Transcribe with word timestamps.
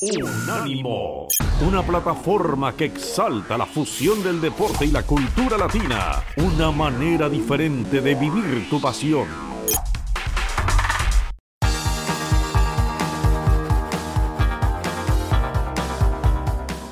Unánimo, 0.00 1.26
una 1.60 1.82
plataforma 1.82 2.72
que 2.76 2.84
exalta 2.84 3.58
la 3.58 3.66
fusión 3.66 4.22
del 4.22 4.40
deporte 4.40 4.84
y 4.84 4.92
la 4.92 5.02
cultura 5.02 5.58
latina, 5.58 6.22
una 6.36 6.70
manera 6.70 7.28
diferente 7.28 8.00
de 8.00 8.14
vivir 8.14 8.70
tu 8.70 8.80
pasión. 8.80 9.26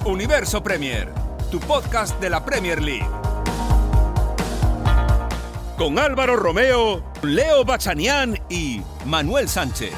Universo 0.05 0.61
Premier, 0.65 1.13
tu 1.53 1.61
podcast 1.61 2.21
de 2.21 2.29
la 2.29 2.45
Premier 2.45 2.83
League. 2.83 3.09
Con 5.79 6.01
Álvaro 6.01 6.35
Romeo, 6.35 7.05
Leo 7.23 7.65
Bachanián 7.65 8.37
y 8.49 8.83
Manuel 9.05 9.49
Sánchez. 9.49 9.93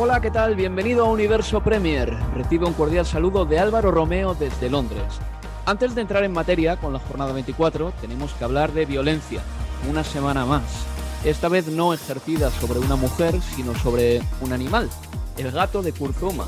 Hola, 0.00 0.20
¿qué 0.20 0.30
tal? 0.30 0.54
Bienvenido 0.54 1.04
a 1.04 1.10
Universo 1.10 1.60
Premier. 1.60 2.16
Recibe 2.32 2.66
un 2.66 2.72
cordial 2.72 3.04
saludo 3.04 3.44
de 3.44 3.58
Álvaro 3.58 3.90
Romeo 3.90 4.32
desde 4.32 4.70
Londres. 4.70 5.02
Antes 5.66 5.96
de 5.96 6.02
entrar 6.02 6.22
en 6.22 6.32
materia 6.32 6.76
con 6.76 6.92
la 6.92 7.00
jornada 7.00 7.32
24, 7.32 7.90
tenemos 8.00 8.32
que 8.34 8.44
hablar 8.44 8.72
de 8.72 8.86
violencia. 8.86 9.40
Una 9.90 10.04
semana 10.04 10.46
más. 10.46 10.62
Esta 11.24 11.48
vez 11.48 11.66
no 11.66 11.92
ejercida 11.92 12.48
sobre 12.52 12.78
una 12.78 12.94
mujer, 12.94 13.42
sino 13.56 13.74
sobre 13.74 14.22
un 14.40 14.52
animal, 14.52 14.88
el 15.36 15.50
gato 15.50 15.82
de 15.82 15.92
Kurzuma. 15.92 16.46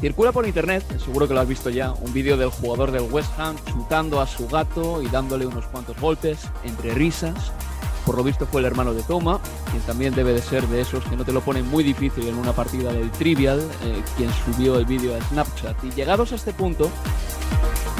Circula 0.00 0.32
por 0.32 0.48
internet, 0.48 0.84
seguro 0.98 1.28
que 1.28 1.34
lo 1.34 1.40
has 1.40 1.48
visto 1.48 1.70
ya, 1.70 1.92
un 1.92 2.12
vídeo 2.12 2.36
del 2.36 2.50
jugador 2.50 2.90
del 2.90 3.12
West 3.12 3.30
Ham 3.38 3.54
chutando 3.64 4.20
a 4.20 4.26
su 4.26 4.48
gato 4.48 5.02
y 5.02 5.06
dándole 5.06 5.46
unos 5.46 5.66
cuantos 5.66 6.00
golpes, 6.00 6.40
entre 6.64 6.94
risas, 6.94 7.52
por 8.08 8.16
lo 8.16 8.24
visto 8.24 8.46
fue 8.46 8.62
el 8.62 8.66
hermano 8.66 8.94
de 8.94 9.02
Toma, 9.02 9.38
quien 9.70 9.82
también 9.82 10.14
debe 10.14 10.32
de 10.32 10.40
ser 10.40 10.66
de 10.68 10.80
esos 10.80 11.04
que 11.04 11.14
no 11.14 11.26
te 11.26 11.32
lo 11.32 11.42
ponen 11.42 11.68
muy 11.68 11.84
difícil 11.84 12.26
en 12.26 12.38
una 12.38 12.54
partida 12.54 12.90
del 12.90 13.10
Trivial, 13.10 13.60
eh, 13.60 14.02
quien 14.16 14.30
subió 14.32 14.78
el 14.78 14.86
vídeo 14.86 15.14
a 15.14 15.20
Snapchat. 15.28 15.84
Y 15.84 15.90
llegados 15.90 16.32
a 16.32 16.36
este 16.36 16.54
punto, 16.54 16.88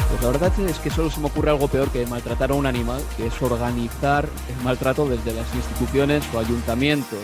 pues 0.09 0.23
la 0.23 0.29
verdad 0.29 0.51
es 0.61 0.79
que 0.79 0.89
solo 0.89 1.11
se 1.11 1.21
me 1.21 1.27
ocurre 1.27 1.51
algo 1.51 1.69
peor 1.69 1.91
que 1.91 2.07
maltratar 2.07 2.53
a 2.53 2.55
un 2.55 2.65
animal, 2.65 3.03
que 3.19 3.27
es 3.27 3.43
organizar 3.43 4.27
el 4.49 4.65
maltrato 4.65 5.07
desde 5.07 5.35
las 5.35 5.55
instituciones 5.55 6.25
o 6.33 6.39
ayuntamientos. 6.39 7.19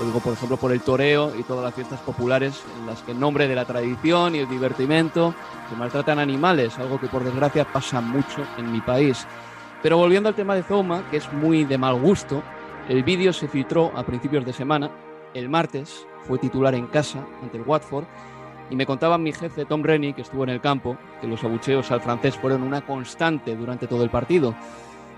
lo 0.00 0.06
digo, 0.06 0.18
por 0.18 0.32
ejemplo, 0.32 0.56
por 0.56 0.72
el 0.72 0.80
toreo 0.80 1.32
y 1.38 1.44
todas 1.44 1.62
las 1.62 1.72
fiestas 1.72 2.00
populares 2.00 2.64
en 2.80 2.86
las 2.88 3.00
que 3.02 3.12
en 3.12 3.20
nombre 3.20 3.46
de 3.46 3.54
la 3.54 3.64
tradición 3.64 4.34
y 4.34 4.40
el 4.40 4.48
divertimento 4.48 5.36
se 5.70 5.76
maltratan 5.76 6.18
animales, 6.18 6.76
algo 6.80 6.98
que 6.98 7.06
por 7.06 7.22
desgracia 7.22 7.64
pasa 7.64 8.00
mucho 8.00 8.44
en 8.58 8.72
mi 8.72 8.80
país. 8.80 9.24
Pero 9.82 9.98
volviendo 9.98 10.28
al 10.28 10.34
tema 10.34 10.54
de 10.54 10.62
Zoma, 10.62 11.02
que 11.10 11.16
es 11.16 11.32
muy 11.32 11.64
de 11.64 11.76
mal 11.76 12.00
gusto, 12.00 12.42
el 12.88 13.02
vídeo 13.02 13.32
se 13.32 13.48
filtró 13.48 13.92
a 13.96 14.04
principios 14.04 14.44
de 14.44 14.52
semana. 14.52 14.90
El 15.34 15.48
martes 15.48 16.06
fue 16.20 16.38
titular 16.38 16.74
en 16.74 16.86
casa 16.86 17.26
ante 17.42 17.56
el 17.56 17.64
Watford 17.64 18.04
y 18.70 18.76
me 18.76 18.86
contaba 18.86 19.18
mi 19.18 19.32
jefe 19.32 19.64
Tom 19.64 19.82
Rennie, 19.82 20.14
que 20.14 20.22
estuvo 20.22 20.44
en 20.44 20.50
el 20.50 20.60
campo, 20.60 20.96
que 21.20 21.26
los 21.26 21.42
abucheos 21.42 21.90
al 21.90 22.00
francés 22.00 22.36
fueron 22.36 22.62
una 22.62 22.80
constante 22.80 23.56
durante 23.56 23.86
todo 23.86 24.04
el 24.04 24.10
partido. 24.10 24.54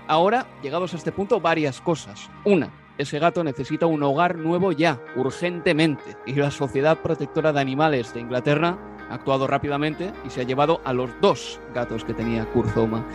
Ahora, 0.07 0.45
llegados 0.61 0.93
a 0.93 0.97
este 0.97 1.11
punto, 1.11 1.39
varias 1.39 1.79
cosas. 1.79 2.29
Una, 2.43 2.69
ese 2.97 3.19
gato 3.19 3.43
necesita 3.43 3.85
un 3.85 4.03
hogar 4.03 4.35
nuevo 4.37 4.71
ya, 4.71 4.99
urgentemente, 5.15 6.17
y 6.25 6.33
la 6.33 6.51
Sociedad 6.51 6.97
Protectora 6.97 7.53
de 7.53 7.61
Animales 7.61 8.13
de 8.13 8.21
Inglaterra 8.21 8.77
ha 9.09 9.15
actuado 9.15 9.47
rápidamente 9.47 10.11
y 10.25 10.29
se 10.29 10.41
ha 10.41 10.45
llevado 10.45 10.81
a 10.83 10.93
los 10.93 11.09
dos 11.21 11.59
gatos 11.73 12.03
que 12.03 12.13
tenía 12.13 12.45
Kurzoma. 12.45 13.05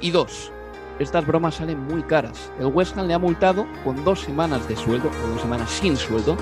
Y 0.00 0.12
dos, 0.12 0.52
estas 1.00 1.26
bromas 1.26 1.56
salen 1.56 1.80
muy 1.86 2.02
caras. 2.02 2.50
El 2.60 2.66
West 2.66 2.96
Ham 2.96 3.06
le 3.06 3.14
ha 3.14 3.18
multado 3.18 3.66
con 3.82 4.04
dos 4.04 4.20
semanas 4.20 4.68
de 4.68 4.76
sueldo, 4.76 5.10
o 5.24 5.28
dos 5.28 5.40
semanas 5.40 5.70
sin 5.70 5.96
sueldo. 5.96 6.36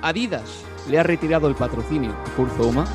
Adidas 0.00 0.62
le 0.88 0.98
ha 0.98 1.02
retirado 1.02 1.48
el 1.48 1.56
patrocinio 1.56 2.12
a 2.12 2.36
Kurzoma 2.36 2.86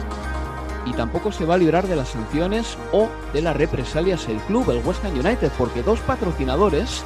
y 0.86 0.94
tampoco 0.94 1.32
se 1.32 1.46
va 1.46 1.56
a 1.56 1.58
librar 1.58 1.88
de 1.88 1.98
las 1.98 2.10
sanciones 2.10 2.78
o 2.94 3.10
de 3.34 3.42
las 3.42 3.56
represalias 3.56 4.28
el 4.30 4.38
club, 4.38 4.72
el 4.72 4.86
West 4.86 5.04
Ham 5.04 5.14
United, 5.14 5.52
porque 5.58 5.84
dos 5.84 6.00
patrocinadores, 6.00 7.04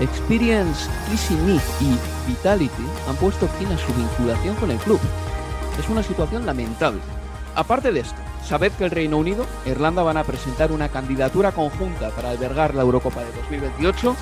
Experience 0.00 0.90
Easy 1.10 1.34
Me 1.34 1.54
y 1.80 1.98
Vitality, 2.26 2.86
han 3.08 3.16
puesto 3.16 3.46
fin 3.46 3.68
a 3.68 3.78
su 3.78 3.92
vinculación 3.94 4.56
con 4.56 4.72
el 4.72 4.78
club. 4.78 5.00
Es 5.78 5.88
una 5.88 6.02
situación 6.02 6.44
lamentable. 6.44 7.00
Aparte 7.54 7.92
de 7.92 8.00
esto, 8.00 8.20
Sabed 8.44 8.72
que 8.72 8.84
el 8.84 8.90
Reino 8.90 9.18
Unido 9.18 9.46
e 9.64 9.70
Irlanda 9.70 10.02
van 10.02 10.16
a 10.16 10.24
presentar 10.24 10.72
una 10.72 10.88
candidatura 10.88 11.52
conjunta 11.52 12.10
para 12.10 12.30
albergar 12.30 12.74
la 12.74 12.82
Eurocopa 12.82 13.20
de 13.20 13.32
2028, 13.32 14.16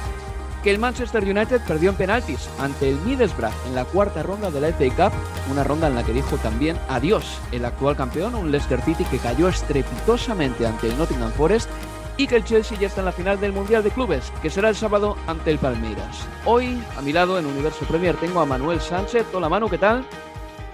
que 0.62 0.70
el 0.70 0.78
Manchester 0.78 1.22
United 1.22 1.60
perdió 1.66 1.90
en 1.90 1.96
penaltis 1.96 2.48
ante 2.58 2.88
el 2.90 2.96
Middlesbrough 3.02 3.52
en 3.66 3.74
la 3.74 3.84
cuarta 3.84 4.22
ronda 4.22 4.50
de 4.50 4.60
la 4.60 4.68
FA 4.68 5.10
Cup, 5.10 5.18
una 5.50 5.62
ronda 5.62 5.86
en 5.86 5.94
la 5.94 6.02
que 6.02 6.12
dijo 6.12 6.36
también 6.38 6.76
adiós 6.88 7.38
el 7.52 7.64
actual 7.64 7.96
campeón, 7.96 8.34
un 8.34 8.50
Leicester 8.50 8.80
City 8.82 9.04
que 9.04 9.18
cayó 9.18 9.48
estrepitosamente 9.48 10.66
ante 10.66 10.88
el 10.88 10.98
Nottingham 10.98 11.30
Forest 11.32 11.70
y 12.16 12.26
que 12.26 12.36
el 12.36 12.44
Chelsea 12.44 12.78
ya 12.78 12.86
está 12.86 13.02
en 13.02 13.06
la 13.06 13.12
final 13.12 13.38
del 13.38 13.52
Mundial 13.52 13.82
de 13.82 13.90
Clubes, 13.90 14.32
que 14.42 14.50
será 14.50 14.70
el 14.70 14.74
sábado 14.76 15.16
ante 15.26 15.50
el 15.50 15.58
Palmeiras. 15.58 16.26
Hoy, 16.44 16.82
a 16.96 17.02
mi 17.02 17.12
lado 17.12 17.38
en 17.38 17.46
Universo 17.46 17.84
Premier, 17.84 18.16
tengo 18.16 18.40
a 18.40 18.46
Manuel 18.46 18.80
Sánchez. 18.80 19.26
Hola 19.32 19.48
Manu, 19.48 19.68
¿qué 19.68 19.78
tal? 19.78 20.04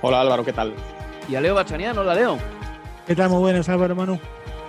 Hola 0.01 0.21
Álvaro, 0.21 0.45
¿qué 0.45 0.53
tal? 0.53 0.75
Y 1.29 1.35
a 1.35 1.41
Leo 1.41 1.55
Bachanian, 1.55 1.99
hola 1.99 2.15
Leo. 2.15 2.39
¿Qué 3.07 3.17
tal? 3.17 3.31
Muy 3.31 3.41
buenas, 3.41 3.69
Álvaro 3.69 3.97
Manu. 3.97 4.19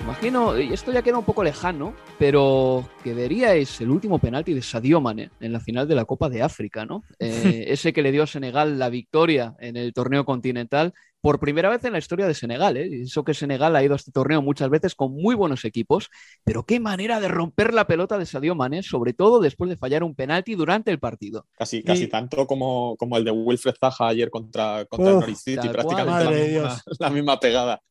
Imagino, 0.02 0.60
y 0.60 0.74
esto 0.74 0.92
ya 0.92 1.04
queda 1.04 1.20
un 1.20 1.24
poco 1.24 1.44
lejano, 1.44 1.94
pero 2.18 2.84
que 3.04 3.14
veríais 3.14 3.80
el 3.80 3.92
último 3.92 4.18
penalti 4.18 4.54
de 4.54 4.62
Sadio 4.62 5.00
Mane 5.00 5.30
en 5.40 5.54
la 5.54 5.60
final 5.60 5.88
de 5.88 5.96
la 5.96 6.06
Copa 6.06 6.30
de 6.30 6.42
África, 6.42 6.84
¿no? 6.86 7.04
Eh, 7.20 7.66
ese 7.68 7.94
que 7.94 8.02
le 8.02 8.12
dio 8.12 8.24
a 8.24 8.28
Senegal 8.28 8.80
la 8.80 8.90
victoria 8.90 9.56
en 9.60 9.78
el 9.78 9.94
torneo 9.94 10.26
continental 10.26 10.94
por 11.22 11.40
primera 11.40 11.70
vez 11.70 11.86
en 11.86 11.94
la 11.94 12.00
historia 12.00 12.28
de 12.28 12.34
Senegal. 12.34 12.76
¿eh? 12.76 13.04
Eso 13.04 13.24
que 13.24 13.34
Senegal 13.34 13.76
ha 13.78 13.84
ido 13.84 13.94
a 13.94 13.96
este 13.96 14.12
torneo 14.12 14.42
muchas 14.42 14.70
veces 14.70 14.94
con 14.94 15.14
muy 15.14 15.36
buenos 15.36 15.64
equipos, 15.64 16.10
pero 16.44 16.66
qué 16.66 16.82
manera 16.82 17.22
de 17.22 17.30
romper 17.30 17.74
la 17.74 17.88
pelota 17.88 18.18
de 18.18 18.26
Sadio 18.26 18.56
Mane, 18.56 18.84
sobre 18.84 19.14
todo 19.14 19.40
después 19.40 19.70
de 19.70 19.78
fallar 19.78 20.04
un 20.04 20.16
penalti 20.16 20.56
durante 20.56 20.92
el 20.92 21.00
partido. 21.00 21.46
Casi, 21.54 21.82
casi 21.82 22.08
tanto 22.08 22.46
como, 22.46 22.98
como 22.98 23.16
el 23.16 23.24
de 23.24 23.32
Wilfred 23.32 23.76
Zaha 23.80 24.10
ayer 24.10 24.30
contra, 24.30 24.84
contra 24.86 25.12
el 25.12 25.20
Norwich 25.20 25.38
City, 25.38 25.70
prácticamente 25.70 26.26
la 26.26 26.32
misma, 26.32 26.82
la 27.00 27.10
misma, 27.10 27.40
pegada. 27.40 27.82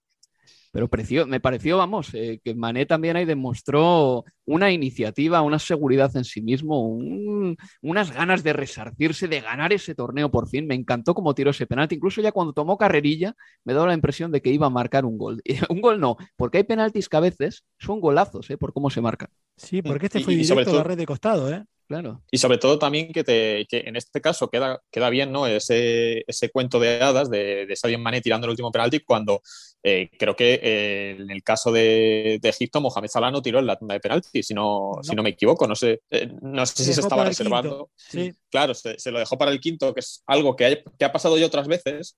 Pero 0.72 0.88
me 1.26 1.38
pareció, 1.38 1.76
vamos, 1.76 2.14
eh, 2.14 2.40
que 2.42 2.54
Mané 2.54 2.86
también 2.86 3.14
ahí 3.16 3.26
demostró 3.26 4.24
una 4.46 4.72
iniciativa, 4.72 5.42
una 5.42 5.58
seguridad 5.58 6.10
en 6.16 6.24
sí 6.24 6.40
mismo, 6.40 6.98
unas 7.82 8.10
ganas 8.10 8.42
de 8.42 8.54
resarcirse, 8.54 9.28
de 9.28 9.42
ganar 9.42 9.74
ese 9.74 9.94
torneo 9.94 10.30
por 10.30 10.48
fin. 10.48 10.66
Me 10.66 10.74
encantó 10.74 11.14
cómo 11.14 11.34
tiró 11.34 11.50
ese 11.50 11.66
penalti. 11.66 11.96
Incluso 11.96 12.22
ya 12.22 12.32
cuando 12.32 12.54
tomó 12.54 12.78
carrerilla, 12.78 13.36
me 13.64 13.74
daba 13.74 13.88
la 13.88 13.94
impresión 13.94 14.32
de 14.32 14.40
que 14.40 14.50
iba 14.50 14.66
a 14.66 14.70
marcar 14.70 15.04
un 15.04 15.18
gol. 15.18 15.42
un 15.68 15.82
gol 15.82 16.00
no, 16.00 16.16
porque 16.36 16.58
hay 16.58 16.64
penaltis 16.64 17.10
que 17.10 17.18
a 17.18 17.20
veces 17.20 17.64
son 17.78 18.00
golazos, 18.00 18.48
¿eh? 18.48 18.56
por 18.56 18.72
cómo 18.72 18.88
se 18.88 19.02
marcan. 19.02 19.28
Sí, 19.58 19.82
porque 19.82 20.06
este 20.06 20.20
fue 20.20 20.34
directo 20.36 20.70
a 20.70 20.74
la 20.76 20.84
red 20.84 20.96
de 20.96 21.04
costado, 21.04 21.52
¿eh? 21.52 21.64
Y 22.30 22.38
sobre 22.38 22.58
todo 22.58 22.78
también 22.78 23.12
que, 23.12 23.24
te, 23.24 23.66
que 23.68 23.80
en 23.86 23.96
este 23.96 24.20
caso 24.20 24.48
queda, 24.48 24.80
queda 24.90 25.10
bien 25.10 25.30
¿no? 25.32 25.46
ese, 25.46 26.24
ese 26.26 26.50
cuento 26.50 26.80
de 26.80 27.02
hadas 27.02 27.30
de, 27.30 27.66
de 27.66 27.76
Sadio 27.76 27.98
Mané 27.98 28.20
tirando 28.20 28.46
el 28.46 28.52
último 28.52 28.70
penalti 28.70 29.00
cuando 29.00 29.42
eh, 29.84 30.10
creo 30.16 30.36
que 30.36 30.60
eh, 30.62 31.16
en 31.18 31.30
el 31.30 31.42
caso 31.42 31.72
de, 31.72 32.38
de, 32.40 32.48
Egipto 32.48 32.80
Mohamed 32.80 33.08
Salah 33.08 33.32
no 33.32 33.42
tiró 33.42 33.58
en 33.58 33.66
la 33.66 33.76
tanda 33.76 33.94
de 33.94 34.00
penalti, 34.00 34.42
si 34.42 34.54
no, 34.54 34.92
si 35.02 35.14
no 35.16 35.24
me 35.24 35.30
equivoco. 35.30 35.66
No 35.66 35.74
sé, 35.74 36.02
eh, 36.10 36.30
no 36.40 36.64
sé 36.66 36.84
si 36.84 36.92
se 36.92 37.00
estaba 37.00 37.24
reservando. 37.24 37.90
Sí. 37.96 38.32
Claro, 38.48 38.74
se, 38.74 38.98
se, 38.98 39.10
lo 39.10 39.18
dejó 39.18 39.36
para 39.36 39.50
el 39.50 39.60
quinto, 39.60 39.92
que 39.92 40.00
es 40.00 40.22
algo 40.26 40.54
que, 40.54 40.64
hay, 40.66 40.84
que 40.98 41.04
ha 41.04 41.12
pasado 41.12 41.36
ya 41.36 41.46
otras 41.46 41.66
veces. 41.66 42.14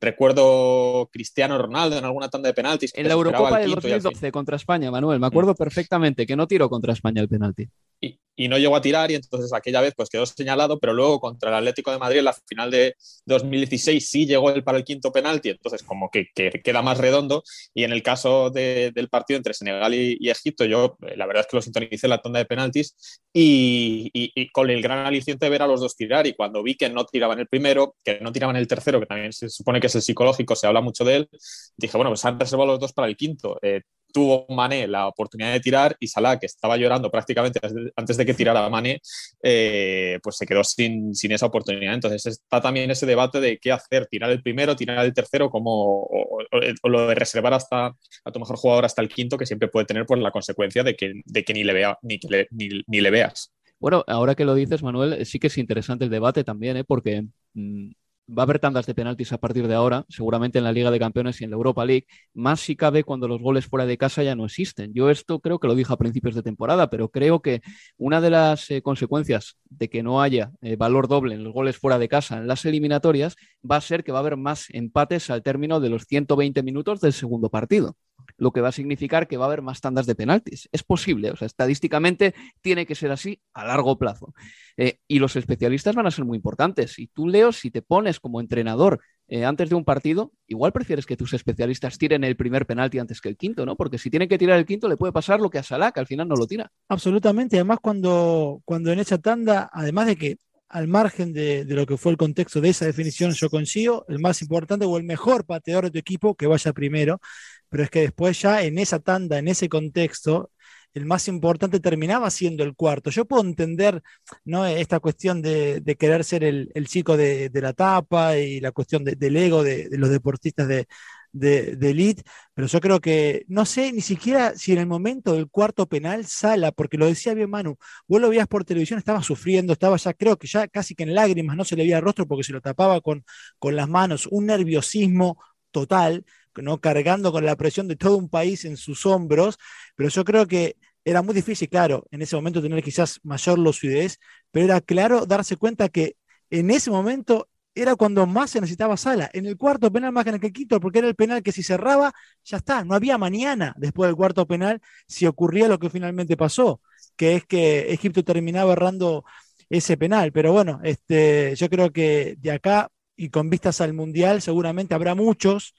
recuerdo 0.00 1.08
Cristiano 1.12 1.56
Ronaldo 1.56 1.98
en 1.98 2.04
alguna 2.04 2.28
tanda 2.28 2.48
de 2.48 2.54
penaltis. 2.54 2.92
En 2.96 3.06
la 3.06 3.14
Eurocopa 3.14 3.60
de 3.60 3.66
2012 3.68 4.32
contra 4.32 4.56
España, 4.56 4.90
Manuel, 4.90 5.20
me 5.20 5.28
acuerdo 5.28 5.52
mm. 5.52 5.56
perfectamente 5.56 6.26
que 6.26 6.34
no 6.34 6.48
tiró 6.48 6.68
contra 6.68 6.92
España 6.92 7.22
el 7.22 7.28
penalti 7.28 7.68
y, 8.00 8.18
no 8.48 8.58
llegó 8.58 8.76
a 8.76 8.80
tirar 8.80 9.10
y 9.10 9.14
entonces 9.14 9.52
aquella 9.52 9.80
vez 9.80 9.94
pues 9.96 10.08
quedó 10.08 10.26
señalado, 10.26 10.78
pero 10.78 10.92
luego 10.92 11.20
contra 11.20 11.50
el 11.50 11.56
Atlético 11.56 11.90
de 11.90 11.98
Madrid 11.98 12.18
en 12.18 12.26
la 12.26 12.34
final 12.46 12.70
de 12.70 12.94
2016 13.24 14.08
sí 14.08 14.26
llegó 14.26 14.50
él 14.50 14.62
para 14.62 14.78
el 14.78 14.84
quinto 14.84 15.10
penalti, 15.12 15.50
entonces 15.50 15.82
como 15.82 16.10
que, 16.10 16.28
queda 16.34 16.82
más 16.82 16.98
redondo 16.98 17.42
y 17.74 17.84
en 17.84 17.92
el 17.92 18.02
caso 18.02 18.50
del 18.50 19.08
partido 19.10 19.38
entre 19.38 19.54
Senegal 19.54 19.94
y, 19.94 20.28
Egipto 20.28 20.64
yo 20.64 20.98
eh, 21.06 21.16
la 21.16 21.24
verdad 21.24 21.42
es 21.42 21.46
que 21.46 21.56
lo 21.56 21.62
sintonicé 21.62 22.06
en 22.06 22.10
la 22.10 22.18
tanda 22.20 22.38
de 22.38 22.44
penaltis 22.44 22.94
y, 23.32 24.50
con 24.52 24.70
el 24.70 24.82
gran 24.82 25.06
aliciente 25.06 25.46
de 25.46 25.50
ver 25.50 25.62
a 25.62 25.66
los 25.66 25.80
dos 25.80 25.96
tirar 25.96 26.26
y 26.26 26.34
cuando 26.34 26.62
vi 26.62 26.74
que 26.76 26.90
no 26.90 27.04
tiraban 27.04 27.38
el 27.38 27.46
primero, 27.46 27.96
que 28.04 28.20
no 28.20 28.32
tiraban 28.32 28.56
el 28.56 28.66
tercero, 28.66 29.00
que 29.00 29.06
también 29.06 29.32
se 29.32 29.48
supone 29.48 29.80
que 29.80 29.86
es 29.86 29.94
el 29.94 30.02
psicológico, 30.02 30.56
se 30.56 30.66
habla 30.66 30.80
mucho 30.80 31.04
de 31.04 31.16
él, 31.16 31.28
dije 31.76 31.96
bueno 31.96 32.10
pues 32.10 32.24
han 32.24 32.38
reservado 32.38 32.72
los 32.72 32.80
dos 32.80 32.92
para 32.92 33.08
el 33.08 33.16
quinto. 33.16 33.58
Eh, 33.62 33.82
tuvo 34.16 34.46
Mané 34.48 34.86
la 34.86 35.08
oportunidad 35.08 35.52
de 35.52 35.60
tirar 35.60 35.94
y 36.00 36.08
Salah, 36.08 36.38
que 36.38 36.46
estaba 36.46 36.78
llorando 36.78 37.10
prácticamente 37.10 37.60
antes 37.94 38.16
de 38.16 38.24
que 38.24 38.32
tirara 38.32 38.66
Mané, 38.70 38.98
eh, 39.42 40.18
pues 40.22 40.38
se 40.38 40.46
quedó 40.46 40.64
sin, 40.64 41.14
sin, 41.14 41.32
esa 41.32 41.44
oportunidad. 41.44 41.92
Entonces 41.92 42.24
está 42.24 42.62
también 42.62 42.90
ese 42.90 43.04
debate 43.04 43.40
de 43.40 43.58
qué 43.58 43.72
hacer, 43.72 44.06
tirar 44.06 44.30
el 44.30 44.40
primero, 44.42 44.74
tirar 44.74 45.04
el 45.04 45.12
tercero, 45.12 45.50
como, 45.50 46.04
o, 46.04 46.38
lo 46.84 47.08
de 47.08 47.14
reservar 47.14 47.52
hasta 47.52 47.88
a 48.24 48.32
tu 48.32 48.40
mejor 48.40 48.56
jugador 48.56 48.86
hasta 48.86 49.02
el 49.02 49.10
quinto, 49.10 49.36
que 49.36 49.44
siempre 49.44 49.68
puede 49.68 49.84
tener 49.84 50.06
por 50.06 50.16
la 50.16 50.30
consecuencia 50.30 50.82
de 50.82 50.96
que, 50.96 51.20
de 51.22 51.44
que 51.44 51.52
ni, 51.52 51.62
le 51.62 51.74
vea, 51.74 51.98
ni, 52.00 52.18
le, 52.30 52.48
ni, 52.52 53.00
le 53.02 53.10
veas. 53.10 53.52
Bueno, 53.78 54.02
ahora 54.06 54.34
que 54.34 54.46
lo 54.46 54.54
dices, 54.54 54.82
Manuel, 54.82 55.26
sí 55.26 55.38
que 55.38 55.48
es 55.48 55.58
interesante 55.58 56.06
el 56.06 56.10
debate 56.10 56.42
también, 56.42 56.78
¿eh? 56.78 56.84
porque 56.84 57.26
mm, 57.52 57.90
va 58.28 58.42
a 58.42 58.44
haber 58.44 58.58
tandas 58.58 58.86
de 58.86 58.94
penaltis 58.94 59.32
a 59.32 59.38
partir 59.38 59.68
de 59.68 59.74
ahora, 59.74 60.04
seguramente 60.08 60.58
en 60.58 60.64
la 60.64 60.72
Liga 60.72 60.90
de 60.90 60.98
Campeones 60.98 61.40
y 61.40 61.44
en 61.44 61.50
la 61.50 61.56
Europa 61.56 61.84
League, 61.84 62.06
más 62.34 62.60
si 62.60 62.76
cabe 62.76 63.04
cuando 63.04 63.28
los 63.28 63.40
goles 63.40 63.66
fuera 63.66 63.86
de 63.86 63.96
casa 63.96 64.22
ya 64.22 64.34
no 64.34 64.44
existen. 64.44 64.92
Yo 64.94 65.10
esto 65.10 65.40
creo 65.40 65.58
que 65.58 65.68
lo 65.68 65.74
dije 65.74 65.92
a 65.92 65.96
principios 65.96 66.34
de 66.34 66.42
temporada, 66.42 66.90
pero 66.90 67.08
creo 67.08 67.40
que 67.40 67.62
una 67.96 68.20
de 68.20 68.30
las 68.30 68.70
eh, 68.70 68.82
consecuencias 68.82 69.56
de 69.64 69.88
que 69.88 70.02
no 70.02 70.22
haya 70.22 70.52
eh, 70.62 70.76
valor 70.76 71.08
doble 71.08 71.34
en 71.34 71.44
los 71.44 71.52
goles 71.52 71.76
fuera 71.76 71.98
de 71.98 72.08
casa 72.08 72.38
en 72.38 72.46
las 72.46 72.64
eliminatorias 72.64 73.36
va 73.68 73.76
a 73.76 73.80
ser 73.80 74.04
que 74.04 74.12
va 74.12 74.18
a 74.18 74.20
haber 74.20 74.36
más 74.36 74.66
empates 74.70 75.30
al 75.30 75.42
término 75.42 75.80
de 75.80 75.90
los 75.90 76.04
120 76.04 76.62
minutos 76.62 77.00
del 77.00 77.12
segundo 77.12 77.50
partido 77.50 77.96
lo 78.36 78.52
que 78.52 78.60
va 78.60 78.68
a 78.68 78.72
significar 78.72 79.28
que 79.28 79.36
va 79.36 79.44
a 79.44 79.48
haber 79.48 79.62
más 79.62 79.80
tandas 79.80 80.06
de 80.06 80.14
penaltis. 80.14 80.68
Es 80.72 80.82
posible, 80.82 81.30
o 81.30 81.36
sea, 81.36 81.46
estadísticamente 81.46 82.34
tiene 82.60 82.86
que 82.86 82.94
ser 82.94 83.10
así 83.10 83.40
a 83.54 83.64
largo 83.64 83.98
plazo. 83.98 84.34
Eh, 84.76 84.98
y 85.08 85.18
los 85.18 85.36
especialistas 85.36 85.94
van 85.94 86.06
a 86.06 86.10
ser 86.10 86.24
muy 86.24 86.36
importantes. 86.36 86.98
Y 86.98 87.06
tú, 87.08 87.28
Leo, 87.28 87.52
si 87.52 87.70
te 87.70 87.82
pones 87.82 88.20
como 88.20 88.40
entrenador 88.40 89.00
eh, 89.28 89.44
antes 89.44 89.68
de 89.70 89.74
un 89.74 89.84
partido, 89.84 90.32
igual 90.46 90.72
prefieres 90.72 91.06
que 91.06 91.16
tus 91.16 91.32
especialistas 91.32 91.98
tiren 91.98 92.24
el 92.24 92.36
primer 92.36 92.66
penalti 92.66 92.98
antes 92.98 93.20
que 93.20 93.28
el 93.28 93.36
quinto, 93.36 93.66
¿no? 93.66 93.76
Porque 93.76 93.98
si 93.98 94.10
tienen 94.10 94.28
que 94.28 94.38
tirar 94.38 94.58
el 94.58 94.66
quinto, 94.66 94.88
le 94.88 94.96
puede 94.96 95.12
pasar 95.12 95.40
lo 95.40 95.50
que 95.50 95.58
a 95.58 95.62
Salah, 95.62 95.92
que 95.92 96.00
al 96.00 96.06
final 96.06 96.28
no 96.28 96.36
lo 96.36 96.46
tira. 96.46 96.70
Absolutamente. 96.88 97.56
Además, 97.56 97.78
cuando, 97.80 98.60
cuando 98.64 98.92
en 98.92 99.00
esa 99.00 99.18
tanda, 99.18 99.68
además 99.72 100.06
de 100.06 100.16
que 100.16 100.36
al 100.68 100.88
margen 100.88 101.32
de, 101.32 101.64
de, 101.64 101.74
lo 101.74 101.86
que 101.86 101.96
fue 101.96 102.12
el 102.12 102.18
contexto 102.18 102.60
de 102.60 102.70
esa 102.70 102.84
definición, 102.84 103.32
yo 103.32 103.48
consigo 103.48 104.04
el 104.08 104.18
más 104.18 104.42
importante 104.42 104.84
o 104.84 104.96
el 104.96 105.04
mejor 105.04 105.44
pateador 105.44 105.84
de 105.84 105.90
tu 105.92 105.98
equipo 105.98 106.34
que 106.34 106.46
vaya 106.46 106.72
primero 106.72 107.20
pero 107.68 107.84
es 107.84 107.90
que 107.90 108.00
después 108.00 108.40
ya 108.40 108.62
en 108.62 108.78
esa 108.78 109.00
tanda, 109.00 109.38
en 109.38 109.48
ese 109.48 109.68
contexto, 109.68 110.50
el 110.94 111.04
más 111.04 111.28
importante 111.28 111.78
terminaba 111.80 112.30
siendo 112.30 112.64
el 112.64 112.74
cuarto. 112.74 113.10
Yo 113.10 113.26
puedo 113.26 113.42
entender 113.42 114.02
¿no? 114.44 114.64
esta 114.66 114.98
cuestión 114.98 115.42
de, 115.42 115.82
querer 115.98 116.24
ser 116.24 116.42
el, 116.42 116.72
chico 116.88 117.16
de, 117.18 117.50
la 117.52 117.74
tapa 117.74 118.38
y 118.38 118.60
la 118.60 118.72
cuestión 118.72 119.04
del 119.04 119.36
ego 119.36 119.62
de, 119.62 119.88
los 119.92 120.08
deportistas 120.10 120.66
de, 120.68 120.86
de, 121.32 121.90
elite, 121.90 122.22
pero 122.54 122.66
yo 122.66 122.80
creo 122.80 123.00
que 123.00 123.44
no 123.48 123.66
sé 123.66 123.92
ni 123.92 124.00
siquiera 124.00 124.56
si 124.56 124.72
en 124.72 124.78
el 124.78 124.86
momento 124.86 125.34
del 125.34 125.48
cuarto 125.48 125.86
penal 125.86 126.26
Sala, 126.26 126.72
porque 126.72 126.96
lo 126.96 127.06
decía 127.06 127.34
bien 127.34 127.50
Manu, 127.50 127.76
vos 128.08 128.20
lo 128.20 128.30
veías 128.30 128.48
por 128.48 128.64
televisión, 128.64 128.98
estaba 128.98 129.22
sufriendo, 129.22 129.72
estaba 129.72 129.96
ya, 129.96 130.14
creo 130.14 130.36
que 130.38 130.46
ya 130.46 130.68
casi 130.68 130.94
que 130.94 131.04
en 131.04 131.14
lágrimas, 131.14 131.56
no 131.56 131.64
se 131.64 131.76
le 131.76 131.82
veía 131.82 131.98
el 131.98 132.04
rostro 132.04 132.26
porque 132.26 132.44
se 132.44 132.52
lo 132.52 132.60
tapaba 132.60 133.00
con, 133.00 133.24
con 133.58 133.76
las 133.76 133.88
manos, 133.88 134.26
un 134.30 134.46
nerviosismo 134.46 135.38
total, 135.70 136.24
¿no? 136.62 136.80
cargando 136.80 137.32
con 137.32 137.44
la 137.44 137.56
presión 137.56 137.88
de 137.88 137.96
todo 137.96 138.16
un 138.16 138.28
país 138.28 138.64
en 138.64 138.76
sus 138.76 139.06
hombros, 139.06 139.58
pero 139.94 140.08
yo 140.08 140.24
creo 140.24 140.46
que 140.46 140.76
era 141.04 141.22
muy 141.22 141.34
difícil, 141.34 141.68
claro, 141.68 142.04
en 142.10 142.22
ese 142.22 142.36
momento 142.36 142.60
tener 142.60 142.82
quizás 142.82 143.20
mayor 143.22 143.58
lucidez, 143.58 144.18
pero 144.50 144.66
era 144.66 144.80
claro 144.80 145.26
darse 145.26 145.56
cuenta 145.56 145.88
que 145.88 146.16
en 146.50 146.70
ese 146.70 146.90
momento 146.90 147.48
era 147.76 147.94
cuando 147.94 148.26
más 148.26 148.50
se 148.50 148.60
necesitaba 148.60 148.96
Sala. 148.96 149.30
En 149.32 149.46
el 149.46 149.56
cuarto 149.56 149.92
penal 149.92 150.10
más 150.10 150.24
que 150.24 150.30
en 150.30 150.40
el 150.42 150.52
quinto, 150.52 150.80
porque 150.80 150.98
era 151.00 151.08
el 151.08 151.14
penal 151.14 151.42
que 151.42 151.52
si 151.52 151.62
cerraba, 151.62 152.12
ya 152.42 152.56
está, 152.56 152.84
no 152.84 152.94
había 152.94 153.18
mañana 153.18 153.74
después 153.76 154.08
del 154.08 154.16
cuarto 154.16 154.46
penal 154.46 154.80
si 155.06 155.26
ocurría 155.26 155.68
lo 155.68 155.78
que 155.78 155.90
finalmente 155.90 156.36
pasó, 156.36 156.80
que 157.16 157.36
es 157.36 157.46
que 157.46 157.92
Egipto 157.92 158.24
terminaba 158.24 158.72
errando 158.72 159.24
ese 159.68 159.96
penal. 159.96 160.32
Pero 160.32 160.52
bueno, 160.52 160.80
este, 160.82 161.54
yo 161.56 161.68
creo 161.68 161.92
que 161.92 162.36
de 162.38 162.50
acá 162.52 162.90
y 163.14 163.28
con 163.30 163.50
vistas 163.50 163.80
al 163.80 163.92
Mundial 163.92 164.42
seguramente 164.42 164.94
habrá 164.94 165.14
muchos 165.14 165.74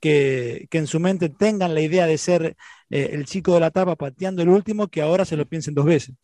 que, 0.00 0.68
en 0.70 0.86
su 0.86 1.00
mente 1.00 1.28
tengan 1.28 1.74
la 1.74 1.80
idea 1.80 2.06
de 2.06 2.18
ser 2.18 2.56
eh, 2.90 3.10
el 3.12 3.26
chico 3.26 3.54
de 3.54 3.60
la 3.60 3.70
tapa 3.70 3.96
pateando 3.96 4.42
el 4.42 4.48
último, 4.48 4.88
que 4.88 5.02
ahora 5.02 5.24
se 5.24 5.36
lo 5.36 5.46
piensen 5.46 5.74
dos 5.74 5.84
veces. 5.84 6.14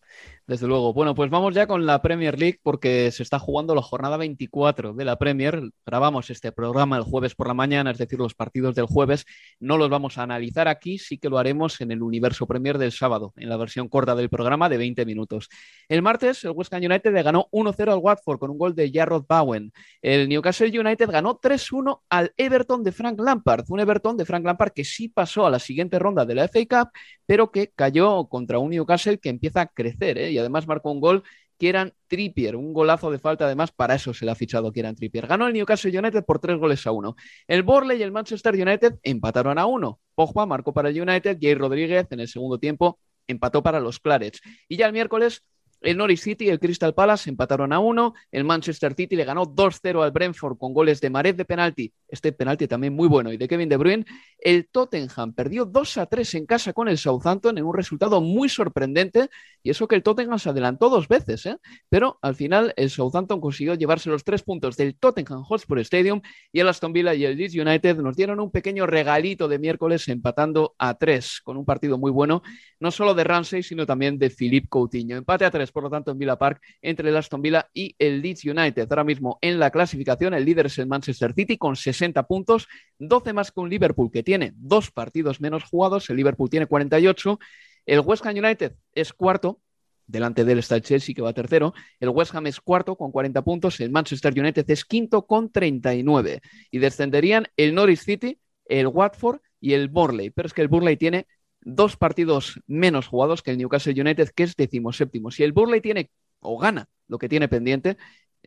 Desde 0.47 0.67
luego. 0.67 0.93
Bueno, 0.93 1.15
pues 1.15 1.31
vamos 1.31 1.55
ya 1.55 1.67
con 1.67 1.87
la 1.87 2.03
Premier 2.03 2.39
League 2.39 2.61
porque 2.63 3.11
se 3.13 3.23
está 3.23 3.39
jugando 3.39 3.75
la 3.75 3.81
jornada 3.81 4.19
24 4.19 4.93
de 4.93 5.05
la 5.05 5.17
Premier. 5.17 5.71
Grabamos 5.87 6.29
este 6.29 6.53
programa 6.53 6.99
el 6.99 7.03
jueves 7.03 7.35
por 7.35 7.49
la 7.49 7.55
mañana, 7.55 7.91
es 7.91 7.97
decir, 7.99 8.19
los 8.19 8.35
partidos 8.35 8.75
del 8.75 8.85
jueves. 8.85 9.25
No 9.59 9.79
los 9.79 9.89
vamos 9.89 10.19
a 10.19 10.23
analizar 10.23 10.69
aquí, 10.69 10.99
sí 10.99 11.17
que 11.17 11.31
lo 11.31 11.39
haremos 11.39 11.81
en 11.81 11.93
el 11.93 12.03
Universo 12.03 12.47
Premier 12.47 12.77
del 12.77 12.93
sábado, 12.93 13.33
en 13.37 13.49
la 13.49 13.57
versión 13.57 13.89
corta 13.89 14.15
del 14.15 14.29
programa 14.29 14.69
de 14.69 14.77
20 14.77 15.07
minutos. 15.07 15.49
El 15.89 16.03
martes, 16.03 16.45
el 16.45 16.51
West 16.51 16.75
Ham 16.75 16.83
United 16.85 17.15
le 17.15 17.23
ganó 17.23 17.49
1-0 17.51 17.93
al 17.93 17.99
Watford 17.99 18.39
con 18.39 18.51
un 18.51 18.59
gol 18.59 18.75
de 18.75 18.91
Jarrod 18.93 19.25
Bowen. 19.27 19.73
El 20.03 20.29
Newcastle 20.29 20.79
United 20.79 21.09
ganó 21.09 21.41
3-1 21.41 22.03
al 22.11 22.35
Everton 22.37 22.85
de 22.85 22.93
Frank 22.93 23.19
Lampard. 23.19 23.65
Un 23.69 23.81
Everton 23.81 24.19
de 24.19 24.27
Frank 24.27 24.45
Lampard 24.45 24.73
que 24.73 24.85
sí 24.85 25.09
pasó 25.09 25.47
a 25.47 25.51
la 25.51 25.59
siguiente 25.59 25.99
ronda 25.99 26.27
de 26.27 26.35
la 26.35 26.49
FA 26.55 26.85
Cup, 26.85 26.93
pero 27.27 27.51
que 27.51 27.73
cayó 27.75 28.27
contra 28.29 28.59
un 28.59 28.71
Newcastle 28.71 29.19
que 29.19 29.29
empieza 29.29 29.63
a 29.63 29.67
crecer. 29.67 30.19
¿eh? 30.19 30.31
y 30.31 30.39
además 30.39 30.67
marcó 30.67 30.91
un 30.91 31.01
gol 31.01 31.23
que 31.59 31.69
eran 31.69 31.93
Trippier, 32.09 32.57
un 32.57 32.73
golazo 32.73 33.11
de 33.11 33.19
falta, 33.19 33.47
además 33.47 33.71
para 33.73 33.95
eso 33.95 34.13
se 34.13 34.25
le 34.25 34.33
ha 34.33 34.35
fichado 34.35 34.73
eran 34.75 34.95
Trippier. 34.97 35.27
Ganó 35.27 35.47
el 35.47 35.55
Newcastle 35.55 35.97
United 35.97 36.25
por 36.25 36.39
tres 36.39 36.59
goles 36.59 36.87
a 36.87 36.93
uno. 36.93 37.17
El 37.47 37.63
Borley 37.63 37.99
y 37.99 38.03
el 38.03 38.13
Manchester 38.13 38.55
United 38.55 38.95
empataron 39.03 39.59
a 39.59 39.67
uno. 39.67 40.01
Pogba 40.15 40.47
marcó 40.47 40.73
para 40.73 40.89
el 40.89 41.01
United, 41.01 41.39
Jay 41.41 41.55
Rodríguez 41.55 42.07
en 42.11 42.21
el 42.21 42.29
segundo 42.29 42.59
tiempo 42.59 42.99
empató 43.27 43.63
para 43.63 43.81
los 43.81 44.01
Clarets. 44.01 44.41
Y 44.69 44.77
ya 44.77 44.87
el 44.87 44.93
miércoles 44.93 45.43
el 45.85 45.97
Norwich 45.97 46.21
City 46.21 46.47
y 46.47 46.49
el 46.49 46.59
Crystal 46.59 46.95
Palace 46.95 47.31
empataron 47.31 47.73
a 47.73 47.79
uno. 47.79 48.15
El 48.33 48.45
Manchester 48.45 48.95
City 48.95 49.17
le 49.17 49.25
ganó 49.25 49.45
2-0 49.45 50.03
al 50.03 50.11
Brentford 50.11 50.57
con 50.59 50.73
goles 50.73 51.01
de 51.01 51.11
Mared 51.11 51.35
de 51.35 51.45
penalti. 51.45 51.93
Este 52.09 52.33
penalti 52.33 52.67
también 52.67 52.95
muy 52.95 53.09
bueno 53.09 53.33
y 53.33 53.37
de 53.37 53.47
Kevin 53.47 53.69
De 53.69 53.77
Bruyne. 53.77 54.05
El 54.39 54.69
Tottenham 54.69 55.35
perdió 55.35 55.67
2-3 55.67 56.39
en 56.39 56.47
casa 56.47 56.73
con 56.73 56.89
el 56.89 56.99
Southampton 56.99 57.59
en 57.59 57.65
un 57.65 57.75
resultado 57.75 58.21
muy 58.21 58.49
sorprendente. 58.49 59.29
Y 59.63 59.71
eso 59.71 59.87
que 59.87 59.95
el 59.95 60.03
Tottenham 60.03 60.39
se 60.39 60.51
adelantó 60.51 60.89
dos 60.89 61.09
veces, 61.09 61.47
¿eh? 61.47 61.57
pero 61.89 62.19
al 62.23 62.35
final 62.35 62.73
el 62.77 62.91
Southampton 62.91 63.41
consiguió 63.41 63.75
llevarse 63.75 64.11
los 64.11 64.25
tres 64.25 64.43
puntos 64.43 64.77
del 64.77 64.97
Tottenham 64.97 65.43
Hotspur 65.43 65.79
Stadium 65.81 66.21
y 66.53 66.61
el 66.61 66.69
Aston 66.69 66.93
Villa 66.93 67.15
y 67.15 67.25
el 67.25 67.37
Leeds 67.37 67.55
United 67.55 67.97
nos 67.99 68.17
dieron 68.17 68.41
un 68.41 68.51
pequeño 68.51 68.87
regalito 68.87 69.49
de 69.49 69.59
miércoles 69.59 70.09
empatando 70.09 70.75
a 70.79 70.95
tres 70.95 71.41
con 71.43 71.57
un 71.57 71.65
partido 71.65 71.99
muy 71.99 72.11
bueno, 72.11 72.43
no 72.81 72.91
solo 72.91 73.15
de 73.15 73.25
Ramsey, 73.25 73.63
sino 73.63 73.87
también 73.87 74.19
de 74.19 74.31
Philippe 74.31 74.69
Coutinho. 74.69 75.17
Empate 75.17 75.45
a 75.45 75.51
tres 75.51 75.73
por 75.75 75.83
lo 75.83 75.91
tanto, 75.91 76.13
en 76.13 76.19
Villa 76.19 76.37
Park 76.37 76.63
entre 76.81 77.11
el 77.11 77.17
Aston 77.17 77.43
Villa 77.43 77.69
y 77.75 77.95
el 77.99 78.23
Leeds 78.23 78.45
United. 78.45 78.87
Ahora 78.89 79.05
mismo 79.05 79.39
en 79.43 79.59
la 79.59 79.71
clasificación, 79.71 80.33
el 80.33 80.45
líder 80.45 80.67
es 80.67 80.79
el 80.79 80.87
Manchester 80.87 81.35
City 81.35 81.59
con 81.59 81.77
60 81.77 82.23
puntos, 82.27 82.69
12 82.99 83.33
más 83.33 83.51
que 83.51 83.61
un 83.61 83.69
Liverpool 83.69 84.11
que 84.11 84.23
tiene 84.23 84.53
dos 84.55 84.91
partidos 84.91 85.41
menos 85.41 85.65
jugados. 85.65 86.09
El 86.09 86.17
Liverpool 86.17 86.49
tiene 86.49 86.67
48. 86.67 87.39
El 87.87 88.01
West 88.01 88.25
Ham 88.25 88.37
United 88.37 88.73
es 88.95 89.13
cuarto, 89.13 89.61
delante 90.07 90.45
del 90.45 90.61
está 90.61 90.77
el 90.77 90.83
Chelsea 90.83 91.15
que 91.15 91.23
va 91.23 91.33
tercero, 91.33 91.75
el 91.99 92.11
West 92.11 92.35
Ham 92.35 92.47
es 92.47 92.61
cuarto 92.61 92.97
con 92.97 93.11
40 93.11 93.43
puntos, 93.43 93.81
el 93.81 93.91
Manchester 93.91 94.33
United 94.39 94.65
es 94.69 94.85
quinto 94.85 95.27
con 95.27 95.51
39 95.51 96.41
y 96.71 96.79
descenderían 96.79 97.47
el 97.57 97.75
Norwich 97.75 98.01
City, 98.01 98.39
el 98.67 98.87
Watford 98.87 99.41
y 99.61 99.73
el 99.73 99.89
Burley, 99.89 100.31
pero 100.31 100.47
es 100.47 100.55
que 100.55 100.63
el 100.63 100.69
Burley 100.69 100.97
tiene 100.97 101.27
dos 101.65 101.97
partidos 101.97 102.61
menos 102.67 103.09
jugados 103.09 103.43
que 103.43 103.51
el 103.51 103.59
Newcastle 103.59 104.01
United, 104.01 104.31
que 104.35 104.45
es 104.45 104.55
decimoséptimo. 104.57 105.31
Si 105.31 105.43
el 105.43 105.53
Burley 105.53 105.81
tiene 105.81 106.11
o 106.41 106.59
gana 106.59 106.89
lo 107.09 107.19
que 107.19 107.29
tiene 107.29 107.49
pendiente, 107.49 107.97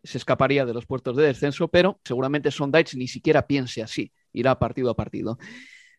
se 0.04 0.18
escaparía 0.18 0.66
de 0.66 0.74
los 0.74 0.86
puestos 0.86 1.18
de 1.18 1.24
descenso, 1.24 1.68
pero 1.68 2.00
seguramente 2.04 2.52
Sondage 2.52 2.98
ni 2.98 3.08
siquiera 3.08 3.48
piense 3.48 3.82
así, 3.82 4.12
irá 4.32 4.58
partido 4.60 4.90
a 4.90 4.96
partido. 4.96 5.38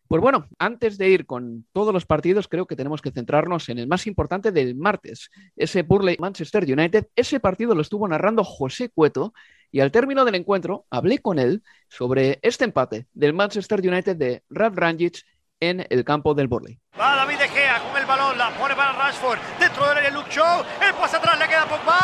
Pues 0.07 0.23
bueno, 0.23 0.47
antes 0.57 0.97
de 0.97 1.07
ir 1.07 1.27
con 1.27 1.67
todos 1.71 1.93
los 1.93 2.07
partidos, 2.07 2.47
creo 2.47 2.65
que 2.65 2.75
tenemos 2.75 2.99
que 2.99 3.11
centrarnos 3.11 3.69
en 3.69 3.77
el 3.77 3.87
más 3.87 4.07
importante 4.07 4.51
del 4.51 4.73
martes, 4.73 5.29
ese 5.55 5.83
Burley 5.83 6.17
Manchester 6.19 6.63
United. 6.63 7.09
Ese 7.15 7.39
partido 7.39 7.75
lo 7.75 7.81
estuvo 7.81 8.07
narrando 8.07 8.43
José 8.43 8.89
Cueto 8.89 9.33
y 9.71 9.81
al 9.81 9.91
término 9.91 10.25
del 10.25 10.33
encuentro 10.33 10.87
hablé 10.89 11.19
con 11.19 11.37
él 11.37 11.61
sobre 11.89 12.39
este 12.41 12.65
empate 12.65 13.05
del 13.13 13.35
Manchester 13.35 13.81
United 13.87 14.15
de 14.15 14.43
Ralf 14.49 14.75
Rangic 14.75 15.23
en 15.59 15.85
el 15.89 16.03
campo 16.05 16.33
del 16.33 16.47
Borley. 16.47 16.79
Va 16.99 17.15
David 17.15 17.37
De 17.37 17.47
Gea 17.49 17.79
con 17.79 17.97
el 17.97 18.05
balón, 18.05 18.37
la 18.37 18.51
pone 18.51 18.75
para 18.75 18.93
Rashford, 18.93 19.39
dentro 19.59 19.87
del 19.87 19.97
área 19.97 20.11
Luke 20.11 20.29
Shaw, 20.31 20.63
el 20.81 20.93
pase 20.93 21.17
atrás 21.17 21.37
le 21.37 21.47
queda 21.47 21.65
Pogba. 21.65 21.99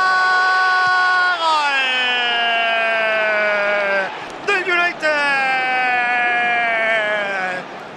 ¡Gol! 4.45 4.55
Del 4.55 4.63
United. 4.71 5.09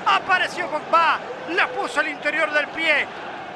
Apareció 0.06 0.68
Pogba, 0.68 1.18
la 1.54 1.66
puso 1.68 2.00
al 2.00 2.08
interior 2.08 2.52
del 2.52 2.68
pie, 2.68 3.06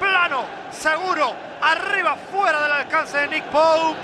plano, 0.01 0.45
seguro, 0.71 1.35
arriba, 1.61 2.17
fuera 2.31 2.63
del 2.63 2.73
alcance 2.73 3.19
de 3.19 3.29
Nick 3.29 3.45
Pope. 3.45 3.99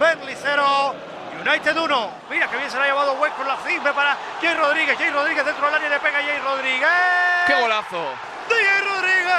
Bentley 0.00 0.36
0, 0.40 0.94
United 1.40 1.76
1. 1.76 2.10
Mira 2.30 2.50
que 2.50 2.56
bien 2.56 2.70
se 2.70 2.76
le 2.76 2.82
ha 2.82 2.86
llevado 2.86 3.12
West 3.14 3.36
con 3.36 3.46
la 3.46 3.56
cifre 3.58 3.92
para 3.92 4.16
Jay 4.40 4.54
Rodríguez. 4.54 4.98
Jay 4.98 5.10
Rodríguez 5.10 5.44
dentro 5.44 5.66
del 5.66 5.74
área 5.74 5.88
le 5.88 6.00
pega 6.00 6.18
a 6.18 6.22
Jay 6.22 6.38
Rodríguez. 6.38 6.88
¡Qué 7.46 7.54
golazo! 7.54 8.14
De 8.48 8.54
Jay 8.54 8.80
Rodríguez. 8.80 9.38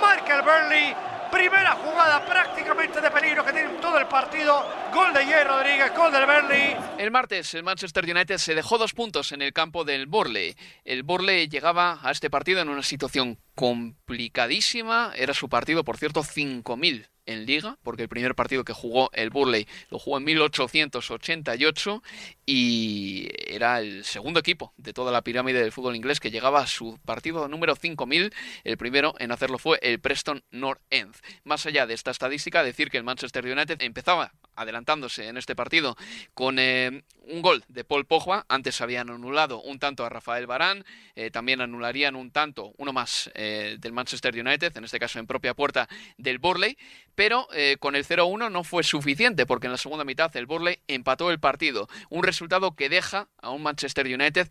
Michael 0.00 0.42
Burnley. 0.42 0.96
Primera 1.30 1.72
jugada 1.72 2.24
prácticamente 2.26 3.00
de 3.00 3.10
peligro 3.10 3.42
que 3.42 3.52
tiene 3.52 3.70
todo 3.80 3.98
el 3.98 4.06
partido. 4.06 4.66
Gol 4.92 5.14
de 5.14 5.24
Jay 5.24 5.44
Rodríguez, 5.44 5.90
gol 5.96 6.12
del 6.12 6.26
Burnley. 6.26 6.76
El 6.98 7.10
martes 7.10 7.54
el 7.54 7.62
Manchester 7.62 8.04
United 8.04 8.36
se 8.36 8.54
dejó 8.54 8.76
dos 8.76 8.92
puntos 8.92 9.32
en 9.32 9.40
el 9.40 9.54
campo 9.54 9.84
del 9.84 10.06
Burley. 10.06 10.54
El 10.84 11.04
Burley 11.04 11.48
llegaba 11.48 12.00
a 12.02 12.10
este 12.10 12.28
partido 12.28 12.60
en 12.60 12.68
una 12.68 12.82
situación 12.82 13.38
complicadísima. 13.54 15.12
Era 15.16 15.34
su 15.34 15.48
partido, 15.48 15.84
por 15.84 15.96
cierto, 15.96 16.22
5.000 16.22 17.08
en 17.26 17.46
liga, 17.46 17.78
porque 17.82 18.02
el 18.02 18.08
primer 18.08 18.34
partido 18.34 18.64
que 18.64 18.72
jugó 18.72 19.10
el 19.12 19.30
Burley 19.30 19.66
lo 19.90 19.98
jugó 19.98 20.18
en 20.18 20.24
1888 20.24 22.02
y 22.46 23.28
era 23.46 23.80
el 23.80 24.04
segundo 24.04 24.40
equipo 24.40 24.72
de 24.76 24.92
toda 24.92 25.12
la 25.12 25.22
pirámide 25.22 25.60
del 25.60 25.72
fútbol 25.72 25.96
inglés 25.96 26.20
que 26.20 26.30
llegaba 26.30 26.60
a 26.60 26.66
su 26.66 26.98
partido 27.04 27.48
número 27.48 27.76
5000. 27.76 28.34
El 28.64 28.76
primero 28.76 29.14
en 29.18 29.32
hacerlo 29.32 29.58
fue 29.58 29.78
el 29.82 30.00
Preston 30.00 30.42
North 30.50 30.82
End. 30.90 31.14
Más 31.44 31.64
allá 31.66 31.86
de 31.86 31.94
esta 31.94 32.10
estadística, 32.10 32.64
decir 32.64 32.90
que 32.90 32.98
el 32.98 33.04
Manchester 33.04 33.46
United 33.46 33.80
empezaba 33.82 34.32
adelantándose 34.54 35.28
en 35.28 35.36
este 35.36 35.56
partido 35.56 35.96
con 36.34 36.58
eh, 36.58 37.02
un 37.28 37.42
gol 37.42 37.64
de 37.68 37.84
Paul 37.84 38.06
Pogba. 38.06 38.44
Antes 38.48 38.80
habían 38.80 39.10
anulado 39.10 39.60
un 39.62 39.78
tanto 39.78 40.04
a 40.04 40.08
Rafael 40.08 40.46
Barán, 40.46 40.84
eh, 41.14 41.30
también 41.30 41.60
anularían 41.60 42.16
un 42.16 42.30
tanto, 42.30 42.72
uno 42.78 42.92
más 42.92 43.30
eh, 43.34 43.76
del 43.78 43.92
Manchester 43.92 44.34
United, 44.34 44.76
en 44.76 44.84
este 44.84 44.98
caso 44.98 45.18
en 45.18 45.26
propia 45.26 45.54
puerta 45.54 45.88
del 46.16 46.38
Burley, 46.38 46.76
pero 47.14 47.46
con 47.78 47.94
el 47.94 48.06
0-1 48.06 48.50
no 48.50 48.64
fue 48.64 48.82
suficiente 48.82 49.44
porque 49.46 49.66
en 49.66 49.72
la 49.72 49.78
segunda 49.78 50.04
mitad 50.04 50.34
el 50.36 50.46
Burley 50.46 50.80
empató 50.88 51.30
el 51.30 51.38
partido. 51.38 51.88
Un 52.08 52.22
resultado 52.22 52.74
que 52.74 52.88
deja 52.88 53.28
a 53.40 53.50
un 53.50 53.62
Manchester 53.62 54.06
United 54.06 54.48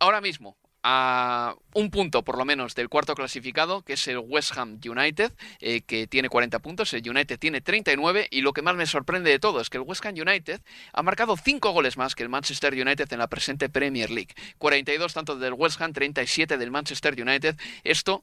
ahora 0.00 0.20
mismo 0.20 0.56
a 0.84 1.56
un 1.72 1.90
punto 1.90 2.22
por 2.22 2.36
lo 2.36 2.44
menos 2.44 2.74
del 2.74 2.90
cuarto 2.90 3.14
clasificado, 3.14 3.82
que 3.82 3.94
es 3.94 4.06
el 4.06 4.18
West 4.18 4.56
Ham 4.56 4.78
United, 4.86 5.32
eh, 5.60 5.80
que 5.80 6.06
tiene 6.06 6.28
40 6.28 6.58
puntos, 6.58 6.92
el 6.92 7.08
United 7.08 7.38
tiene 7.38 7.62
39 7.62 8.28
y 8.30 8.42
lo 8.42 8.52
que 8.52 8.60
más 8.60 8.76
me 8.76 8.86
sorprende 8.86 9.30
de 9.30 9.38
todo 9.38 9.62
es 9.62 9.70
que 9.70 9.78
el 9.78 9.84
West 9.84 10.04
Ham 10.04 10.14
United 10.14 10.60
ha 10.92 11.02
marcado 11.02 11.36
5 11.38 11.72
goles 11.72 11.96
más 11.96 12.14
que 12.14 12.22
el 12.22 12.28
Manchester 12.28 12.74
United 12.74 13.10
en 13.10 13.18
la 13.18 13.28
presente 13.28 13.70
Premier 13.70 14.10
League. 14.10 14.34
42 14.58 15.14
tanto 15.14 15.36
del 15.36 15.54
West 15.54 15.80
Ham, 15.80 15.94
37 15.94 16.58
del 16.58 16.70
Manchester 16.70 17.20
United. 17.20 17.56
Esto 17.82 18.22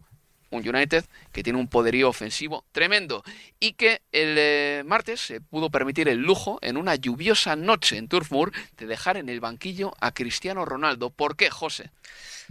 un 0.52 0.68
United 0.68 1.06
que 1.32 1.44
tiene 1.44 1.60
un 1.60 1.68
poderío 1.68 2.10
ofensivo 2.10 2.64
tremendo 2.72 3.24
y 3.60 3.74
que 3.74 4.02
el 4.12 4.36
eh, 4.38 4.84
martes 4.86 5.22
se 5.22 5.42
pudo 5.42 5.70
permitir 5.70 6.08
el 6.08 6.20
lujo 6.20 6.60
en 6.62 6.78
una 6.78 6.96
lluviosa 6.96 7.56
noche 7.56 7.98
en 7.98 8.08
Turf 8.08 8.32
Moor 8.32 8.52
de 8.78 8.86
dejar 8.86 9.18
en 9.18 9.30
el 9.30 9.40
banquillo 9.40 9.94
a 10.00 10.14
Cristiano 10.14 10.66
Ronaldo. 10.66 11.10
¿Por 11.10 11.36
qué, 11.36 11.50
José? 11.50 11.90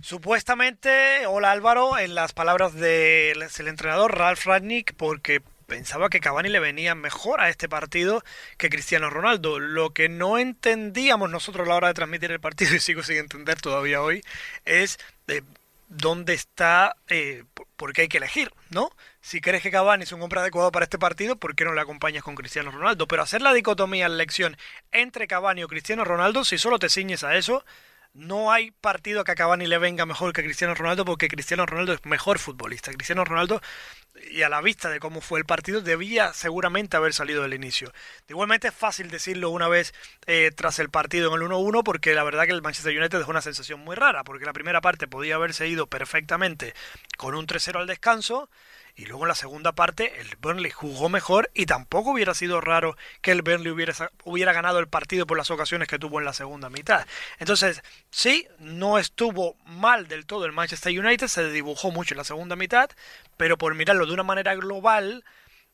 Supuestamente, 0.02 1.26
hola 1.26 1.52
Álvaro, 1.52 1.98
en 1.98 2.14
las 2.14 2.32
palabras 2.32 2.74
del 2.74 3.42
entrenador 3.58 4.16
Ralf 4.16 4.46
Ragnick, 4.46 4.94
porque 4.94 5.42
pensaba 5.70 6.08
que 6.08 6.20
Cavani 6.20 6.48
le 6.48 6.58
venía 6.58 6.96
mejor 6.96 7.40
a 7.40 7.48
este 7.48 7.68
partido 7.68 8.24
que 8.58 8.70
Cristiano 8.70 9.08
Ronaldo. 9.08 9.60
Lo 9.60 9.90
que 9.90 10.08
no 10.08 10.36
entendíamos 10.36 11.30
nosotros 11.30 11.66
a 11.66 11.70
la 11.70 11.76
hora 11.76 11.88
de 11.88 11.94
transmitir 11.94 12.32
el 12.32 12.40
partido, 12.40 12.74
y 12.76 12.80
sigo 12.80 13.02
sin 13.02 13.18
entender 13.18 13.60
todavía 13.60 14.02
hoy, 14.02 14.22
es 14.64 14.98
eh, 15.28 15.42
dónde 15.90 16.34
está, 16.34 16.96
eh, 17.08 17.44
porque 17.76 18.02
hay 18.02 18.08
que 18.08 18.18
elegir, 18.18 18.52
¿no? 18.70 18.90
Si 19.20 19.40
crees 19.40 19.62
que 19.62 19.72
Cavani 19.72 20.04
es 20.04 20.12
un 20.12 20.22
hombre 20.22 20.40
adecuado 20.40 20.70
para 20.70 20.84
este 20.84 20.98
partido, 20.98 21.36
¿por 21.36 21.56
qué 21.56 21.64
no 21.64 21.74
le 21.74 21.80
acompañas 21.80 22.22
con 22.22 22.36
Cristiano 22.36 22.70
Ronaldo? 22.70 23.08
Pero 23.08 23.22
hacer 23.22 23.42
la 23.42 23.52
dicotomía 23.52 24.06
en 24.06 24.12
elección 24.12 24.56
entre 24.92 25.26
Cavani 25.26 25.64
o 25.64 25.68
Cristiano 25.68 26.04
Ronaldo, 26.04 26.44
si 26.44 26.58
solo 26.58 26.78
te 26.78 26.88
ciñes 26.88 27.24
a 27.24 27.36
eso, 27.36 27.64
no 28.12 28.50
hay 28.50 28.72
partido 28.72 29.22
que 29.24 29.32
a 29.32 29.34
Cavani 29.34 29.66
le 29.66 29.78
venga 29.78 30.04
mejor 30.04 30.32
que 30.32 30.42
Cristiano 30.42 30.74
Ronaldo 30.74 31.04
porque 31.04 31.28
Cristiano 31.28 31.64
Ronaldo 31.64 31.92
es 31.92 32.04
mejor 32.04 32.38
futbolista. 32.38 32.92
Cristiano 32.92 33.24
Ronaldo, 33.24 33.60
y 34.30 34.42
a 34.42 34.48
la 34.48 34.60
vista 34.60 34.90
de 34.90 34.98
cómo 34.98 35.20
fue 35.20 35.38
el 35.38 35.44
partido, 35.44 35.80
debía 35.80 36.32
seguramente 36.32 36.96
haber 36.96 37.14
salido 37.14 37.42
del 37.42 37.54
inicio. 37.54 37.92
Igualmente 38.28 38.68
es 38.68 38.74
fácil 38.74 39.10
decirlo 39.10 39.50
una 39.50 39.68
vez 39.68 39.94
eh, 40.26 40.50
tras 40.54 40.78
el 40.80 40.90
partido 40.90 41.34
en 41.34 41.40
el 41.40 41.48
1-1 41.48 41.84
porque 41.84 42.14
la 42.14 42.24
verdad 42.24 42.46
que 42.46 42.52
el 42.52 42.62
Manchester 42.62 42.96
United 42.96 43.18
dejó 43.18 43.30
una 43.30 43.42
sensación 43.42 43.80
muy 43.80 43.94
rara 43.94 44.24
porque 44.24 44.44
la 44.44 44.52
primera 44.52 44.80
parte 44.80 45.06
podía 45.06 45.36
haberse 45.36 45.68
ido 45.68 45.86
perfectamente 45.86 46.74
con 47.16 47.34
un 47.34 47.46
3-0 47.46 47.76
al 47.76 47.86
descanso 47.86 48.50
y 49.00 49.06
luego 49.06 49.24
en 49.24 49.28
la 49.28 49.34
segunda 49.34 49.72
parte 49.72 50.20
el 50.20 50.36
Burnley 50.42 50.70
jugó 50.70 51.08
mejor 51.08 51.50
y 51.54 51.64
tampoco 51.64 52.10
hubiera 52.10 52.34
sido 52.34 52.60
raro 52.60 52.98
que 53.22 53.30
el 53.30 53.40
Burnley 53.40 53.72
hubiera, 53.72 53.94
hubiera 54.24 54.52
ganado 54.52 54.78
el 54.78 54.88
partido 54.88 55.26
por 55.26 55.38
las 55.38 55.50
ocasiones 55.50 55.88
que 55.88 55.98
tuvo 55.98 56.18
en 56.18 56.26
la 56.26 56.34
segunda 56.34 56.68
mitad. 56.68 57.06
Entonces, 57.38 57.82
sí, 58.10 58.46
no 58.58 58.98
estuvo 58.98 59.56
mal 59.64 60.06
del 60.06 60.26
todo 60.26 60.44
el 60.44 60.52
Manchester 60.52 60.92
United, 61.00 61.28
se 61.28 61.50
dibujó 61.50 61.90
mucho 61.90 62.12
en 62.12 62.18
la 62.18 62.24
segunda 62.24 62.56
mitad, 62.56 62.90
pero 63.38 63.56
por 63.56 63.74
mirarlo 63.74 64.04
de 64.04 64.12
una 64.12 64.22
manera 64.22 64.54
global, 64.54 65.24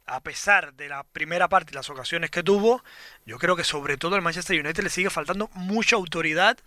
a 0.07 0.21
pesar 0.21 0.75
de 0.75 0.89
la 0.89 1.03
primera 1.03 1.49
parte 1.49 1.73
y 1.73 1.75
las 1.75 1.91
ocasiones 1.91 2.31
que 2.31 2.45
tuvo, 2.45 2.85
yo 3.25 3.39
creo 3.39 3.57
que 3.57 3.65
sobre 3.65 3.97
todo 3.97 4.15
al 4.15 4.23
Manchester 4.23 4.61
United 4.61 4.85
le 4.85 4.91
sigue 4.91 5.11
faltando 5.11 5.51
mucha 5.53 5.97
autoridad 5.97 6.59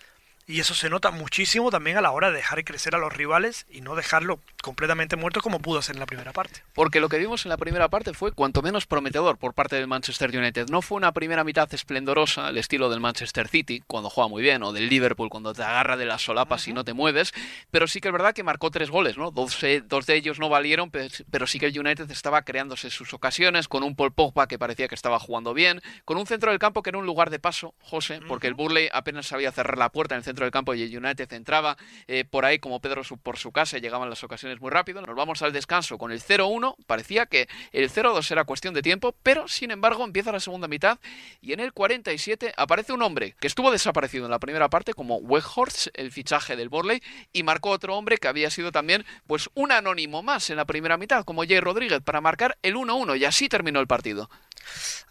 y 0.50 0.60
eso 0.60 0.74
se 0.74 0.90
nota 0.90 1.12
muchísimo 1.12 1.70
también 1.70 1.98
a 1.98 2.02
la 2.02 2.10
hora 2.10 2.32
de 2.32 2.38
dejar 2.38 2.64
crecer 2.64 2.96
a 2.96 2.98
los 2.98 3.14
rivales 3.14 3.68
y 3.70 3.82
no 3.82 3.94
dejarlo 3.94 4.40
completamente 4.64 5.16
muerto 5.16 5.42
como 5.42 5.60
pudo 5.60 5.84
ser 5.84 5.96
en 5.96 6.00
la 6.00 6.08
primera 6.08 6.34
parte. 6.34 6.64
Porque 6.74 7.00
lo 7.00 7.08
que 7.08 7.20
vimos 7.20 7.46
en 7.46 7.50
la 7.50 7.58
primera 7.58 7.88
parte 7.88 8.16
fue 8.16 8.32
cuanto 8.32 8.64
menos 8.64 8.88
prometedor 8.88 9.38
por 9.38 9.54
parte 9.54 9.76
del 9.76 9.86
Manchester 9.86 10.36
United. 10.36 10.70
No 10.70 10.82
fue 10.82 10.98
una 10.98 11.12
primera 11.12 11.44
mitad 11.44 11.72
esplendorosa 11.72 12.48
al 12.48 12.58
estilo 12.58 12.90
del 12.90 13.00
Manchester 13.00 13.48
City, 13.48 13.84
cuando 13.86 14.10
juega 14.10 14.28
muy 14.28 14.42
bien, 14.42 14.64
o 14.64 14.74
del 14.74 14.90
Liverpool, 14.90 15.30
cuando 15.30 15.54
te 15.54 15.62
agarra 15.62 15.98
de 15.98 16.08
las 16.08 16.24
solapas 16.24 16.68
y 16.68 16.74
no 16.74 16.84
te 16.84 16.94
mueves, 16.94 17.32
pero 17.70 17.86
sí 17.86 18.02
que 18.02 18.08
es 18.08 18.12
verdad 18.12 18.34
que 18.34 18.42
marcó 18.42 18.72
tres 18.72 18.90
goles, 18.90 19.18
¿no? 19.20 19.30
Dos, 19.30 19.64
eh, 19.64 19.84
dos 19.86 20.08
de 20.08 20.16
ellos 20.16 20.40
no 20.40 20.50
valieron, 20.50 20.90
pero 20.90 21.46
sí 21.46 21.60
que 21.60 21.68
el 21.68 21.80
United 21.80 22.10
estaba 22.10 22.42
creándose 22.42 22.90
sus 22.90 23.14
ocasiones, 23.14 23.68
con 23.68 23.84
un 23.84 23.96
Paul 23.96 24.14
Pogba 24.14 24.48
que 24.48 24.58
parecía 24.58 24.88
que 24.88 24.96
estaba 24.96 25.20
jugando 25.20 25.54
bien, 25.54 25.80
con 26.06 26.18
un 26.18 26.26
centro 26.26 26.50
del 26.50 26.58
campo 26.58 26.82
que 26.82 26.90
era 26.90 26.98
un 26.98 27.06
lugar 27.06 27.30
de 27.30 27.38
paso, 27.38 27.76
José, 27.82 28.20
porque 28.28 28.48
el 28.48 28.56
Burley 28.56 28.90
apenas 28.92 29.28
sabía 29.28 29.52
cerrar 29.52 29.78
la 29.78 29.90
puerta 29.90 30.16
en 30.16 30.20
el 30.20 30.24
centro 30.24 30.39
del 30.46 30.52
campo 30.52 30.74
y 30.74 30.96
United 30.96 31.32
entraba 31.34 31.78
eh, 32.08 32.26
por 32.26 32.46
ahí 32.46 32.60
como 32.60 32.80
Pedro 32.80 33.04
por 33.22 33.38
su 33.38 33.52
casa 33.52 33.78
y 33.78 33.82
llegaban 33.82 34.10
las 34.10 34.24
ocasiones 34.24 34.60
muy 34.60 34.70
rápido. 34.70 35.02
Nos 35.02 35.16
vamos 35.16 35.42
al 35.42 35.54
descanso 35.54 35.98
con 35.98 36.12
el 36.12 36.22
0-1. 36.22 36.76
Parecía 36.86 37.26
que 37.26 37.48
el 37.72 37.90
0-2 37.90 38.32
era 38.32 38.44
cuestión 38.44 38.74
de 38.74 38.82
tiempo, 38.82 39.16
pero 39.24 39.48
sin 39.48 39.72
embargo 39.72 40.04
empieza 40.04 40.32
la 40.32 40.40
segunda 40.40 40.68
mitad 40.68 41.00
y 41.42 41.54
en 41.54 41.60
el 41.60 41.74
47 41.74 42.54
aparece 42.58 42.94
un 42.94 43.02
hombre 43.02 43.36
que 43.40 43.48
estuvo 43.48 43.72
desaparecido 43.72 44.26
en 44.26 44.32
la 44.32 44.40
primera 44.40 44.70
parte 44.70 44.94
como 44.94 45.18
Weghorst, 45.18 45.88
el 45.94 46.12
fichaje 46.12 46.56
del 46.56 46.70
Borley, 46.70 47.02
y 47.34 47.44
marcó 47.44 47.70
otro 47.70 47.96
hombre 47.96 48.18
que 48.18 48.28
había 48.28 48.50
sido 48.50 48.72
también 48.72 49.06
pues 49.28 49.50
un 49.54 49.72
anónimo 49.72 50.24
más 50.24 50.50
en 50.50 50.58
la 50.58 50.66
primera 50.66 50.98
mitad 50.98 51.24
como 51.24 51.44
Jay 51.44 51.60
Rodríguez 51.60 52.02
para 52.02 52.22
marcar 52.22 52.58
el 52.62 52.76
1-1 52.76 53.18
y 53.18 53.26
así 53.26 53.50
terminó 53.50 53.80
el 53.80 53.88
partido. 53.88 54.30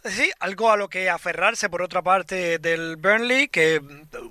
Sí, 0.05 0.31
algo 0.39 0.71
a 0.71 0.77
lo 0.77 0.89
que 0.89 1.11
aferrarse 1.11 1.69
por 1.69 1.83
otra 1.83 2.03
parte 2.03 2.59
del 2.59 2.97
Burnley, 2.97 3.49
que 3.49 3.81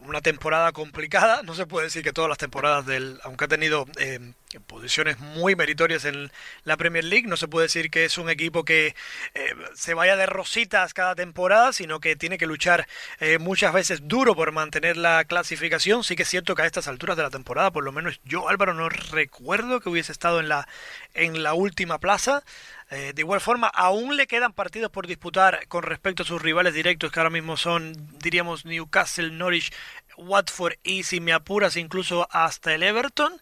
una 0.03 0.21
temporada 0.21 0.71
complicada, 0.77 1.41
no 1.41 1.55
se 1.55 1.65
puede 1.65 1.85
decir 1.85 2.03
que 2.03 2.13
todas 2.13 2.29
las 2.29 2.37
temporadas 2.37 2.85
del, 2.85 3.19
aunque 3.23 3.45
ha 3.45 3.47
tenido 3.47 3.87
eh, 3.97 4.19
posiciones 4.67 5.17
muy 5.17 5.55
meritorias 5.55 6.05
en 6.05 6.31
la 6.65 6.77
Premier 6.77 7.03
League, 7.03 7.27
no 7.27 7.35
se 7.35 7.47
puede 7.47 7.65
decir 7.65 7.89
que 7.89 8.05
es 8.05 8.19
un 8.19 8.29
equipo 8.29 8.63
que 8.63 8.95
eh, 9.33 9.55
se 9.73 9.95
vaya 9.95 10.15
de 10.15 10.27
rositas 10.27 10.93
cada 10.93 11.15
temporada, 11.15 11.73
sino 11.73 11.99
que 11.99 12.15
tiene 12.15 12.37
que 12.37 12.45
luchar 12.45 12.87
eh, 13.19 13.39
muchas 13.39 13.73
veces 13.73 14.07
duro 14.07 14.35
por 14.35 14.51
mantener 14.51 14.97
la 14.97 15.25
clasificación. 15.25 16.03
Sí 16.03 16.15
que 16.15 16.21
es 16.21 16.29
cierto 16.29 16.53
que 16.53 16.61
a 16.61 16.67
estas 16.67 16.87
alturas 16.87 17.17
de 17.17 17.23
la 17.23 17.31
temporada, 17.31 17.71
por 17.71 17.83
lo 17.83 17.91
menos 17.91 18.21
yo 18.23 18.47
Álvaro 18.47 18.75
no 18.75 18.87
recuerdo 18.87 19.79
que 19.79 19.89
hubiese 19.89 20.11
estado 20.11 20.39
en 20.39 20.47
la 20.47 20.67
en 21.15 21.41
la 21.41 21.55
última 21.55 21.97
plaza. 21.97 22.43
De 22.89 23.13
igual 23.17 23.41
forma, 23.41 23.67
aún 23.67 24.15
le 24.15 24.27
quedan 24.27 24.53
partidos 24.53 24.89
por 24.89 25.07
disputar 25.07 25.67
con 25.67 25.83
respecto 25.83 26.23
a 26.23 26.25
sus 26.25 26.41
rivales 26.41 26.73
directos, 26.73 27.11
que 27.11 27.19
ahora 27.19 27.29
mismo 27.29 27.57
son, 27.57 27.91
diríamos, 28.19 28.63
Newcastle, 28.65 29.29
Norwich, 29.31 29.73
Watford 30.17 30.75
y, 30.83 31.03
si 31.03 31.19
me 31.19 31.33
apuras, 31.33 31.77
incluso 31.77 32.27
hasta 32.31 32.73
el 32.73 32.83
Everton. 32.83 33.39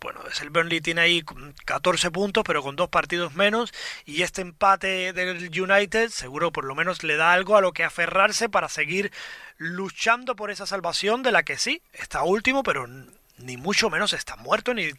Bueno, 0.00 0.20
el 0.40 0.50
Burnley 0.50 0.80
tiene 0.80 1.00
ahí 1.00 1.24
14 1.64 2.12
puntos, 2.12 2.44
pero 2.46 2.62
con 2.62 2.76
dos 2.76 2.88
partidos 2.88 3.34
menos. 3.34 3.72
Y 4.04 4.22
este 4.22 4.42
empate 4.42 5.12
del 5.12 5.50
United 5.60 6.10
seguro 6.10 6.52
por 6.52 6.64
lo 6.64 6.76
menos 6.76 7.02
le 7.02 7.16
da 7.16 7.32
algo 7.32 7.56
a 7.56 7.60
lo 7.60 7.72
que 7.72 7.82
aferrarse 7.82 8.48
para 8.48 8.68
seguir 8.68 9.12
luchando 9.56 10.36
por 10.36 10.52
esa 10.52 10.66
salvación 10.66 11.24
de 11.24 11.32
la 11.32 11.42
que 11.42 11.58
sí, 11.58 11.82
está 11.92 12.22
último, 12.22 12.62
pero 12.62 12.86
ni 13.38 13.56
mucho 13.56 13.90
menos 13.90 14.12
está 14.12 14.36
muerto 14.36 14.72
ni 14.72 14.92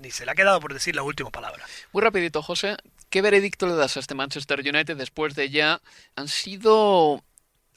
ni 0.00 0.10
se 0.10 0.24
le 0.24 0.32
ha 0.32 0.34
quedado 0.34 0.60
por 0.60 0.72
decir 0.72 0.96
la 0.96 1.02
última 1.02 1.30
palabra. 1.30 1.64
Muy 1.92 2.02
rapidito, 2.02 2.42
José. 2.42 2.76
¿Qué 3.10 3.22
veredicto 3.22 3.66
le 3.66 3.74
das 3.74 3.96
a 3.96 4.00
este 4.00 4.14
Manchester 4.14 4.60
United 4.60 4.96
después 4.96 5.34
de 5.34 5.50
ya 5.50 5.80
han 6.16 6.28
sido 6.28 7.22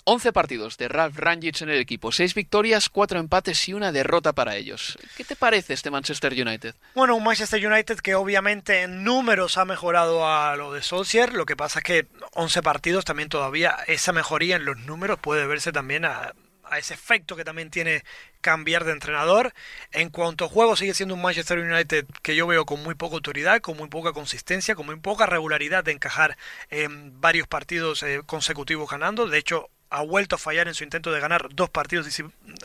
11 0.09 0.31
partidos 0.31 0.77
de 0.77 0.87
Ralph 0.87 1.17
Rangich 1.17 1.61
en 1.61 1.69
el 1.69 1.81
equipo, 1.81 2.13
6 2.13 2.33
victorias, 2.33 2.87
4 2.87 3.19
empates 3.19 3.67
y 3.67 3.73
una 3.73 3.91
derrota 3.91 4.31
para 4.31 4.55
ellos. 4.55 4.97
¿Qué 5.17 5.25
te 5.25 5.35
parece 5.35 5.73
este 5.73 5.91
Manchester 5.91 6.31
United? 6.31 6.75
Bueno, 6.95 7.17
un 7.17 7.25
Manchester 7.25 7.67
United 7.67 7.97
que 7.97 8.15
obviamente 8.15 8.83
en 8.83 9.03
números 9.03 9.57
ha 9.57 9.65
mejorado 9.65 10.25
a 10.25 10.55
lo 10.55 10.71
de 10.71 10.81
Solskjaer, 10.81 11.33
lo 11.33 11.45
que 11.45 11.57
pasa 11.57 11.79
es 11.79 11.83
que 11.83 12.07
11 12.35 12.61
partidos 12.61 13.03
también 13.03 13.27
todavía 13.27 13.75
esa 13.87 14.13
mejoría 14.13 14.55
en 14.55 14.63
los 14.63 14.77
números 14.77 15.19
puede 15.19 15.45
verse 15.45 15.73
también 15.73 16.05
a, 16.05 16.31
a 16.63 16.77
ese 16.77 16.93
efecto 16.93 17.35
que 17.35 17.43
también 17.43 17.69
tiene 17.69 18.05
cambiar 18.39 18.85
de 18.85 18.93
entrenador. 18.93 19.53
En 19.91 20.09
cuanto 20.09 20.45
a 20.45 20.47
juego, 20.47 20.77
sigue 20.77 20.93
siendo 20.93 21.15
un 21.15 21.21
Manchester 21.21 21.59
United 21.59 22.05
que 22.21 22.35
yo 22.35 22.47
veo 22.47 22.65
con 22.65 22.81
muy 22.81 22.95
poca 22.95 23.15
autoridad, 23.15 23.59
con 23.59 23.75
muy 23.75 23.89
poca 23.89 24.13
consistencia, 24.13 24.73
con 24.73 24.85
muy 24.85 24.95
poca 24.97 25.25
regularidad 25.25 25.83
de 25.83 25.91
encajar 25.91 26.37
en 26.69 27.19
varios 27.19 27.47
partidos 27.47 28.03
eh, 28.03 28.21
consecutivos 28.25 28.89
ganando. 28.89 29.27
De 29.27 29.37
hecho, 29.37 29.69
ha 29.89 30.01
vuelto 30.01 30.35
a 30.35 30.39
fallar 30.39 30.67
en 30.67 30.73
su 30.73 30.83
intento 30.83 31.11
de 31.11 31.19
ganar 31.19 31.49
dos 31.53 31.69
partidos 31.69 32.07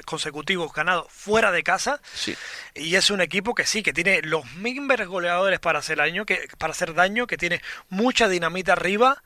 consecutivos 0.04 0.72
ganados 0.72 1.06
fuera 1.10 1.52
de 1.52 1.62
casa. 1.62 2.00
Y 2.74 2.94
es 2.96 3.10
un 3.10 3.20
equipo 3.20 3.54
que 3.54 3.66
sí, 3.66 3.82
que 3.82 3.92
tiene 3.92 4.22
los 4.22 4.50
mimbres 4.54 5.06
goleadores 5.06 5.60
para 5.60 5.80
hacer 5.80 5.98
daño, 5.98 6.26
que, 6.26 6.48
para 6.58 6.72
hacer 6.72 6.94
daño, 6.94 7.26
que 7.26 7.36
tiene 7.36 7.62
mucha 7.88 8.28
dinamita 8.28 8.72
arriba 8.72 9.22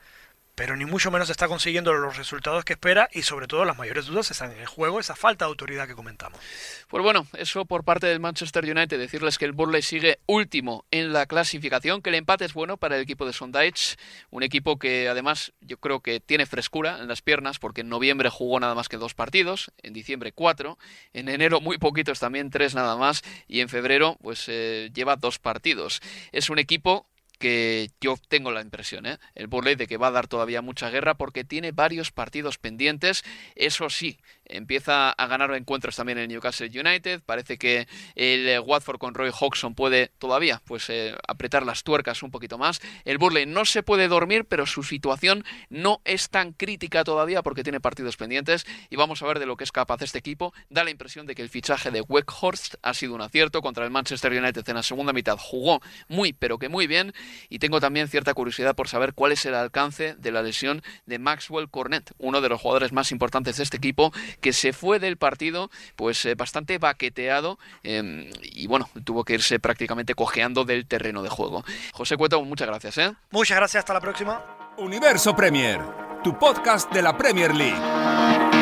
pero 0.56 0.74
ni 0.74 0.86
mucho 0.86 1.10
menos 1.10 1.28
está 1.30 1.46
consiguiendo 1.48 1.92
los 1.92 2.16
resultados 2.16 2.64
que 2.64 2.72
espera 2.72 3.08
y 3.12 3.22
sobre 3.22 3.46
todo 3.46 3.64
las 3.66 3.76
mayores 3.76 4.06
dudas 4.06 4.30
están 4.30 4.52
en 4.52 4.58
el 4.58 4.66
juego, 4.66 4.98
esa 4.98 5.14
falta 5.14 5.44
de 5.44 5.50
autoridad 5.50 5.86
que 5.86 5.94
comentamos. 5.94 6.40
Pues 6.88 7.02
bueno, 7.02 7.26
eso 7.34 7.66
por 7.66 7.84
parte 7.84 8.06
del 8.06 8.20
Manchester 8.20 8.64
United, 8.64 8.98
decirles 8.98 9.36
que 9.36 9.44
el 9.44 9.52
Burley 9.52 9.82
sigue 9.82 10.18
último 10.26 10.86
en 10.90 11.12
la 11.12 11.26
clasificación, 11.26 12.00
que 12.00 12.08
el 12.08 12.16
empate 12.16 12.46
es 12.46 12.54
bueno 12.54 12.78
para 12.78 12.96
el 12.96 13.02
equipo 13.02 13.26
de 13.26 13.34
Sondage, 13.34 13.96
un 14.30 14.42
equipo 14.42 14.78
que 14.78 15.10
además 15.10 15.52
yo 15.60 15.76
creo 15.76 16.00
que 16.00 16.20
tiene 16.20 16.46
frescura 16.46 17.00
en 17.00 17.08
las 17.08 17.20
piernas 17.20 17.58
porque 17.58 17.82
en 17.82 17.90
noviembre 17.90 18.30
jugó 18.30 18.58
nada 18.58 18.74
más 18.74 18.88
que 18.88 18.96
dos 18.96 19.12
partidos, 19.12 19.70
en 19.82 19.92
diciembre 19.92 20.32
cuatro, 20.32 20.78
en 21.12 21.28
enero 21.28 21.60
muy 21.60 21.76
poquitos 21.76 22.18
también, 22.18 22.50
tres 22.50 22.74
nada 22.74 22.96
más, 22.96 23.22
y 23.46 23.60
en 23.60 23.68
febrero 23.68 24.16
pues 24.22 24.46
eh, 24.48 24.90
lleva 24.94 25.16
dos 25.16 25.38
partidos. 25.38 26.00
Es 26.32 26.48
un 26.48 26.58
equipo 26.58 27.06
que 27.38 27.90
yo 28.00 28.16
tengo 28.28 28.50
la 28.50 28.60
impresión, 28.60 29.06
¿eh? 29.06 29.18
el 29.34 29.46
Burley, 29.46 29.74
de 29.74 29.86
que 29.86 29.96
va 29.96 30.08
a 30.08 30.12
dar 30.12 30.26
todavía 30.26 30.62
mucha 30.62 30.90
guerra 30.90 31.14
porque 31.14 31.44
tiene 31.44 31.72
varios 31.72 32.10
partidos 32.12 32.58
pendientes. 32.58 33.24
Eso 33.54 33.90
sí, 33.90 34.18
empieza 34.44 35.10
a 35.10 35.26
ganar 35.26 35.52
encuentros 35.54 35.96
también 35.96 36.18
el 36.18 36.28
Newcastle 36.28 36.68
United. 36.68 37.22
Parece 37.24 37.58
que 37.58 37.86
el 38.14 38.48
eh, 38.48 38.58
Watford 38.58 38.98
con 38.98 39.14
Roy 39.14 39.30
Hodgson 39.38 39.74
puede 39.74 40.12
todavía 40.18 40.62
pues, 40.64 40.88
eh, 40.90 41.14
apretar 41.26 41.64
las 41.64 41.82
tuercas 41.82 42.22
un 42.22 42.30
poquito 42.30 42.58
más. 42.58 42.80
El 43.04 43.18
Burley 43.18 43.46
no 43.46 43.64
se 43.64 43.82
puede 43.82 44.08
dormir, 44.08 44.44
pero 44.44 44.66
su 44.66 44.82
situación 44.82 45.44
no 45.68 46.00
es 46.04 46.30
tan 46.30 46.52
crítica 46.52 47.04
todavía 47.04 47.42
porque 47.42 47.62
tiene 47.62 47.80
partidos 47.80 48.16
pendientes. 48.16 48.66
Y 48.90 48.96
vamos 48.96 49.22
a 49.22 49.26
ver 49.26 49.38
de 49.38 49.46
lo 49.46 49.56
que 49.56 49.64
es 49.64 49.72
capaz 49.72 50.02
este 50.02 50.18
equipo. 50.18 50.52
Da 50.70 50.84
la 50.84 50.90
impresión 50.90 51.26
de 51.26 51.34
que 51.34 51.42
el 51.42 51.48
fichaje 51.48 51.90
de 51.90 52.00
Weghorst 52.00 52.76
ha 52.82 52.94
sido 52.94 53.14
un 53.14 53.20
acierto 53.20 53.62
contra 53.62 53.84
el 53.84 53.90
Manchester 53.90 54.32
United 54.32 54.68
en 54.68 54.76
la 54.76 54.82
segunda 54.82 55.12
mitad. 55.12 55.36
Jugó 55.38 55.80
muy, 56.08 56.32
pero 56.32 56.58
que 56.58 56.68
muy 56.68 56.86
bien. 56.86 57.12
Y 57.48 57.58
tengo 57.58 57.80
también 57.80 58.08
cierta 58.08 58.34
curiosidad 58.34 58.74
por 58.74 58.88
saber 58.88 59.14
cuál 59.14 59.32
es 59.32 59.44
el 59.46 59.54
alcance 59.54 60.14
de 60.14 60.32
la 60.32 60.42
lesión 60.42 60.82
de 61.06 61.18
Maxwell 61.18 61.68
Cornet, 61.68 62.12
uno 62.18 62.40
de 62.40 62.48
los 62.48 62.60
jugadores 62.60 62.92
más 62.92 63.12
importantes 63.12 63.56
de 63.56 63.62
este 63.62 63.76
equipo 63.76 64.12
que 64.40 64.52
se 64.52 64.72
fue 64.72 64.98
del 64.98 65.16
partido 65.16 65.70
pues 65.96 66.24
eh, 66.24 66.34
bastante 66.34 66.78
baqueteado 66.78 67.58
em, 67.82 68.30
y 68.42 68.66
bueno, 68.66 68.88
tuvo 69.04 69.24
que 69.24 69.34
irse 69.34 69.58
prácticamente 69.58 70.14
cojeando 70.14 70.64
del 70.64 70.86
terreno 70.86 71.22
de 71.22 71.28
juego. 71.28 71.64
José 71.92 72.16
Cueto, 72.16 72.42
muchas 72.42 72.68
gracias. 72.68 72.98
¿eh? 72.98 73.14
Muchas 73.30 73.56
gracias, 73.56 73.80
hasta 73.80 73.94
la 73.94 74.00
próxima. 74.00 74.44
Universo 74.78 75.34
Premier, 75.34 75.80
tu 76.22 76.38
podcast 76.38 76.92
de 76.92 77.02
la 77.02 77.16
Premier 77.16 77.54
League. 77.54 78.55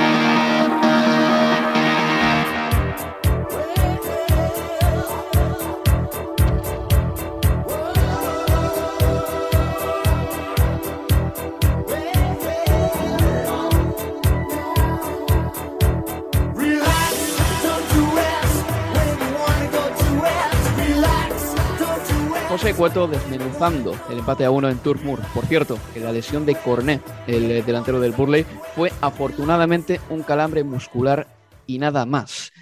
José 22.54 22.72
Cueto 22.72 23.08
desmenuzando 23.08 23.96
el 24.08 24.20
empate 24.20 24.44
a 24.44 24.52
uno 24.52 24.70
en 24.70 24.78
Turf 24.78 25.02
Moor. 25.02 25.18
Por 25.34 25.44
cierto, 25.44 25.76
que 25.92 25.98
la 25.98 26.12
lesión 26.12 26.46
de 26.46 26.54
Cornet, 26.54 27.02
el 27.26 27.50
eh, 27.50 27.62
delantero 27.64 27.98
del 27.98 28.12
Burley, 28.12 28.46
fue 28.76 28.92
afortunadamente 29.00 30.00
un 30.08 30.22
calambre 30.22 30.62
muscular 30.62 31.26
y 31.66 31.80
nada 31.80 32.06
más. 32.06 32.52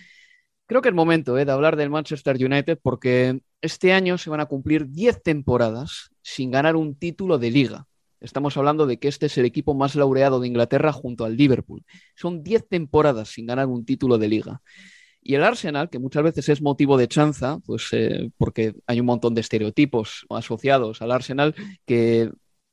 Creo 0.64 0.80
que 0.80 0.88
es 0.88 0.94
momento 0.94 1.36
eh, 1.36 1.44
de 1.44 1.52
hablar 1.52 1.76
del 1.76 1.90
Manchester 1.90 2.42
United 2.42 2.78
porque 2.82 3.42
este 3.60 3.92
año 3.92 4.16
se 4.16 4.30
van 4.30 4.40
a 4.40 4.46
cumplir 4.46 4.88
10 4.88 5.22
temporadas 5.22 6.08
sin 6.22 6.50
ganar 6.50 6.74
un 6.74 6.94
título 6.94 7.36
de 7.36 7.50
liga. 7.50 7.84
Estamos 8.18 8.56
hablando 8.56 8.86
de 8.86 8.98
que 8.98 9.08
este 9.08 9.26
es 9.26 9.36
el 9.36 9.44
equipo 9.44 9.74
más 9.74 9.94
laureado 9.94 10.40
de 10.40 10.48
Inglaterra 10.48 10.94
junto 10.94 11.26
al 11.26 11.36
Liverpool. 11.36 11.84
Son 12.16 12.42
10 12.42 12.66
temporadas 12.66 13.28
sin 13.28 13.44
ganar 13.44 13.66
un 13.66 13.84
título 13.84 14.16
de 14.16 14.28
liga. 14.28 14.62
Y 15.22 15.36
el 15.36 15.44
Arsenal, 15.44 15.88
que 15.88 16.00
muchas 16.00 16.24
veces 16.24 16.48
es 16.48 16.60
motivo 16.62 16.96
de 16.98 17.08
chanza, 17.08 17.58
pues 17.64 17.88
eh, 17.92 18.30
porque 18.36 18.74
hay 18.86 19.00
un 19.00 19.06
montón 19.06 19.34
de 19.34 19.40
estereotipos 19.40 20.26
asociados 20.30 21.00
al 21.00 21.12
Arsenal 21.12 21.54
que 21.86 22.30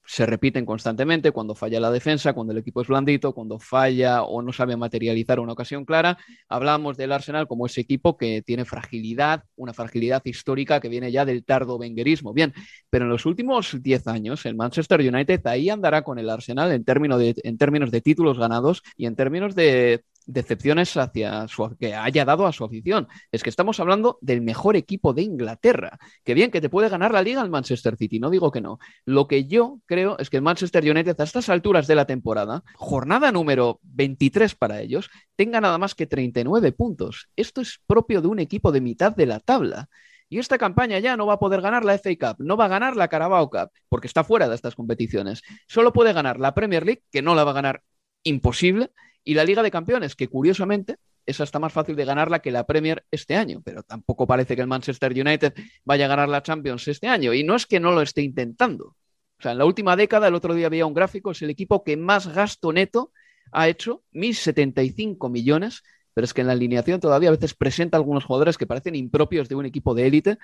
se 0.09 0.25
repiten 0.25 0.65
constantemente 0.65 1.31
cuando 1.31 1.53
falla 1.53 1.79
la 1.79 1.91
defensa, 1.91 2.33
cuando 2.33 2.51
el 2.51 2.57
equipo 2.57 2.81
es 2.81 2.87
blandito, 2.87 3.31
cuando 3.31 3.59
falla 3.59 4.23
o 4.23 4.41
no 4.41 4.51
sabe 4.51 4.75
materializar 4.75 5.39
una 5.39 5.53
ocasión 5.53 5.85
clara. 5.85 6.17
Hablamos 6.47 6.97
del 6.97 7.11
Arsenal 7.11 7.47
como 7.47 7.67
ese 7.67 7.81
equipo 7.81 8.17
que 8.17 8.41
tiene 8.41 8.65
fragilidad, 8.65 9.43
una 9.55 9.71
fragilidad 9.71 10.23
histórica 10.25 10.79
que 10.79 10.89
viene 10.89 11.11
ya 11.11 11.25
del 11.25 11.45
tardo 11.45 11.77
venguerismo. 11.77 12.33
Bien, 12.33 12.55
pero 12.89 13.05
en 13.05 13.11
los 13.11 13.27
últimos 13.27 13.77
10 13.83 14.07
años 14.07 14.47
el 14.47 14.55
Manchester 14.55 14.99
United 14.99 15.45
ahí 15.45 15.69
andará 15.69 16.01
con 16.01 16.17
el 16.17 16.31
Arsenal 16.31 16.71
en, 16.71 16.83
términos 16.83 17.19
de, 17.19 17.35
en 17.43 17.59
términos 17.59 17.91
de 17.91 18.01
títulos 18.01 18.39
ganados 18.39 18.81
y 18.97 19.05
en 19.05 19.15
términos 19.15 19.53
de 19.53 20.03
decepciones 20.29 20.95
hacia 20.95 21.47
su, 21.47 21.75
que 21.79 21.95
haya 21.95 22.23
dado 22.23 22.45
a 22.45 22.53
su 22.53 22.63
afición. 22.63 23.07
Es 23.31 23.43
que 23.43 23.49
estamos 23.49 23.79
hablando 23.79 24.19
del 24.21 24.41
mejor 24.41 24.75
equipo 24.75 25.13
de 25.13 25.23
Inglaterra. 25.23 25.97
Que 26.23 26.33
bien, 26.33 26.51
que 26.51 26.61
te 26.61 26.69
puede 26.69 26.89
ganar 26.89 27.11
la 27.11 27.23
liga 27.23 27.41
el 27.41 27.49
Manchester 27.49 27.97
City, 27.97 28.19
no 28.19 28.29
digo 28.29 28.51
que 28.51 28.61
no. 28.61 28.79
Lo 29.05 29.27
que 29.27 29.45
yo 29.45 29.79
creo 29.85 30.17
es 30.19 30.29
que 30.29 30.37
el 30.37 30.43
Manchester 30.43 30.89
United 30.89 31.19
a 31.19 31.23
estas 31.23 31.49
alturas 31.49 31.87
de 31.87 31.95
la 31.95 32.05
temporada, 32.05 32.63
jornada 32.75 33.31
número 33.31 33.79
23 33.83 34.53
para 34.55 34.81
ellos, 34.81 35.09
tenga 35.35 35.59
nada 35.61 35.77
más 35.77 35.95
que 35.95 36.05
39 36.05 36.71
puntos. 36.73 37.29
Esto 37.35 37.61
es 37.61 37.81
propio 37.87 38.21
de 38.21 38.27
un 38.27 38.39
equipo 38.39 38.71
de 38.71 38.81
mitad 38.81 39.15
de 39.15 39.25
la 39.25 39.39
tabla. 39.39 39.89
Y 40.31 40.37
esta 40.37 40.59
campaña 40.59 40.99
ya 40.99 41.17
no 41.17 41.25
va 41.25 41.33
a 41.33 41.39
poder 41.39 41.59
ganar 41.61 41.83
la 41.83 41.95
FA 41.97 42.11
Cup, 42.15 42.35
no 42.37 42.55
va 42.55 42.65
a 42.65 42.69
ganar 42.69 42.95
la 42.95 43.07
Carabao 43.07 43.49
Cup, 43.49 43.71
porque 43.89 44.05
está 44.05 44.23
fuera 44.23 44.47
de 44.47 44.53
estas 44.53 44.75
competiciones. 44.75 45.41
Solo 45.67 45.91
puede 45.91 46.13
ganar 46.13 46.39
la 46.39 46.53
Premier 46.53 46.85
League, 46.85 47.03
que 47.11 47.23
no 47.23 47.33
la 47.33 47.43
va 47.43 47.51
a 47.51 47.55
ganar 47.55 47.81
imposible, 48.23 48.91
y 49.23 49.33
la 49.33 49.43
Liga 49.43 49.63
de 49.63 49.71
Campeones, 49.71 50.15
que 50.15 50.27
curiosamente 50.27 50.97
esa 51.25 51.43
está 51.43 51.59
más 51.59 51.71
fácil 51.71 51.95
de 51.95 52.05
ganarla 52.05 52.39
que 52.39 52.51
la 52.51 52.65
Premier 52.65 53.05
este 53.11 53.35
año, 53.35 53.61
pero 53.63 53.83
tampoco 53.83 54.25
parece 54.25 54.55
que 54.55 54.61
el 54.61 54.67
Manchester 54.67 55.11
United 55.11 55.53
vaya 55.85 56.05
a 56.05 56.07
ganar 56.07 56.29
la 56.29 56.41
Champions 56.41 56.87
este 56.87 57.07
año. 57.07 57.33
Y 57.33 57.43
no 57.43 57.55
es 57.55 57.65
que 57.67 57.79
no 57.79 57.91
lo 57.91 58.01
esté 58.01 58.23
intentando. 58.23 58.85
O 58.85 59.41
sea, 59.41 59.51
en 59.51 59.59
la 59.59 59.65
última 59.65 59.95
década, 59.95 60.27
el 60.27 60.35
otro 60.35 60.53
día 60.53 60.67
había 60.67 60.85
un 60.85 60.93
gráfico, 60.93 61.31
es 61.31 61.41
el 61.41 61.49
equipo 61.49 61.83
que 61.83 61.95
más 61.97 62.27
gasto 62.27 62.73
neto 62.73 63.11
ha 63.51 63.67
hecho, 63.67 64.03
1.075 64.11 65.29
millones, 65.29 65.83
pero 66.13 66.25
es 66.25 66.33
que 66.33 66.41
en 66.41 66.47
la 66.47 66.53
alineación 66.53 66.99
todavía 66.99 67.29
a 67.29 67.33
veces 67.33 67.53
presenta 67.53 67.97
algunos 67.97 68.25
jugadores 68.25 68.57
que 68.57 68.67
parecen 68.67 68.95
impropios 68.95 69.47
de 69.47 69.55
un 69.55 69.65
equipo 69.65 69.93
de 69.93 70.07
élite, 70.07 70.37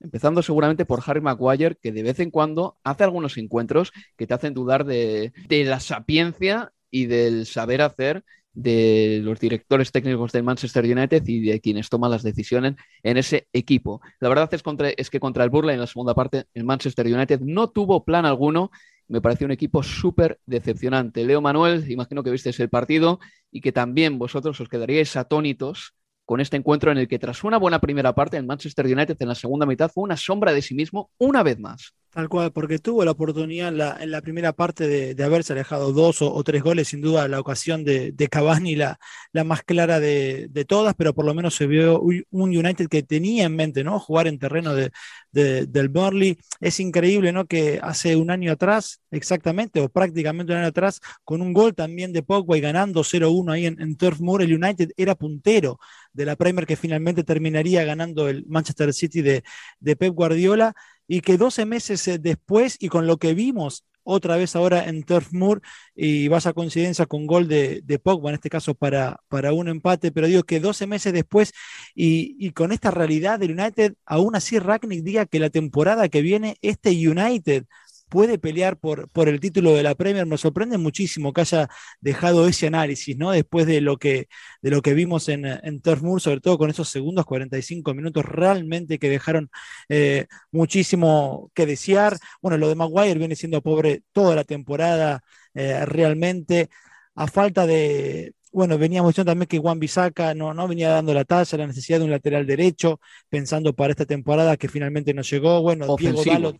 empezando 0.00 0.42
seguramente 0.42 0.84
por 0.84 1.02
Harry 1.06 1.20
Maguire, 1.20 1.76
que 1.80 1.92
de 1.92 2.02
vez 2.02 2.20
en 2.20 2.30
cuando 2.30 2.76
hace 2.84 3.04
algunos 3.04 3.38
encuentros 3.38 3.92
que 4.16 4.26
te 4.26 4.34
hacen 4.34 4.52
dudar 4.52 4.84
de, 4.84 5.32
de 5.48 5.64
la 5.64 5.80
sapiencia 5.80 6.72
y 6.94 7.06
del 7.06 7.44
saber 7.44 7.82
hacer 7.82 8.22
de 8.52 9.20
los 9.24 9.40
directores 9.40 9.90
técnicos 9.90 10.30
del 10.30 10.44
Manchester 10.44 10.84
United 10.84 11.24
y 11.26 11.40
de 11.40 11.60
quienes 11.60 11.88
toman 11.88 12.12
las 12.12 12.22
decisiones 12.22 12.74
en 13.02 13.16
ese 13.16 13.48
equipo. 13.52 14.00
La 14.20 14.28
verdad 14.28 14.48
es, 14.54 14.62
es 14.96 15.10
que 15.10 15.18
contra 15.18 15.42
el 15.42 15.50
Burley 15.50 15.74
en 15.74 15.80
la 15.80 15.88
segunda 15.88 16.14
parte, 16.14 16.44
el 16.54 16.62
Manchester 16.62 17.04
United 17.08 17.40
no 17.40 17.70
tuvo 17.70 18.04
plan 18.04 18.26
alguno. 18.26 18.70
Me 19.08 19.20
pareció 19.20 19.44
un 19.44 19.50
equipo 19.50 19.82
súper 19.82 20.38
decepcionante. 20.46 21.24
Leo 21.24 21.40
Manuel, 21.40 21.90
imagino 21.90 22.22
que 22.22 22.30
visteis 22.30 22.60
el 22.60 22.68
partido 22.68 23.18
y 23.50 23.60
que 23.60 23.72
también 23.72 24.16
vosotros 24.16 24.60
os 24.60 24.68
quedaríais 24.68 25.16
atónitos 25.16 25.94
con 26.24 26.40
este 26.40 26.56
encuentro 26.56 26.92
en 26.92 26.98
el 26.98 27.08
que 27.08 27.18
tras 27.18 27.42
una 27.42 27.58
buena 27.58 27.80
primera 27.80 28.14
parte, 28.14 28.36
el 28.36 28.46
Manchester 28.46 28.86
United 28.86 29.16
en 29.18 29.28
la 29.28 29.34
segunda 29.34 29.66
mitad 29.66 29.90
fue 29.92 30.04
una 30.04 30.16
sombra 30.16 30.52
de 30.52 30.62
sí 30.62 30.76
mismo 30.76 31.10
una 31.18 31.42
vez 31.42 31.58
más. 31.58 31.92
Tal 32.14 32.28
cual, 32.28 32.52
porque 32.52 32.78
tuvo 32.78 33.04
la 33.04 33.10
oportunidad 33.10 33.66
en 33.70 33.78
la, 33.78 33.96
en 34.00 34.12
la 34.12 34.20
primera 34.22 34.52
parte 34.52 34.86
de, 34.86 35.24
haberse 35.24 35.52
alejado 35.52 35.92
dos 35.92 36.22
o, 36.22 36.44
tres 36.44 36.62
goles, 36.62 36.86
sin 36.86 37.00
duda 37.00 37.26
la 37.26 37.40
ocasión 37.40 37.82
de, 37.82 38.12
de 38.12 38.28
Cavani 38.28 38.76
la, 38.76 39.00
la 39.32 39.42
más 39.42 39.64
clara 39.64 39.98
de, 39.98 40.48
todas, 40.68 40.94
pero 40.94 41.12
por 41.12 41.24
lo 41.24 41.34
menos 41.34 41.56
se 41.56 41.66
vio 41.66 42.00
un 42.00 42.24
United 42.56 42.86
que 42.86 43.02
tenía 43.02 43.46
en 43.46 43.56
mente 43.56 43.82
¿no? 43.82 43.98
jugar 43.98 44.28
en 44.28 44.38
terreno 44.38 44.76
de, 44.76 44.92
del 45.32 45.88
Burnley. 45.88 46.38
Es 46.60 46.78
increíble 46.78 47.32
¿no? 47.32 47.46
que 47.46 47.80
hace 47.82 48.14
un 48.14 48.30
año 48.30 48.52
atrás, 48.52 49.00
exactamente, 49.10 49.80
o 49.80 49.88
prácticamente 49.88 50.52
un 50.52 50.60
año 50.60 50.68
atrás, 50.68 51.00
con 51.24 51.42
un 51.42 51.52
gol 51.52 51.74
también 51.74 52.12
de 52.12 52.22
Pogba 52.22 52.56
y 52.56 52.60
ganando 52.60 53.02
0-1 53.02 53.52
ahí 53.52 53.66
en, 53.66 53.82
en 53.82 53.96
Turf 53.96 54.20
Moor, 54.20 54.42
el 54.42 54.54
United 54.54 54.92
era 54.96 55.16
puntero 55.16 55.80
de 56.12 56.26
la 56.26 56.36
Premier 56.36 56.64
que 56.64 56.76
finalmente 56.76 57.24
terminaría 57.24 57.82
ganando 57.84 58.28
el 58.28 58.46
Manchester 58.46 58.94
City 58.94 59.20
de, 59.20 59.42
de 59.80 59.96
Pep 59.96 60.14
Guardiola 60.14 60.76
y 61.06 61.20
que 61.20 61.36
12 61.36 61.66
meses 61.66 62.06
eh, 62.08 62.18
después 62.18 62.76
y 62.80 62.88
con 62.88 63.06
lo 63.06 63.16
que 63.18 63.34
vimos 63.34 63.84
otra 64.04 64.36
vez 64.36 64.54
ahora 64.54 64.84
en 64.84 65.02
Turf 65.02 65.32
Moor 65.32 65.62
y 65.94 66.28
vas 66.28 66.46
a 66.46 66.52
coincidencia 66.52 67.06
con 67.06 67.26
gol 67.26 67.48
de, 67.48 67.80
de, 67.84 67.98
Pogba, 67.98 68.30
en 68.30 68.34
este 68.34 68.50
caso 68.50 68.74
para, 68.74 69.20
para 69.28 69.52
un 69.52 69.68
empate, 69.68 70.12
pero 70.12 70.26
digo 70.26 70.42
que 70.42 70.60
12 70.60 70.86
meses 70.86 71.12
después 71.12 71.52
y, 71.94 72.36
y, 72.38 72.50
con 72.52 72.70
esta 72.72 72.90
realidad 72.90 73.38
del 73.38 73.58
United, 73.58 73.94
aún 74.04 74.36
así 74.36 74.58
Ragnick 74.58 75.02
diga 75.02 75.26
que 75.26 75.38
la 75.40 75.50
temporada 75.50 76.08
que 76.08 76.22
viene 76.22 76.56
este 76.60 76.90
United 76.90 77.64
puede 78.08 78.38
pelear 78.38 78.78
por, 78.78 79.08
por 79.10 79.28
el 79.28 79.40
título 79.40 79.72
de 79.74 79.82
la 79.82 79.94
Premier. 79.94 80.26
Me 80.26 80.38
sorprende 80.38 80.78
muchísimo 80.78 81.32
que 81.32 81.42
haya 81.42 81.68
dejado 82.00 82.46
ese 82.46 82.66
análisis, 82.66 83.16
¿no? 83.16 83.32
Después 83.32 83.66
de 83.66 83.80
lo 83.80 83.96
que, 83.98 84.28
de 84.62 84.70
lo 84.70 84.82
que 84.82 84.94
vimos 84.94 85.28
en, 85.28 85.44
en 85.44 85.80
Turf 85.80 86.02
Moor, 86.02 86.20
sobre 86.20 86.40
todo 86.40 86.58
con 86.58 86.70
esos 86.70 86.88
segundos 86.88 87.24
45 87.24 87.94
minutos 87.94 88.24
realmente 88.24 88.98
que 88.98 89.08
dejaron 89.08 89.50
eh, 89.88 90.26
muchísimo 90.52 91.50
que 91.54 91.66
desear. 91.66 92.16
Bueno, 92.40 92.58
lo 92.58 92.68
de 92.68 92.74
Maguire 92.76 93.18
viene 93.18 93.36
siendo 93.36 93.62
pobre 93.62 94.02
toda 94.12 94.34
la 94.34 94.44
temporada, 94.44 95.22
eh, 95.54 95.84
realmente. 95.86 96.68
A 97.16 97.28
falta 97.28 97.66
de, 97.66 98.34
bueno, 98.52 98.78
veníamos 98.78 99.10
diciendo 99.10 99.30
también 99.30 99.48
que 99.48 99.58
Juan 99.58 99.78
Bisaca 99.78 100.34
no, 100.34 100.52
no 100.54 100.66
venía 100.68 100.90
dando 100.90 101.14
la 101.14 101.24
talla, 101.24 101.58
la 101.58 101.66
necesidad 101.66 101.98
de 101.98 102.04
un 102.04 102.10
lateral 102.10 102.46
derecho, 102.46 103.00
pensando 103.28 103.72
para 103.74 103.92
esta 103.92 104.06
temporada 104.06 104.56
que 104.56 104.68
finalmente 104.68 105.14
no 105.14 105.22
llegó. 105.22 105.62
Bueno, 105.62 105.96
Diego 105.96 106.24
Dalot 106.24 106.56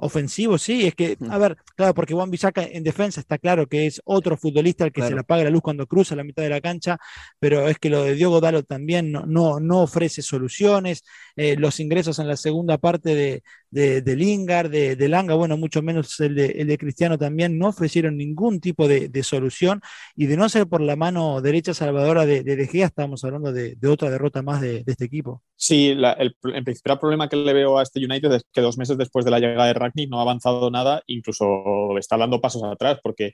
Ofensivo, 0.00 0.58
sí, 0.58 0.86
es 0.86 0.94
que, 0.94 1.18
a 1.28 1.38
ver, 1.38 1.56
claro, 1.74 1.92
porque 1.92 2.14
Juan 2.14 2.30
Bisaca 2.30 2.62
en 2.62 2.84
defensa 2.84 3.18
está 3.20 3.36
claro 3.36 3.66
que 3.66 3.86
es 3.86 4.00
otro 4.04 4.36
futbolista 4.36 4.84
el 4.84 4.92
que 4.92 5.02
se 5.02 5.12
le 5.12 5.20
apaga 5.20 5.42
la 5.42 5.50
luz 5.50 5.60
cuando 5.60 5.88
cruza 5.88 6.14
la 6.14 6.22
mitad 6.22 6.44
de 6.44 6.50
la 6.50 6.60
cancha, 6.60 6.98
pero 7.40 7.66
es 7.68 7.80
que 7.80 7.90
lo 7.90 8.04
de 8.04 8.14
Diego 8.14 8.40
Dalo 8.40 8.62
también 8.62 9.10
no, 9.10 9.26
no, 9.26 9.58
no 9.58 9.80
ofrece 9.82 10.22
soluciones. 10.22 11.02
Eh, 11.34 11.56
los 11.58 11.80
ingresos 11.80 12.20
en 12.20 12.28
la 12.28 12.36
segunda 12.36 12.78
parte 12.78 13.16
de, 13.16 13.42
de, 13.70 14.16
Lingard, 14.16 14.70
de, 14.70 14.96
de, 14.96 15.08
Langa, 15.08 15.34
bueno, 15.34 15.56
mucho 15.56 15.82
menos 15.82 16.18
el 16.20 16.34
de, 16.34 16.46
el 16.46 16.66
de 16.68 16.78
Cristiano 16.78 17.18
también, 17.18 17.58
no 17.58 17.68
ofrecieron 17.68 18.16
ningún 18.16 18.60
tipo 18.60 18.88
de, 18.88 19.08
de, 19.08 19.22
solución 19.22 19.80
y 20.16 20.26
de 20.26 20.36
no 20.36 20.48
ser 20.48 20.66
por 20.66 20.80
la 20.80 20.96
mano 20.96 21.40
derecha 21.40 21.74
salvadora 21.74 22.26
de, 22.26 22.42
de, 22.42 22.66
Gea, 22.66 22.86
estamos 22.86 23.24
hablando 23.24 23.52
de, 23.52 23.76
otra 23.88 24.10
derrota 24.10 24.42
más 24.42 24.60
de, 24.60 24.84
este 24.86 25.04
equipo. 25.04 25.42
Sí, 25.56 25.88
el, 26.18 26.34
principal 26.64 26.98
problema 26.98 27.28
que 27.28 27.36
le 27.36 27.52
veo 27.52 27.78
a 27.78 27.82
este 27.82 28.04
United 28.04 28.32
es 28.32 28.42
que 28.52 28.60
dos 28.60 28.78
meses 28.78 28.96
después 28.96 29.24
de 29.24 29.30
la 29.30 29.40
llegada 29.40 29.66
de 29.66 29.74
Ragnick 29.74 30.10
no 30.10 30.18
ha 30.18 30.22
avanzado 30.22 30.70
nada, 30.70 31.02
incluso 31.06 31.98
está 31.98 32.16
dando 32.16 32.40
pasos 32.40 32.62
atrás 32.64 32.98
porque 33.02 33.32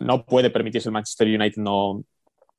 no 0.00 0.26
puede 0.26 0.50
permitirse 0.50 0.88
el 0.88 0.92
Manchester 0.92 1.28
United 1.28 1.62
no, 1.62 2.04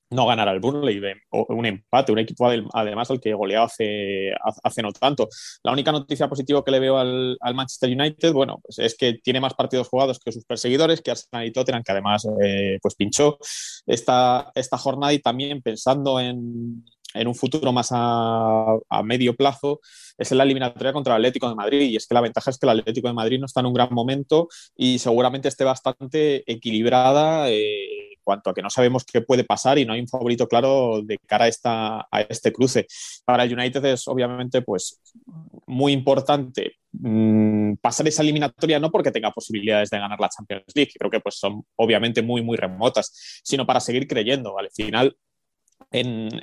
no 0.10 0.26
ganar 0.26 0.48
al 0.48 0.60
Burnley, 0.60 1.02
un 1.32 1.66
empate, 1.66 2.12
un 2.12 2.20
equipo 2.20 2.50
además 2.74 3.12
al 3.12 3.20
que 3.20 3.34
goleó 3.34 3.64
hace, 3.64 4.32
hace 4.64 4.82
no 4.82 4.92
tanto. 4.92 5.28
La 5.64 5.72
única 5.72 5.92
noticia 5.92 6.30
positiva 6.30 6.64
que 6.64 6.72
le 6.72 6.80
veo 6.80 6.98
al, 6.98 7.38
al 7.42 7.56
Manchester 7.56 7.90
United, 7.90 8.34
bueno, 8.34 8.60
pues 8.64 8.80
es 8.80 8.96
que 8.96 9.16
tiene 9.16 9.42
más 9.42 9.54
partidos 9.54 9.88
jugados 9.88 10.20
que 10.20 10.32
sus 10.32 10.46
perseguidores, 10.46 11.02
que 11.02 11.12
Arsenal 11.12 11.46
y 11.46 11.52
Tottenham, 11.52 11.84
que 11.84 11.92
además 11.92 12.28
eh, 12.42 12.80
pues 12.82 12.96
pinchó 12.96 13.38
esta, 13.86 14.52
esta 14.56 14.78
jornada 14.78 15.14
y 15.14 15.20
también 15.20 15.62
pensando 15.62 16.20
en, 16.20 16.84
en 17.14 17.28
un 17.28 17.36
futuro 17.36 17.72
más 17.72 17.90
a, 17.92 18.78
medio 19.04 19.36
plazo 19.36 19.80
es 20.18 20.32
la 20.32 20.44
eliminatoria 20.44 20.94
contra 20.94 21.16
el 21.16 21.22
Atlético 21.22 21.50
de 21.50 21.56
Madrid. 21.56 21.82
Y 21.82 21.96
es 21.96 22.08
que 22.08 22.16
la 22.16 22.22
ventaja 22.22 22.50
es 22.50 22.58
que 22.58 22.66
el 22.66 22.80
Atlético 22.80 23.08
de 23.08 23.14
Madrid 23.14 23.40
no 23.40 23.46
está 23.46 23.60
en 23.60 23.68
un 23.68 23.74
gran 23.74 23.90
momento 23.92 24.48
y 24.76 25.00
seguramente 25.00 25.48
esté 25.48 25.64
bastante 25.64 26.44
equilibrada. 26.52 27.50
Eh, 27.50 27.87
cuanto 28.28 28.50
a 28.50 28.54
que 28.54 28.62
no 28.62 28.70
sabemos 28.70 29.06
qué 29.06 29.22
puede 29.22 29.46
pasar 29.46 29.80
y 29.80 29.86
no 29.86 29.94
hay 29.94 30.02
un 30.02 30.08
favorito 30.10 30.50
claro 30.50 31.02
de 31.02 31.18
cara 31.26 31.46
a, 31.46 31.48
esta, 31.48 32.00
a 32.12 32.22
este 32.28 32.52
cruce. 32.52 32.86
Para 33.24 33.46
United 33.46 33.86
es 33.86 34.06
obviamente 34.10 34.62
pues, 34.62 35.00
muy 35.66 35.94
importante 35.94 36.74
mmm, 36.92 37.76
pasar 37.76 38.06
esa 38.06 38.24
eliminatoria 38.24 38.82
no 38.82 38.92
porque 38.92 39.12
tenga 39.12 39.32
posibilidades 39.32 39.90
de 39.92 40.00
ganar 40.00 40.20
la 40.20 40.28
Champions 40.28 40.66
League, 40.76 40.92
que 40.92 41.00
creo 41.00 41.10
que 41.10 41.22
pues, 41.22 41.36
son 41.36 41.64
obviamente 41.78 42.22
muy, 42.22 42.42
muy 42.42 42.58
remotas, 42.58 43.40
sino 43.46 43.66
para 43.66 43.80
seguir 43.80 44.06
creyendo. 44.10 44.60
Al 44.60 44.70
final, 44.72 45.16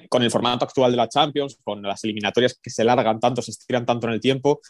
con 0.09 0.23
el 0.23 0.31
formato 0.31 0.65
actual 0.65 0.91
de 0.91 0.97
la 0.97 1.09
Champions, 1.09 1.59
con 1.63 1.83
las 1.83 2.03
eliminatorias 2.05 2.59
que 2.63 2.71
se 2.71 2.83
largan 2.83 3.21
tanto, 3.21 3.43
se 3.43 3.51
estiran 3.51 3.85
tanto 3.85 4.07
en 4.07 4.15
el 4.15 4.21
tiempo, 4.21 4.61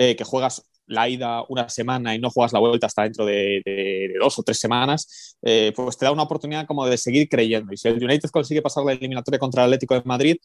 eh, 0.00 0.14
que 0.14 0.22
juegas 0.22 0.62
la 0.86 1.08
ida 1.08 1.44
una 1.48 1.68
semana 1.68 2.14
y 2.14 2.20
no 2.20 2.30
juegas 2.30 2.52
la 2.52 2.60
vuelta 2.60 2.86
hasta 2.86 3.02
dentro 3.02 3.26
de, 3.26 4.14
dos 4.20 4.38
o 4.38 4.42
tres 4.44 4.60
semanas, 4.60 5.36
eh, 5.42 5.72
pues 5.74 5.98
te 5.98 6.04
da 6.04 6.12
una 6.12 6.22
oportunidad 6.22 6.66
como 6.66 6.86
de 6.86 6.96
seguir 6.96 7.28
creyendo. 7.28 7.72
Y 7.72 7.76
si 7.76 7.88
el 7.88 8.02
United 8.02 8.30
consigue 8.30 8.62
pasar 8.62 8.84
la 8.84 8.92
eliminatoria 8.92 9.40
contra 9.40 9.64
el 9.64 9.66
Atlético 9.66 9.94
de 9.94 10.02
Madrid, 10.04 10.36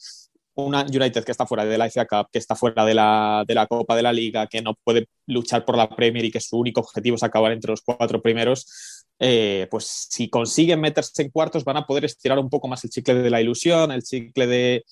una 0.56 0.82
United 0.82 1.24
que 1.24 1.32
está 1.32 1.46
fuera 1.46 1.66
de 1.66 1.78
la 1.78 1.86
FA 1.86 2.06
Cup, 2.08 2.30
que 2.32 2.40
está 2.40 2.56
fuera 2.56 2.84
de 2.84 2.96
la, 2.96 3.44
de 3.48 3.54
la, 3.54 3.68
Copa 3.68 3.96
de 3.96 4.02
la 4.02 4.12
Liga, 4.12 4.48
que 4.48 4.62
no 4.64 4.74
puede 4.84 5.08
luchar 5.28 5.66
por 5.66 5.78
la 5.78 5.88
Premier 5.88 6.26
y 6.26 6.32
que 6.32 6.40
su 6.40 6.58
único 6.58 6.82
objetivo 6.82 7.16
es 7.16 7.24
acabar 7.24 7.52
entre 7.52 7.70
los 7.70 7.82
cuatro 7.84 8.20
primeros, 8.20 9.06
eh, 9.20 9.68
pues 9.70 10.08
si 10.10 10.30
consiguen 10.32 10.82
meterse 10.82 11.22
en 11.22 11.30
cuartos 11.30 11.64
van 11.64 11.78
a 11.78 11.86
poder 11.86 12.06
estirar 12.06 12.40
un 12.40 12.50
poco 12.50 12.68
más 12.68 12.84
el 12.84 12.90
chicle 12.90 13.16
de 13.16 13.30
la 13.30 13.40
ilusión, 13.40 13.92
el 13.92 14.02
chicle 14.02 14.48
de, 14.48 14.84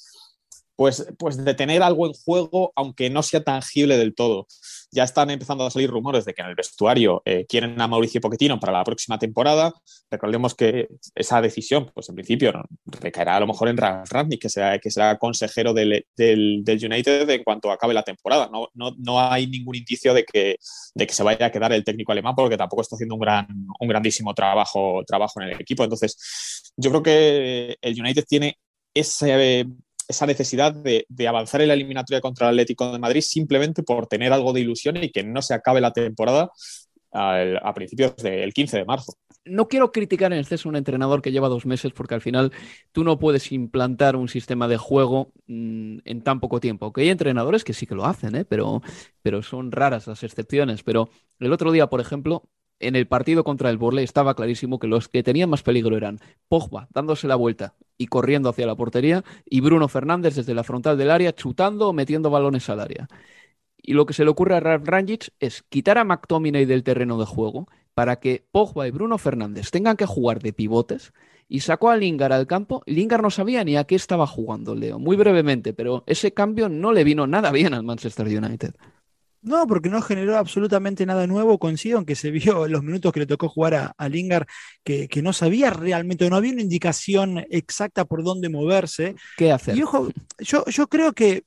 pues, 0.75 1.07
pues 1.17 1.43
de 1.43 1.53
tener 1.53 1.83
algo 1.83 2.07
en 2.07 2.13
juego, 2.13 2.73
aunque 2.75 3.09
no 3.09 3.23
sea 3.23 3.43
tangible 3.43 3.97
del 3.97 4.15
todo 4.15 4.47
ya 4.91 5.05
están 5.05 5.29
empezando 5.29 5.65
a 5.65 5.71
salir 5.71 5.89
rumores 5.89 6.25
de 6.25 6.33
que 6.33 6.41
en 6.41 6.49
el 6.49 6.55
vestuario 6.55 7.21
eh, 7.25 7.45
quieren 7.47 7.79
a 7.79 7.87
Mauricio 7.87 8.19
Pochettino 8.19 8.59
para 8.59 8.73
la 8.73 8.83
próxima 8.83 9.17
temporada. 9.17 9.73
Recordemos 10.09 10.53
que 10.53 10.89
esa 11.15 11.41
decisión, 11.41 11.89
pues 11.93 12.09
en 12.09 12.15
principio, 12.15 12.51
recaerá 12.85 13.37
a 13.37 13.39
lo 13.39 13.47
mejor 13.47 13.69
en 13.69 13.77
Ralf 13.77 14.11
Rangnick, 14.11 14.41
que 14.41 14.49
será, 14.49 14.77
que 14.79 14.91
será 14.91 15.17
consejero 15.17 15.73
del, 15.73 16.05
del, 16.15 16.61
del, 16.63 16.85
United 16.85 17.29
en 17.29 17.43
cuanto 17.43 17.71
acabe 17.71 17.93
la 17.93 18.03
temporada. 18.03 18.49
No, 18.51 18.67
no, 18.73 18.93
no 18.97 19.19
hay 19.19 19.47
ningún 19.47 19.75
indicio 19.75 20.13
de 20.13 20.25
que, 20.25 20.57
de 20.93 21.07
que 21.07 21.13
se 21.13 21.23
vaya 21.23 21.45
a 21.45 21.51
quedar 21.51 21.71
el 21.71 21.85
técnico 21.85 22.11
alemán 22.11 22.35
porque 22.35 22.57
tampoco 22.57 22.81
está 22.81 22.97
haciendo 22.97 23.15
un, 23.15 23.21
gran, 23.21 23.47
un 23.79 23.87
grandísimo 23.87 24.33
trabajo, 24.33 25.03
trabajo 25.07 25.41
en 25.41 25.49
el 25.49 25.61
equipo. 25.61 25.85
Entonces, 25.85 26.73
yo 26.75 26.89
creo 26.89 27.03
que 27.03 27.77
el 27.81 27.99
United 27.99 28.25
tiene 28.27 28.59
ese 28.93 29.65
esa 30.11 30.25
necesidad 30.25 30.73
de, 30.73 31.05
avanzar 31.27 31.61
en 31.61 31.69
la 31.69 31.73
eliminatoria 31.73 32.21
contra 32.21 32.47
el 32.47 32.53
Atlético 32.53 32.91
de 32.91 32.99
Madrid 32.99 33.21
simplemente 33.21 33.83
por 33.83 34.07
tener 34.07 34.31
algo 34.31 34.53
de 34.53 34.61
ilusión 34.61 34.97
y 34.97 35.09
que 35.09 35.23
no 35.23 35.41
se 35.41 35.53
acabe 35.53 35.81
la 35.81 35.91
temporada 35.91 36.51
a 37.13 37.73
principios 37.73 38.15
del 38.17 38.53
15 38.53 38.77
de 38.77 38.85
marzo. 38.85 39.13
No 39.43 39.67
quiero 39.67 39.91
criticar 39.91 40.31
en 40.31 40.39
exceso 40.39 40.69
a 40.69 40.71
un 40.71 40.75
entrenador 40.75 41.21
que 41.21 41.31
lleva 41.31 41.49
dos 41.49 41.65
meses 41.65 41.93
porque 41.93 42.13
al 42.13 42.21
final 42.21 42.51
tú 42.91 43.03
no 43.03 43.17
puedes 43.17 43.51
implantar 43.51 44.15
un 44.15 44.29
sistema 44.29 44.67
de 44.67 44.77
juego 44.77 45.33
mmm, 45.47 45.97
en 46.05 46.21
tan 46.21 46.39
poco 46.39 46.59
tiempo. 46.59 46.93
Que 46.93 47.01
hay 47.01 47.09
entrenadores 47.09 47.63
que 47.63 47.73
sí 47.73 47.87
que 47.87 47.95
lo 47.95 48.05
hacen, 48.05 48.35
¿eh? 48.35 48.45
pero, 48.45 48.83
pero 49.23 49.41
son 49.41 49.71
raras 49.71 50.05
las 50.05 50.23
excepciones. 50.23 50.83
Pero 50.83 51.09
el 51.39 51.51
otro 51.51 51.71
día, 51.71 51.87
por 51.87 52.01
ejemplo, 52.01 52.43
en 52.81 52.95
el 52.95 53.07
partido 53.07 53.43
contra 53.43 53.69
el 53.69 53.77
Borley 53.77 54.03
estaba 54.03 54.35
clarísimo 54.35 54.79
que 54.79 54.87
los 54.87 55.07
que 55.07 55.23
tenían 55.23 55.49
más 55.49 55.63
peligro 55.63 55.95
eran 55.97 56.19
Pogba 56.47 56.87
dándose 56.91 57.27
la 57.27 57.35
vuelta 57.35 57.75
y 58.01 58.07
corriendo 58.07 58.49
hacia 58.49 58.65
la 58.65 58.75
portería 58.75 59.23
y 59.45 59.61
Bruno 59.61 59.87
Fernández 59.87 60.35
desde 60.35 60.55
la 60.55 60.63
frontal 60.63 60.97
del 60.97 61.11
área 61.11 61.33
chutando 61.33 61.89
o 61.89 61.93
metiendo 61.93 62.31
balones 62.31 62.67
al 62.69 62.79
área. 62.79 63.07
Y 63.77 63.93
lo 63.93 64.07
que 64.07 64.13
se 64.13 64.23
le 64.23 64.31
ocurre 64.31 64.55
a 64.55 64.59
Ralf 64.59 64.87
Rangic 64.87 65.29
es 65.39 65.63
quitar 65.69 65.99
a 65.99 66.03
McTominay 66.03 66.65
del 66.65 66.83
terreno 66.83 67.19
de 67.19 67.25
juego 67.25 67.67
para 67.93 68.15
que 68.19 68.43
Pogba 68.51 68.87
y 68.87 68.91
Bruno 68.91 69.19
Fernández 69.19 69.69
tengan 69.69 69.97
que 69.97 70.07
jugar 70.07 70.41
de 70.41 70.51
pivotes 70.51 71.13
y 71.47 71.59
sacó 71.59 71.91
a 71.91 71.97
Lingard 71.97 72.33
al 72.33 72.47
campo. 72.47 72.81
Lingard 72.87 73.21
no 73.21 73.29
sabía 73.29 73.63
ni 73.63 73.77
a 73.77 73.83
qué 73.83 73.93
estaba 73.93 74.25
jugando, 74.25 74.73
Leo, 74.73 74.97
muy 74.97 75.15
brevemente, 75.15 75.73
pero 75.73 76.03
ese 76.07 76.33
cambio 76.33 76.69
no 76.69 76.93
le 76.93 77.03
vino 77.03 77.27
nada 77.27 77.51
bien 77.51 77.75
al 77.75 77.83
Manchester 77.83 78.25
United. 78.25 78.73
No, 79.41 79.65
porque 79.65 79.89
no 79.89 80.01
generó 80.01 80.37
absolutamente 80.37 81.05
nada 81.05 81.25
nuevo, 81.25 81.57
coincido, 81.57 81.97
aunque 81.97 82.15
se 82.15 82.31
vio 82.31 82.65
en 82.65 82.71
los 82.71 82.83
minutos 82.83 83.11
que 83.11 83.21
le 83.21 83.25
tocó 83.25 83.49
jugar 83.49 83.73
a, 83.73 83.93
a 83.97 84.09
Lingard, 84.09 84.45
que, 84.83 85.07
que, 85.07 85.21
no 85.21 85.33
sabía 85.33 85.71
realmente, 85.71 86.29
no 86.29 86.35
había 86.35 86.53
una 86.53 86.61
indicación 86.61 87.43
exacta 87.49 88.05
por 88.05 88.23
dónde 88.23 88.49
moverse. 88.49 89.15
¿Qué 89.37 89.51
hacer? 89.51 89.75
Y 89.77 89.83
ojo, 89.83 90.09
yo, 90.39 90.65
yo 90.65 90.87
creo 90.87 91.13
que 91.13 91.43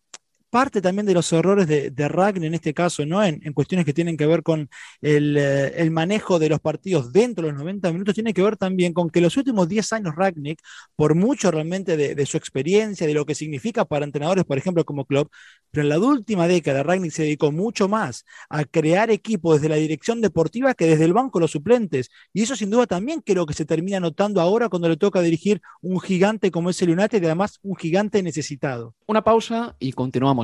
parte 0.54 0.80
también 0.80 1.04
de 1.04 1.14
los 1.14 1.32
errores 1.32 1.66
de, 1.66 1.90
de 1.90 2.06
Ragnar 2.06 2.44
en 2.44 2.54
este 2.54 2.72
caso, 2.72 3.04
¿no? 3.04 3.24
En, 3.24 3.40
en, 3.42 3.52
cuestiones 3.52 3.84
que 3.84 3.92
tienen 3.92 4.16
que 4.16 4.24
ver 4.24 4.44
con 4.44 4.68
el, 5.02 5.36
eh, 5.36 5.72
el, 5.78 5.90
manejo 5.90 6.38
de 6.38 6.48
los 6.48 6.60
partidos 6.60 7.12
dentro 7.12 7.44
de 7.44 7.50
los 7.50 7.58
90 7.60 7.90
minutos, 7.90 8.14
tiene 8.14 8.32
que 8.32 8.40
ver 8.40 8.56
también 8.56 8.92
con 8.92 9.10
que 9.10 9.20
los 9.20 9.36
últimos 9.36 9.68
10 9.68 9.92
años 9.92 10.14
Ragnick, 10.14 10.60
por 10.94 11.16
mucho 11.16 11.50
realmente 11.50 11.96
de, 11.96 12.26
su 12.26 12.36
experiencia, 12.36 13.04
de 13.04 13.14
lo 13.14 13.26
que 13.26 13.34
significa 13.34 13.84
para 13.84 14.04
entrenadores, 14.04 14.44
por 14.44 14.56
ejemplo, 14.56 14.84
como 14.84 15.06
club, 15.06 15.28
pero 15.72 15.82
en 15.82 15.88
la 15.88 15.98
última 15.98 16.46
década 16.46 16.84
Ragnick 16.84 17.10
se 17.10 17.24
dedicó 17.24 17.50
mucho 17.50 17.88
más 17.88 18.24
a 18.48 18.64
crear 18.64 19.10
equipos 19.10 19.56
desde 19.56 19.68
la 19.68 19.74
dirección 19.74 20.20
deportiva 20.20 20.74
que 20.74 20.86
desde 20.86 21.04
el 21.04 21.14
banco 21.14 21.40
los 21.40 21.50
suplentes. 21.50 22.10
Y 22.32 22.42
eso 22.42 22.54
sin 22.54 22.70
duda 22.70 22.86
también 22.86 23.22
creo 23.22 23.44
que 23.44 23.54
se 23.54 23.64
termina 23.64 23.98
notando 23.98 24.40
ahora 24.40 24.68
cuando 24.68 24.88
le 24.88 24.96
toca 24.96 25.20
dirigir 25.20 25.60
un 25.82 25.98
gigante 25.98 26.52
como 26.52 26.70
es 26.70 26.80
el 26.80 26.90
United 26.90 27.20
y 27.20 27.26
además 27.26 27.58
un 27.64 27.74
gigante 27.74 28.22
necesitado. 28.22 28.94
Una 29.08 29.24
pausa 29.24 29.74
y 29.80 29.90
continuamos 29.92 30.43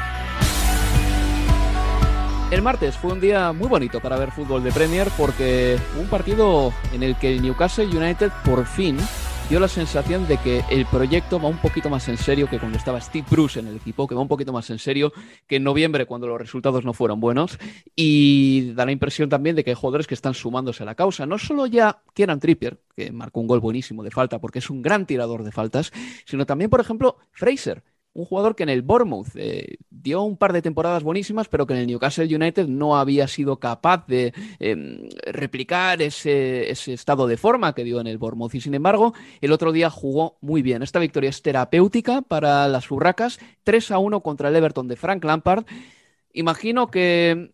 El 2.51 2.61
martes 2.61 2.97
fue 2.97 3.13
un 3.13 3.21
día 3.21 3.53
muy 3.53 3.69
bonito 3.69 4.01
para 4.01 4.17
ver 4.17 4.31
fútbol 4.31 4.61
de 4.61 4.73
Premier 4.73 5.07
porque 5.17 5.77
un 5.97 6.07
partido 6.07 6.73
en 6.91 7.01
el 7.01 7.15
que 7.15 7.31
el 7.31 7.41
Newcastle 7.41 7.85
United 7.85 8.29
por 8.43 8.65
fin 8.65 8.97
dio 9.49 9.57
la 9.57 9.69
sensación 9.69 10.27
de 10.27 10.37
que 10.37 10.61
el 10.69 10.85
proyecto 10.85 11.39
va 11.39 11.47
un 11.47 11.59
poquito 11.59 11.89
más 11.89 12.09
en 12.09 12.17
serio 12.17 12.49
que 12.49 12.59
cuando 12.59 12.77
estaba 12.77 12.99
Steve 12.99 13.25
Bruce 13.29 13.61
en 13.61 13.67
el 13.67 13.77
equipo, 13.77 14.05
que 14.05 14.15
va 14.15 14.21
un 14.21 14.27
poquito 14.27 14.51
más 14.51 14.69
en 14.69 14.79
serio 14.79 15.13
que 15.47 15.55
en 15.55 15.63
noviembre 15.63 16.05
cuando 16.05 16.27
los 16.27 16.39
resultados 16.39 16.83
no 16.83 16.91
fueron 16.91 17.21
buenos 17.21 17.57
y 17.95 18.73
da 18.73 18.85
la 18.85 18.91
impresión 18.91 19.29
también 19.29 19.55
de 19.55 19.63
que 19.63 19.69
hay 19.69 19.75
jugadores 19.75 20.05
que 20.05 20.13
están 20.13 20.33
sumándose 20.33 20.83
a 20.83 20.85
la 20.85 20.95
causa. 20.95 21.25
No 21.25 21.37
solo 21.37 21.67
ya 21.67 22.01
Kieran 22.13 22.41
Trippier, 22.41 22.81
que 22.97 23.13
marcó 23.13 23.39
un 23.39 23.47
gol 23.47 23.61
buenísimo 23.61 24.03
de 24.03 24.11
falta 24.11 24.39
porque 24.39 24.59
es 24.59 24.69
un 24.69 24.81
gran 24.81 25.05
tirador 25.05 25.45
de 25.45 25.53
faltas, 25.53 25.93
sino 26.25 26.45
también, 26.45 26.69
por 26.69 26.81
ejemplo, 26.81 27.17
Fraser, 27.31 27.81
un 28.13 28.25
jugador 28.25 28.55
que 28.55 28.63
en 28.63 28.69
el 28.69 28.81
Bournemouth 28.81 29.29
eh, 29.35 29.77
dio 29.89 30.21
un 30.23 30.35
par 30.35 30.51
de 30.51 30.61
temporadas 30.61 31.03
buenísimas, 31.03 31.47
pero 31.47 31.65
que 31.65 31.73
en 31.73 31.79
el 31.79 31.87
Newcastle 31.87 32.35
United 32.35 32.67
no 32.67 32.97
había 32.97 33.27
sido 33.27 33.59
capaz 33.59 34.05
de 34.07 34.33
em, 34.59 35.07
replicar 35.25 36.01
ese, 36.01 36.69
ese, 36.69 36.93
estado 36.93 37.27
de 37.27 37.37
forma 37.37 37.73
que 37.73 37.83
dio 37.83 38.01
en 38.01 38.07
el 38.07 38.17
Bournemouth. 38.17 38.53
Y 38.55 38.61
sin 38.61 38.73
embargo, 38.73 39.13
el 39.39 39.51
otro 39.51 39.71
día 39.71 39.89
jugó 39.89 40.37
muy 40.41 40.61
bien. 40.61 40.83
Esta 40.83 40.99
victoria 40.99 41.29
es 41.29 41.41
terapéutica 41.41 42.21
para 42.21 42.67
las 42.67 42.91
Urracas, 42.91 43.39
3 43.63 43.91
a 43.91 43.97
1 43.99 44.21
contra 44.21 44.49
el 44.49 44.55
Everton 44.55 44.87
de 44.87 44.97
Frank 44.97 45.23
Lampard. 45.23 45.65
Imagino 46.33 46.91
que 46.91 47.51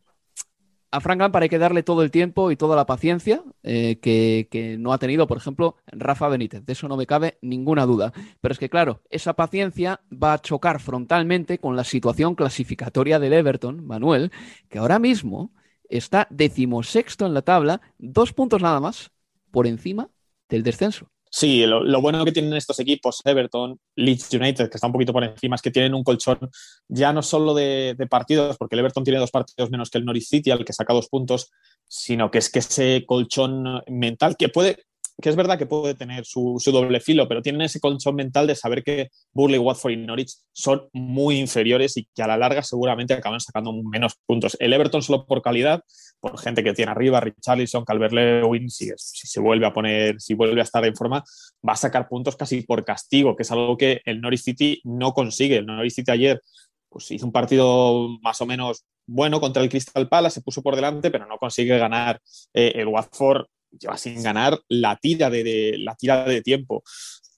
a 0.91 1.01
Frank 1.01 1.19
Lampard 1.19 1.43
hay 1.43 1.49
que 1.49 1.57
darle 1.57 1.83
todo 1.83 2.01
el 2.01 2.11
tiempo 2.11 2.51
y 2.51 2.55
toda 2.55 2.75
la 2.75 2.85
paciencia 2.85 3.43
eh, 3.63 3.99
que, 3.99 4.77
no 4.79 4.93
ha 4.93 4.97
tenido, 4.97 5.27
por 5.27 5.37
ejemplo, 5.37 5.77
Rafa 5.87 6.27
Benítez. 6.29 6.65
De 6.65 6.73
eso 6.73 6.87
no 6.87 6.97
me 6.97 7.05
cabe 7.05 7.37
ninguna 7.41 7.85
duda. 7.85 8.13
Pero 8.41 8.53
es 8.53 8.59
que, 8.59 8.69
claro, 8.69 9.01
esa 9.09 9.33
paciencia 9.33 10.01
va 10.11 10.33
a 10.33 10.41
chocar 10.41 10.79
frontalmente 10.79 11.59
con 11.59 11.75
la 11.75 11.83
situación 11.83 12.35
clasificatoria 12.35 13.19
del 13.19 13.33
Everton, 13.33 13.85
Manuel, 13.85 14.31
que 14.69 14.79
ahora 14.79 14.99
mismo 14.99 15.53
está 15.89 16.27
decimosexto 16.29 17.25
en 17.25 17.33
la 17.33 17.41
tabla, 17.41 17.81
dos 17.97 18.33
puntos 18.33 18.61
nada 18.61 18.79
más 18.79 19.11
por 19.51 19.67
encima 19.67 20.09
del 20.49 20.63
descenso. 20.63 21.09
Sí, 21.39 21.67
lo, 21.67 22.01
bueno 22.01 22.25
que 22.25 22.31
tienen 22.31 22.55
estos 22.55 22.79
equipos, 22.79 23.21
Everton, 23.23 23.79
Leeds 23.95 24.33
United, 24.33 24.71
que 24.71 24.77
está 24.77 24.87
un 24.87 24.93
poquito 24.93 25.13
por 25.13 25.23
encima, 25.23 25.55
es 25.55 25.61
que 25.61 25.69
tienen 25.69 25.93
un 25.93 26.03
colchón 26.03 26.39
ya 26.87 27.13
no 27.13 27.21
solo 27.21 27.53
de, 27.53 27.95
partidos, 28.09 28.57
porque 28.57 28.73
el 28.73 28.79
Everton 28.79 29.03
tiene 29.03 29.19
dos 29.19 29.29
partidos 29.29 29.69
menos 29.69 29.91
que 29.91 29.99
el 29.99 30.05
Norwich 30.05 30.27
City, 30.27 30.49
al 30.49 30.65
que 30.65 30.73
saca 30.73 30.95
dos 30.95 31.09
puntos, 31.09 31.51
sino 31.87 32.31
que 32.31 32.39
es 32.39 32.49
que 32.49 32.57
ese 32.57 33.03
colchón 33.05 33.83
mental 33.85 34.35
que 34.35 34.49
puede, 34.49 34.86
que 35.21 35.29
es 35.29 35.35
verdad 35.35 35.57
que 35.57 35.65
puede 35.65 35.95
tener 35.95 36.25
su, 36.25 36.61
doble 36.65 36.99
filo, 36.99 37.27
pero 37.27 37.41
tienen 37.41 37.61
ese 37.61 37.79
colchón 37.79 38.15
mental 38.15 38.45
de 38.45 38.55
saber 38.55 38.83
que 38.83 39.09
Burley, 39.33 39.57
Watford 39.57 39.91
y 39.91 39.97
Norwich 39.97 40.35
son 40.53 40.87
muy 40.93 41.39
inferiores 41.39 41.97
y 41.97 42.07
que 42.13 42.21
a 42.21 42.27
la 42.27 42.37
larga 42.37 42.61
seguramente 42.61 43.15
acaban 43.15 43.39
sacando 43.39 43.73
menos 43.73 44.13
puntos. 44.25 44.55
El 44.59 44.73
Everton 44.73 45.01
solo 45.01 45.25
por 45.25 45.41
calidad, 45.41 45.81
por 46.19 46.39
gente 46.39 46.63
que 46.63 46.73
tiene 46.73 46.91
arriba, 46.91 47.19
Richarlison, 47.19 47.83
Calvert-Lewin, 47.83 48.69
si, 48.69 48.91
si, 48.95 49.27
se 49.27 49.39
vuelve 49.39 49.65
a 49.65 49.73
poner, 49.73 50.21
si 50.21 50.35
vuelve 50.35 50.61
a 50.61 50.63
estar 50.63 50.85
en 50.85 50.95
forma, 50.95 51.23
va 51.67 51.73
a 51.73 51.77
sacar 51.77 52.07
puntos 52.07 52.35
casi 52.35 52.61
por 52.61 52.85
castigo, 52.85 53.35
que 53.35 53.43
es 53.43 53.51
algo 53.51 53.75
que 53.75 54.01
el 54.05 54.21
Norwich 54.21 54.43
City 54.43 54.81
no 54.83 55.13
consigue. 55.13 55.57
El 55.57 55.65
Norwich 55.65 55.93
City 55.93 56.11
ayer 56.11 56.41
pues 56.89 57.11
hizo 57.11 57.25
un 57.25 57.31
partido 57.31 58.07
más 58.21 58.39
o 58.41 58.45
menos 58.45 58.85
bueno 59.07 59.39
contra 59.39 59.63
el 59.63 59.69
Crystal 59.69 60.07
Palace, 60.07 60.35
se 60.35 60.41
puso 60.41 60.61
por 60.61 60.75
delante, 60.75 61.09
pero 61.09 61.25
no 61.25 61.37
consigue 61.37 61.77
ganar. 61.77 62.19
Eh, 62.53 62.73
el 62.75 62.87
Watford 62.87 63.45
lleva 63.77 63.97
sin 63.97 64.21
ganar 64.21 64.59
la 64.69 64.95
tira 64.97 65.29
de, 65.29 65.75
la 65.79 65.95
tira 65.95 66.25
de 66.25 66.41
tiempo. 66.41 66.83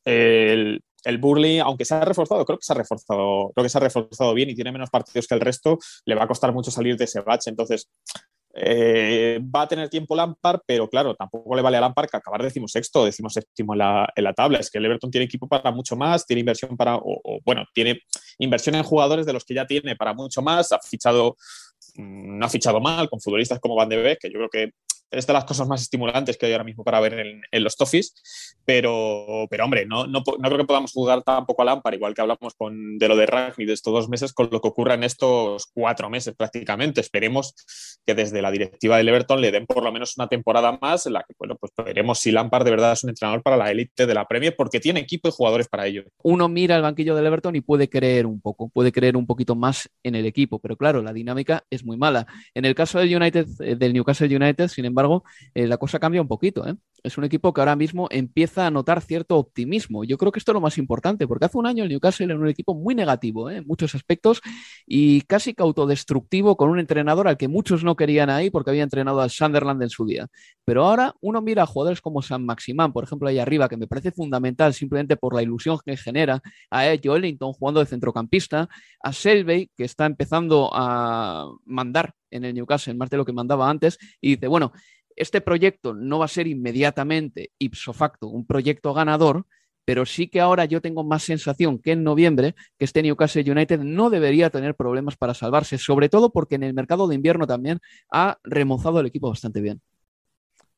El, 0.05 0.81
el 1.03 1.17
Burley, 1.17 1.59
aunque 1.59 1.85
se 1.85 1.95
ha 1.95 2.05
reforzado, 2.05 2.45
creo 2.45 2.57
que 2.57 2.65
se 2.65 2.73
ha 2.73 2.75
reforzado, 2.75 3.51
creo 3.53 3.63
que 3.63 3.69
se 3.69 3.77
ha 3.77 3.81
reforzado 3.81 4.33
bien 4.33 4.49
y 4.49 4.55
tiene 4.55 4.71
menos 4.71 4.89
partidos 4.89 5.27
que 5.27 5.35
el 5.35 5.41
resto, 5.41 5.77
le 6.05 6.15
va 6.15 6.23
a 6.23 6.27
costar 6.27 6.53
mucho 6.53 6.71
salir 6.71 6.97
de 6.97 7.05
ese 7.05 7.21
bache. 7.21 7.49
Entonces, 7.49 7.89
eh, 8.53 9.39
va 9.43 9.61
a 9.63 9.67
tener 9.67 9.89
tiempo 9.89 10.15
Lampard, 10.15 10.61
pero 10.65 10.89
claro, 10.89 11.15
tampoco 11.15 11.55
le 11.55 11.61
vale 11.61 11.77
a 11.77 11.81
Lampard 11.81 12.09
que 12.09 12.17
acabar 12.17 12.41
decimosexto 12.41 13.01
o 13.01 13.05
decimoséptimo 13.05 13.73
en 13.73 13.79
la, 13.79 14.09
en 14.15 14.23
la 14.23 14.33
tabla. 14.33 14.59
Es 14.59 14.71
que 14.71 14.79
el 14.79 14.85
Everton 14.85 15.11
tiene 15.11 15.25
equipo 15.25 15.47
para 15.47 15.71
mucho 15.71 15.95
más, 15.95 16.25
tiene 16.25 16.41
inversión 16.41 16.75
para, 16.75 16.95
o, 16.95 17.39
bueno, 17.45 17.63
tiene 17.73 18.01
inversión 18.39 18.75
en 18.75 18.83
jugadores 18.83 19.25
de 19.25 19.33
los 19.33 19.45
que 19.45 19.53
ya 19.53 19.65
tiene 19.65 19.95
para 19.95 20.13
mucho 20.13 20.41
más. 20.41 20.71
Ha 20.71 20.79
fichado, 20.79 21.37
mm, 21.95 22.39
no 22.39 22.45
ha 22.45 22.49
fichado 22.49 22.79
mal 22.81 23.09
con 23.09 23.21
futbolistas 23.21 23.59
como 23.59 23.75
Van 23.75 23.89
de 23.89 23.97
Beek, 23.97 24.19
que 24.19 24.29
yo 24.29 24.39
creo 24.39 24.49
que 24.49 24.71
es 25.11 25.27
de 25.27 25.33
las 25.33 25.45
cosas 25.45 25.67
más 25.67 25.81
estimulantes 25.81 26.37
que 26.37 26.45
hay 26.45 26.51
ahora 26.51 26.63
mismo 26.63 26.83
para 26.83 26.99
ver 26.99 27.13
en, 27.51 27.63
los 27.63 27.75
Toffees, 27.75 28.13
pero, 28.65 29.47
pero 29.49 29.65
hombre, 29.65 29.85
no, 29.85 30.07
no, 30.07 30.23
no, 30.25 30.49
creo 30.49 30.57
que 30.57 30.65
podamos 30.65 30.91
jugar 30.91 31.23
tampoco 31.23 31.61
a 31.61 31.65
Lampard, 31.65 31.95
igual 31.95 32.13
que 32.13 32.21
hablamos 32.21 32.53
con, 32.55 32.97
de 32.97 33.07
lo 33.07 33.15
de 33.15 33.25
Ragni 33.25 33.65
de 33.65 33.73
estos 33.73 33.93
dos 33.93 34.09
meses, 34.09 34.33
con 34.33 34.49
lo 34.51 34.61
que 34.61 34.67
ocurra 34.67 34.93
en 34.93 35.03
estos 35.03 35.67
cuatro 35.73 36.09
meses 36.09 36.35
prácticamente. 36.35 37.01
Esperemos 37.01 37.99
que 38.05 38.15
desde 38.15 38.41
la 38.41 38.51
directiva 38.51 38.97
del 38.97 39.09
Everton 39.09 39.41
le 39.41 39.51
den 39.51 39.65
por 39.65 39.83
lo 39.83 39.91
menos 39.91 40.15
una 40.17 40.27
temporada 40.27 40.77
más 40.81 41.05
en 41.05 41.13
la 41.13 41.23
que, 41.23 41.33
pues 41.33 41.71
veremos 41.83 42.19
si 42.19 42.31
Lampard 42.31 42.65
de 42.65 42.71
verdad 42.71 42.93
es 42.93 43.03
un 43.03 43.09
entrenador 43.09 43.41
para 43.41 43.57
la 43.57 43.71
élite 43.71 44.05
de 44.05 44.13
la 44.13 44.27
Premier, 44.27 44.55
porque 44.55 44.79
tiene 44.79 44.99
equipo 44.99 45.27
y 45.27 45.31
jugadores 45.31 45.67
para 45.67 45.87
ello. 45.87 46.03
Uno 46.23 46.47
mira 46.47 46.75
el 46.75 46.81
banquillo 46.81 47.15
del 47.15 47.25
Everton 47.25 47.55
y 47.55 47.61
puede 47.61 47.89
creer 47.89 48.25
un 48.25 48.41
poco, 48.41 48.69
puede 48.69 48.91
creer 48.91 49.17
un 49.17 49.25
poquito 49.25 49.55
más 49.55 49.89
en 50.03 50.15
el 50.15 50.25
equipo, 50.25 50.59
pero 50.59 50.77
claro, 50.77 51.01
la 51.01 51.13
dinámica 51.13 51.63
es 51.69 51.83
muy 51.83 51.97
mala. 51.97 52.27
En 52.53 52.65
el 52.65 52.75
caso 52.75 52.99
del 52.99 53.15
United, 53.15 53.47
eh, 53.61 53.75
del 53.75 53.93
Newcastle 53.93 54.35
United, 54.35 54.67
sin 54.67 54.85
embargo, 54.85 54.98
embargo, 54.99 55.23
eh, 55.53 55.67
la 55.67 55.77
cosa 55.77 55.99
cambia 55.99 56.21
un 56.21 56.27
poquito. 56.27 56.67
¿eh? 56.67 56.75
Es 57.03 57.17
un 57.17 57.23
equipo 57.23 57.53
que 57.53 57.61
ahora 57.61 57.75
mismo 57.75 58.07
empieza 58.11 58.67
a 58.67 58.71
notar 58.71 59.01
cierto 59.01 59.37
optimismo. 59.37 60.03
Yo 60.03 60.17
creo 60.17 60.31
que 60.31 60.39
esto 60.39 60.51
es 60.51 60.53
lo 60.53 60.61
más 60.61 60.77
importante, 60.77 61.27
porque 61.27 61.45
hace 61.45 61.57
un 61.57 61.67
año 61.67 61.83
el 61.83 61.89
Newcastle 61.89 62.25
era 62.25 62.35
un 62.35 62.47
equipo 62.47 62.75
muy 62.75 62.95
negativo 62.95 63.49
¿eh? 63.49 63.57
en 63.57 63.67
muchos 63.67 63.95
aspectos 63.95 64.41
y 64.85 65.21
casi 65.21 65.53
que 65.53 65.63
autodestructivo 65.63 66.57
con 66.57 66.69
un 66.69 66.79
entrenador 66.79 67.27
al 67.27 67.37
que 67.37 67.47
muchos 67.47 67.83
no 67.83 67.95
querían 67.95 68.29
ahí 68.29 68.49
porque 68.49 68.71
había 68.71 68.83
entrenado 68.83 69.21
al 69.21 69.29
Sunderland 69.29 69.81
en 69.83 69.89
su 69.89 70.05
día. 70.05 70.27
Pero 70.65 70.85
ahora 70.85 71.15
uno 71.21 71.41
mira 71.41 71.63
a 71.63 71.65
jugadores 71.65 72.01
como 72.01 72.21
San 72.21 72.45
Maximán, 72.45 72.93
por 72.93 73.03
ejemplo, 73.03 73.27
ahí 73.27 73.39
arriba, 73.39 73.69
que 73.69 73.77
me 73.77 73.87
parece 73.87 74.11
fundamental 74.11 74.73
simplemente 74.73 75.17
por 75.17 75.33
la 75.33 75.41
ilusión 75.41 75.77
que 75.85 75.97
genera, 75.97 76.41
a 76.69 76.87
Ed 76.87 77.01
Joelinton 77.03 77.53
jugando 77.53 77.79
de 77.79 77.85
centrocampista, 77.85 78.69
a 79.01 79.13
Selvey, 79.13 79.71
que 79.75 79.83
está 79.83 80.05
empezando 80.05 80.69
a 80.73 81.49
mandar 81.65 82.13
en 82.31 82.45
el 82.45 82.53
Newcastle, 82.53 82.93
más 82.93 83.09
de 83.09 83.17
lo 83.17 83.25
que 83.25 83.33
mandaba 83.33 83.69
antes, 83.69 83.97
y 84.21 84.35
dice, 84.35 84.47
bueno, 84.47 84.71
este 85.19 85.41
proyecto 85.41 85.93
no 85.93 86.19
va 86.19 86.25
a 86.25 86.29
ser 86.29 86.47
inmediatamente 86.47 87.51
ipso 87.59 87.93
facto 87.93 88.27
un 88.27 88.45
proyecto 88.45 88.93
ganador, 88.93 89.45
pero 89.85 90.05
sí 90.05 90.27
que 90.27 90.39
ahora 90.39 90.65
yo 90.65 90.81
tengo 90.81 91.03
más 91.03 91.23
sensación 91.23 91.79
que 91.79 91.91
en 91.91 92.03
noviembre 92.03 92.55
que 92.77 92.85
este 92.85 93.01
Newcastle 93.03 93.51
United 93.51 93.79
no 93.79 94.09
debería 94.09 94.49
tener 94.49 94.75
problemas 94.75 95.17
para 95.17 95.33
salvarse, 95.33 95.77
sobre 95.77 96.09
todo 96.09 96.31
porque 96.31 96.55
en 96.55 96.63
el 96.63 96.73
mercado 96.73 97.07
de 97.07 97.15
invierno 97.15 97.45
también 97.45 97.79
ha 98.11 98.37
remozado 98.43 98.99
el 98.99 99.07
equipo 99.07 99.29
bastante 99.29 99.61
bien. 99.61 99.81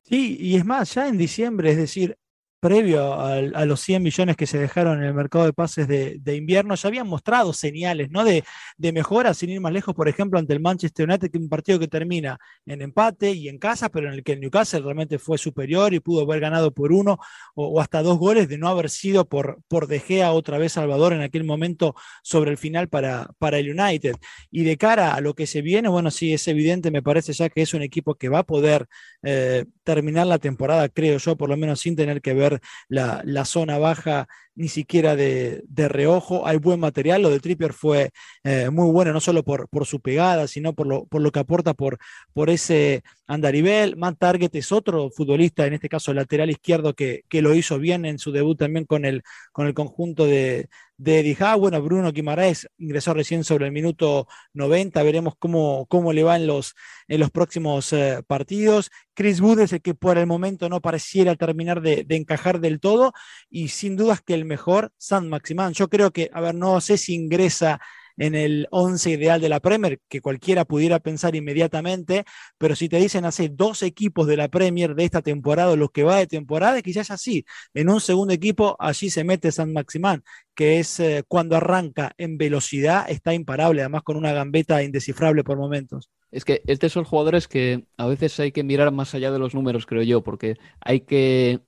Sí, 0.02 0.36
y 0.40 0.56
es 0.56 0.64
más, 0.64 0.94
ya 0.94 1.08
en 1.08 1.16
diciembre, 1.16 1.70
es 1.70 1.76
decir, 1.76 2.18
previo 2.62 3.20
a, 3.20 3.66
los 3.66 3.80
100 3.80 4.04
millones 4.04 4.36
que 4.36 4.46
se 4.46 4.56
dejaron 4.56 4.98
en 4.98 5.08
el 5.08 5.14
mercado 5.14 5.44
de 5.44 5.52
pases 5.52 5.88
de, 5.88 6.36
invierno, 6.36 6.76
ya 6.76 6.88
habían 6.88 7.08
mostrado 7.08 7.52
señales 7.52 8.08
¿no? 8.12 8.22
de, 8.24 8.44
de, 8.76 8.92
mejora, 8.92 9.34
sin 9.34 9.50
ir 9.50 9.60
más 9.60 9.72
lejos, 9.72 9.96
por 9.96 10.08
ejemplo, 10.08 10.38
ante 10.38 10.52
el 10.52 10.60
Manchester 10.60 11.08
United, 11.08 11.28
que 11.28 11.38
es 11.38 11.42
un 11.42 11.48
partido 11.48 11.80
que 11.80 11.88
termina 11.88 12.38
en 12.64 12.80
empate 12.80 13.32
y 13.32 13.48
en 13.48 13.58
casa, 13.58 13.88
pero 13.88 14.06
en 14.06 14.14
el 14.14 14.22
que 14.22 14.34
el 14.34 14.40
Newcastle 14.40 14.78
realmente 14.78 15.18
fue 15.18 15.38
superior 15.38 15.92
y 15.92 15.98
pudo 15.98 16.22
haber 16.22 16.38
ganado 16.38 16.72
por 16.72 16.92
uno 16.92 17.18
o, 17.56 17.80
hasta 17.80 18.00
dos 18.00 18.16
goles 18.16 18.48
de 18.48 18.58
no 18.58 18.68
haber 18.68 18.90
sido 18.90 19.28
por, 19.28 19.60
por 19.66 19.88
De 19.88 19.98
Gea 19.98 20.30
otra 20.30 20.56
vez 20.56 20.74
Salvador 20.74 21.14
en 21.14 21.22
aquel 21.22 21.42
momento 21.42 21.96
sobre 22.22 22.52
el 22.52 22.58
final 22.58 22.88
para, 22.88 23.28
para 23.38 23.58
el 23.58 23.76
United. 23.76 24.14
Y 24.52 24.62
de 24.62 24.76
cara 24.76 25.14
a 25.16 25.20
lo 25.20 25.34
que 25.34 25.48
se 25.48 25.62
viene, 25.62 25.88
bueno, 25.88 26.12
sí, 26.12 26.32
es 26.32 26.46
evidente, 26.46 26.92
me 26.92 27.02
parece 27.02 27.32
ya 27.32 27.48
que 27.48 27.62
es 27.62 27.74
un 27.74 27.82
equipo 27.82 28.14
que 28.14 28.28
va 28.28 28.38
a 28.40 28.44
poder 28.44 28.86
eh, 29.24 29.64
terminar 29.82 30.28
la 30.28 30.38
temporada, 30.38 30.88
creo 30.88 31.18
yo, 31.18 31.36
por 31.36 31.48
lo 31.48 31.56
menos 31.56 31.80
sin 31.80 31.96
tener 31.96 32.22
que 32.22 32.34
ver 32.34 32.51
la, 32.88 33.44
zona 33.44 33.78
baja 33.78 34.26
ni 34.54 34.68
siquiera 34.68 35.16
de, 35.16 35.62
reojo. 35.88 36.46
Hay 36.46 36.58
buen 36.58 36.80
material, 36.80 37.22
lo 37.22 37.30
de 37.30 37.40
Trippier 37.40 37.72
fue 37.72 38.10
eh, 38.44 38.70
muy 38.70 38.90
bueno, 38.90 39.12
no 39.12 39.20
solo 39.20 39.42
por, 39.42 39.68
por 39.68 39.86
su 39.86 40.00
pegada, 40.00 40.46
sino 40.46 40.74
por 40.74 40.86
lo, 40.86 41.06
por 41.06 41.22
lo 41.22 41.32
que 41.32 41.40
aporta 41.40 41.74
por, 41.74 41.98
por 42.32 42.50
ese 42.50 43.02
andarivel. 43.26 43.96
Matt 43.96 44.18
Target 44.18 44.54
es 44.54 44.72
otro 44.72 45.10
futbolista, 45.10 45.66
en 45.66 45.74
este 45.74 45.88
caso 45.88 46.12
lateral 46.14 46.50
izquierdo, 46.50 46.94
que, 46.94 47.22
que 47.28 47.42
lo 47.42 47.54
hizo 47.54 47.78
bien 47.78 48.04
en 48.04 48.18
su 48.18 48.32
debut 48.32 48.58
también 48.58 48.84
con 48.84 49.04
el, 49.04 49.22
con 49.52 49.66
el 49.66 49.74
conjunto 49.74 50.26
de, 50.26 50.68
de 51.02 51.18
Eddie 51.18 51.36
Bueno, 51.58 51.82
Bruno 51.82 52.12
Guimaraes 52.12 52.68
ingresó 52.78 53.12
recién 53.12 53.42
sobre 53.42 53.66
el 53.66 53.72
minuto 53.72 54.28
90. 54.54 55.02
Veremos 55.02 55.34
cómo, 55.36 55.86
cómo 55.86 56.12
le 56.12 56.22
va 56.22 56.36
en 56.36 56.46
los, 56.46 56.74
en 57.08 57.18
los 57.18 57.30
próximos 57.32 57.92
eh, 57.92 58.22
partidos. 58.26 58.90
Chris 59.14 59.40
Wood 59.40 59.60
es 59.60 59.72
el 59.72 59.82
que 59.82 59.94
por 59.94 60.16
el 60.16 60.26
momento 60.26 60.68
no 60.68 60.80
pareciera 60.80 61.34
terminar 61.34 61.80
de, 61.80 62.06
encajar 62.08 62.60
del 62.60 62.78
todo. 62.78 63.12
Y 63.50 63.68
sin 63.68 63.96
dudas 63.96 64.20
que 64.20 64.34
el 64.34 64.41
mejor, 64.44 64.92
San 64.96 65.28
Maximán. 65.28 65.72
Yo 65.72 65.88
creo 65.88 66.10
que, 66.12 66.30
a 66.32 66.40
ver, 66.40 66.54
no 66.54 66.80
sé 66.80 66.96
si 66.98 67.14
ingresa 67.14 67.80
en 68.16 68.34
el 68.34 68.68
11 68.70 69.10
ideal 69.10 69.40
de 69.40 69.48
la 69.48 69.60
Premier, 69.60 70.00
que 70.08 70.20
cualquiera 70.20 70.64
pudiera 70.64 71.00
pensar 71.00 71.34
inmediatamente, 71.34 72.24
pero 72.58 72.76
si 72.76 72.88
te 72.88 72.98
dicen 72.98 73.24
hace 73.24 73.48
dos 73.48 73.82
equipos 73.82 74.26
de 74.26 74.36
la 74.36 74.48
Premier 74.48 74.94
de 74.94 75.04
esta 75.04 75.22
temporada, 75.22 75.76
los 75.76 75.90
que 75.90 76.02
va 76.02 76.16
de 76.16 76.26
temporada, 76.26 76.82
quizás 76.82 77.10
así, 77.10 77.44
en 77.74 77.88
un 77.88 78.00
segundo 78.00 78.32
equipo, 78.32 78.76
allí 78.78 79.10
se 79.10 79.24
mete 79.24 79.52
San 79.52 79.72
Maximán, 79.72 80.22
que 80.54 80.78
es 80.78 81.00
eh, 81.00 81.24
cuando 81.26 81.56
arranca 81.56 82.12
en 82.18 82.38
velocidad, 82.38 83.06
está 83.08 83.34
imparable, 83.34 83.82
además 83.82 84.02
con 84.02 84.16
una 84.16 84.32
gambeta 84.32 84.82
indescifrable 84.82 85.44
por 85.44 85.58
momentos. 85.58 86.10
Es 86.30 86.44
que 86.44 86.62
este 86.66 86.88
son 86.88 87.04
jugadores 87.04 87.46
que 87.46 87.84
a 87.98 88.06
veces 88.06 88.38
hay 88.40 88.52
que 88.52 88.64
mirar 88.64 88.90
más 88.90 89.14
allá 89.14 89.30
de 89.30 89.38
los 89.38 89.54
números, 89.54 89.84
creo 89.84 90.02
yo, 90.02 90.22
porque 90.22 90.56
hay 90.80 91.00
que 91.00 91.60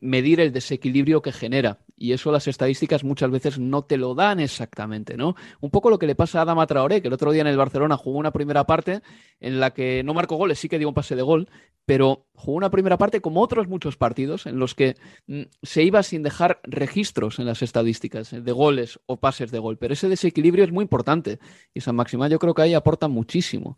medir 0.00 0.40
el 0.40 0.52
desequilibrio 0.52 1.20
que 1.20 1.32
genera. 1.32 1.78
Y 1.96 2.12
eso 2.12 2.32
las 2.32 2.48
estadísticas 2.48 3.04
muchas 3.04 3.30
veces 3.30 3.58
no 3.58 3.82
te 3.84 3.98
lo 3.98 4.14
dan 4.14 4.40
exactamente, 4.40 5.16
¿no? 5.16 5.36
Un 5.60 5.70
poco 5.70 5.90
lo 5.90 5.98
que 5.98 6.06
le 6.06 6.14
pasa 6.14 6.38
a 6.38 6.42
Adama 6.42 6.66
Traoré, 6.66 7.02
que 7.02 7.08
el 7.08 7.14
otro 7.14 7.30
día 7.30 7.42
en 7.42 7.46
el 7.46 7.56
Barcelona 7.56 7.96
jugó 7.96 8.18
una 8.18 8.32
primera 8.32 8.64
parte 8.64 9.02
en 9.40 9.60
la 9.60 9.72
que 9.72 10.02
no 10.02 10.14
marcó 10.14 10.36
goles, 10.36 10.58
sí 10.58 10.68
que 10.68 10.78
dio 10.78 10.88
un 10.88 10.94
pase 10.94 11.14
de 11.14 11.22
gol, 11.22 11.48
pero 11.84 12.26
jugó 12.34 12.56
una 12.56 12.70
primera 12.70 12.98
parte 12.98 13.20
como 13.20 13.42
otros 13.42 13.68
muchos 13.68 13.96
partidos 13.96 14.46
en 14.46 14.58
los 14.58 14.74
que 14.74 14.96
mm, 15.26 15.42
se 15.62 15.82
iba 15.82 16.02
sin 16.02 16.22
dejar 16.22 16.60
registros 16.64 17.38
en 17.38 17.46
las 17.46 17.62
estadísticas 17.62 18.30
de 18.30 18.52
goles 18.52 18.98
o 19.06 19.18
pases 19.18 19.50
de 19.50 19.58
gol. 19.58 19.76
Pero 19.76 19.92
ese 19.92 20.08
desequilibrio 20.08 20.64
es 20.64 20.72
muy 20.72 20.82
importante 20.82 21.38
y 21.74 21.80
San 21.80 21.96
Maximán 21.96 22.30
yo 22.30 22.38
creo 22.38 22.54
que 22.54 22.62
ahí 22.62 22.74
aporta 22.74 23.08
muchísimo. 23.08 23.76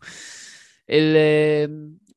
El, 0.87 1.13
eh, 1.17 1.67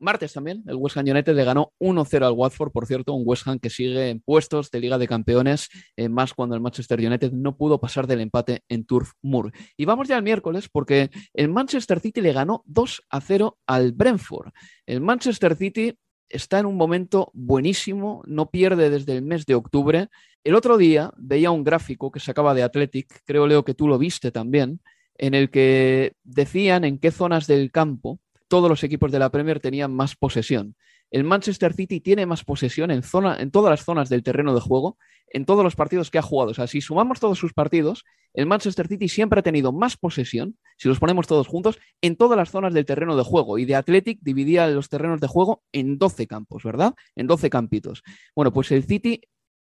martes 0.00 0.32
también, 0.32 0.64
el 0.66 0.76
West 0.76 0.96
Ham 0.96 1.06
United 1.06 1.34
le 1.34 1.44
ganó 1.44 1.72
1-0 1.78 2.26
al 2.26 2.32
Watford, 2.32 2.72
por 2.72 2.86
cierto, 2.86 3.12
un 3.14 3.22
West 3.26 3.46
Ham 3.46 3.58
que 3.58 3.70
sigue 3.70 4.10
en 4.10 4.20
puestos 4.20 4.70
de 4.70 4.80
Liga 4.80 4.98
de 4.98 5.06
Campeones, 5.06 5.68
eh, 5.96 6.08
más 6.08 6.34
cuando 6.34 6.54
el 6.54 6.60
Manchester 6.60 6.98
United 6.98 7.32
no 7.32 7.56
pudo 7.56 7.80
pasar 7.80 8.06
del 8.06 8.20
empate 8.20 8.62
en 8.68 8.84
Turf 8.84 9.12
Moor. 9.22 9.52
Y 9.76 9.84
vamos 9.84 10.08
ya 10.08 10.16
al 10.16 10.22
miércoles 10.22 10.68
porque 10.70 11.10
el 11.34 11.48
Manchester 11.48 12.00
City 12.00 12.20
le 12.20 12.32
ganó 12.32 12.64
2-0 12.66 13.58
al 13.66 13.92
Brentford. 13.92 14.52
El 14.86 15.00
Manchester 15.00 15.56
City 15.56 15.94
está 16.28 16.60
en 16.60 16.66
un 16.66 16.76
momento 16.76 17.30
buenísimo, 17.34 18.22
no 18.26 18.50
pierde 18.50 18.88
desde 18.88 19.16
el 19.16 19.22
mes 19.22 19.44
de 19.46 19.54
octubre. 19.54 20.08
El 20.44 20.54
otro 20.54 20.78
día 20.78 21.12
veía 21.16 21.50
un 21.50 21.64
gráfico 21.64 22.10
que 22.10 22.20
sacaba 22.20 22.54
de 22.54 22.62
Athletic, 22.62 23.22
creo 23.24 23.46
Leo 23.46 23.64
que 23.64 23.74
tú 23.74 23.88
lo 23.88 23.98
viste 23.98 24.30
también, 24.30 24.80
en 25.18 25.34
el 25.34 25.50
que 25.50 26.14
decían 26.24 26.84
en 26.84 26.98
qué 26.98 27.10
zonas 27.10 27.46
del 27.46 27.70
campo 27.70 28.20
todos 28.50 28.68
los 28.68 28.82
equipos 28.82 29.12
de 29.12 29.20
la 29.20 29.30
Premier 29.30 29.60
tenían 29.60 29.94
más 29.94 30.16
posesión. 30.16 30.74
El 31.12 31.22
Manchester 31.22 31.72
City 31.72 32.00
tiene 32.00 32.26
más 32.26 32.44
posesión 32.44 32.90
en, 32.90 33.04
zona, 33.04 33.40
en 33.40 33.52
todas 33.52 33.70
las 33.70 33.84
zonas 33.84 34.08
del 34.08 34.24
terreno 34.24 34.54
de 34.54 34.60
juego, 34.60 34.98
en 35.32 35.46
todos 35.46 35.62
los 35.62 35.76
partidos 35.76 36.10
que 36.10 36.18
ha 36.18 36.22
jugado. 36.22 36.50
O 36.50 36.54
sea, 36.54 36.66
si 36.66 36.80
sumamos 36.80 37.20
todos 37.20 37.38
sus 37.38 37.52
partidos, 37.52 38.04
el 38.34 38.46
Manchester 38.46 38.88
City 38.88 39.08
siempre 39.08 39.38
ha 39.38 39.44
tenido 39.44 39.72
más 39.72 39.96
posesión, 39.96 40.56
si 40.76 40.88
los 40.88 40.98
ponemos 40.98 41.28
todos 41.28 41.46
juntos, 41.46 41.78
en 42.00 42.16
todas 42.16 42.36
las 42.36 42.50
zonas 42.50 42.74
del 42.74 42.86
terreno 42.86 43.16
de 43.16 43.22
juego. 43.22 43.56
Y 43.56 43.66
de 43.66 43.76
Athletic 43.76 44.18
dividía 44.20 44.66
los 44.66 44.88
terrenos 44.88 45.20
de 45.20 45.28
juego 45.28 45.62
en 45.70 45.96
12 45.98 46.26
campos, 46.26 46.64
¿verdad? 46.64 46.94
En 47.14 47.28
12 47.28 47.50
campitos. 47.50 48.02
Bueno, 48.34 48.52
pues 48.52 48.72
el 48.72 48.82
City 48.82 49.20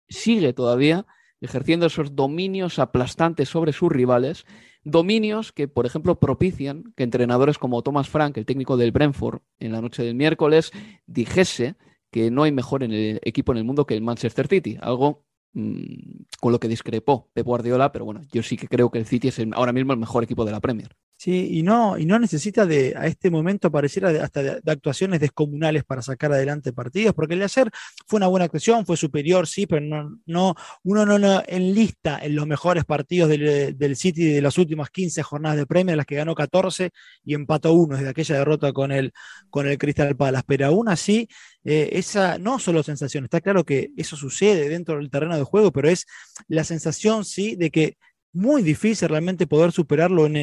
sigue 0.08 0.52
todavía 0.52 1.06
ejerciendo 1.40 1.86
esos 1.86 2.16
dominios 2.16 2.80
aplastantes 2.80 3.48
sobre 3.48 3.72
sus 3.72 3.90
rivales 3.90 4.44
Dominios 4.84 5.52
que, 5.52 5.68
por 5.68 5.86
ejemplo, 5.86 6.18
propician 6.18 6.92
que 6.96 7.04
entrenadores 7.04 7.58
como 7.58 7.82
Thomas 7.82 8.08
Frank, 8.08 8.36
el 8.36 8.46
técnico 8.46 8.76
del 8.76 8.92
Brentford, 8.92 9.40
en 9.60 9.72
la 9.72 9.80
noche 9.80 10.02
del 10.02 10.14
miércoles, 10.14 10.72
dijese 11.06 11.76
que 12.10 12.30
no 12.30 12.42
hay 12.42 12.52
mejor 12.52 12.82
en 12.82 12.92
el 12.92 13.20
equipo 13.22 13.52
en 13.52 13.58
el 13.58 13.64
mundo 13.64 13.86
que 13.86 13.94
el 13.94 14.02
Manchester 14.02 14.48
City, 14.48 14.78
algo 14.80 15.24
mm, 15.54 16.24
con 16.40 16.52
lo 16.52 16.60
que 16.60 16.68
discrepó 16.68 17.30
Pep 17.32 17.46
Guardiola, 17.46 17.92
pero 17.92 18.04
bueno, 18.04 18.22
yo 18.32 18.42
sí 18.42 18.56
que 18.56 18.68
creo 18.68 18.90
que 18.90 18.98
el 18.98 19.06
City 19.06 19.28
es 19.28 19.40
ahora 19.52 19.72
mismo 19.72 19.92
el 19.92 19.98
mejor 19.98 20.24
equipo 20.24 20.44
de 20.44 20.52
la 20.52 20.60
Premier. 20.60 20.96
Sí, 21.22 21.50
y 21.52 21.62
no, 21.62 21.96
y 21.96 22.04
no 22.04 22.18
necesita 22.18 22.66
de, 22.66 22.94
a 22.96 23.06
este 23.06 23.30
momento 23.30 23.70
pareciera 23.70 24.08
hasta 24.24 24.42
de, 24.42 24.60
actuaciones 24.66 25.20
descomunales 25.20 25.84
para 25.84 26.02
sacar 26.02 26.32
adelante 26.32 26.72
partidos, 26.72 27.14
porque 27.14 27.34
el 27.34 27.38
de 27.38 27.44
ayer 27.44 27.70
fue 28.08 28.16
una 28.16 28.26
buena 28.26 28.46
actuación, 28.46 28.84
fue 28.84 28.96
superior, 28.96 29.46
sí, 29.46 29.68
pero 29.68 29.82
no, 29.82 30.18
no 30.26 30.56
uno 30.82 31.06
no, 31.06 31.20
no 31.20 31.40
enlista 31.46 32.18
en 32.20 32.34
los 32.34 32.48
mejores 32.48 32.84
partidos 32.84 33.28
del, 33.28 33.78
del, 33.78 33.94
City 33.94 34.32
de 34.32 34.42
las 34.42 34.58
últimas 34.58 34.90
15 34.90 35.22
jornadas 35.22 35.58
de 35.58 35.66
Premier, 35.66 35.96
las 35.96 36.06
que 36.06 36.16
ganó 36.16 36.34
14 36.34 36.90
y 37.24 37.34
empató 37.34 37.72
uno 37.72 37.94
desde 37.94 38.08
aquella 38.08 38.38
derrota 38.38 38.72
con 38.72 38.90
el, 38.90 39.12
con 39.48 39.68
el 39.68 39.78
Crystal 39.78 40.16
Palace. 40.16 40.44
Pero 40.48 40.66
aún 40.66 40.88
así, 40.88 41.28
eh, 41.62 41.90
esa 41.92 42.36
no 42.38 42.58
solo 42.58 42.82
sensación, 42.82 43.22
está 43.22 43.40
claro 43.40 43.62
que 43.62 43.92
eso 43.96 44.16
sucede 44.16 44.68
dentro 44.68 44.96
del 44.96 45.08
terreno 45.08 45.36
de 45.36 45.44
juego, 45.44 45.70
pero 45.70 45.88
es 45.88 46.04
la 46.48 46.64
sensación, 46.64 47.24
sí, 47.24 47.54
de 47.54 47.70
que 47.70 47.96
muy 48.32 48.62
difícil 48.62 49.08
realmente 49.08 49.46
poder 49.46 49.72
superarlo 49.72 50.26
en, 50.26 50.36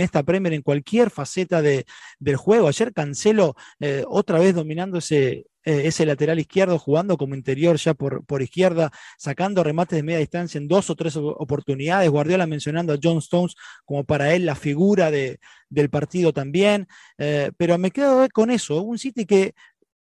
esta 0.00 0.22
Premier 0.22 0.52
en 0.52 0.62
cualquier 0.62 1.10
faceta 1.10 1.62
de, 1.62 1.86
del 2.18 2.36
juego. 2.36 2.68
Ayer 2.68 2.92
Cancelo 2.92 3.56
eh, 3.80 4.04
otra 4.06 4.38
vez 4.38 4.54
dominando 4.54 4.98
ese, 4.98 5.46
eh, 5.64 5.82
ese 5.84 6.04
lateral 6.04 6.38
izquierdo, 6.38 6.78
jugando 6.78 7.16
como 7.16 7.34
interior 7.34 7.76
ya 7.76 7.94
por, 7.94 8.24
por 8.26 8.42
izquierda, 8.42 8.90
sacando 9.18 9.64
remates 9.64 9.96
de 9.96 10.02
media 10.02 10.18
distancia 10.18 10.58
en 10.58 10.68
dos 10.68 10.90
o 10.90 10.96
tres 10.96 11.16
oportunidades. 11.16 12.10
Guardiola 12.10 12.46
mencionando 12.46 12.92
a 12.92 12.98
John 13.02 13.18
Stones 13.18 13.54
como 13.84 14.04
para 14.04 14.34
él 14.34 14.44
la 14.44 14.54
figura 14.54 15.10
de, 15.10 15.40
del 15.70 15.88
partido 15.88 16.32
también. 16.32 16.88
Eh, 17.18 17.52
pero 17.56 17.78
me 17.78 17.90
quedo 17.90 18.28
con 18.32 18.50
eso, 18.50 18.82
un 18.82 18.98
City 18.98 19.24
que 19.24 19.54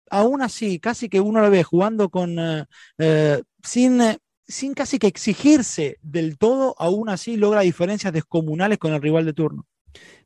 aún 0.09 0.41
así, 0.41 0.79
casi 0.79 1.09
que 1.09 1.19
uno 1.19 1.41
lo 1.41 1.51
ve 1.51 1.63
jugando 1.63 2.09
con 2.09 2.37
sin 3.61 4.01
sin 4.47 4.73
casi 4.73 4.99
que 4.99 5.07
exigirse 5.07 5.97
del 6.01 6.37
todo, 6.37 6.75
aún 6.77 7.09
así 7.09 7.37
logra 7.37 7.61
diferencias 7.61 8.13
descomunales 8.13 8.77
con 8.77 8.93
el 8.93 9.01
rival 9.01 9.25
de 9.25 9.33
turno. 9.33 9.67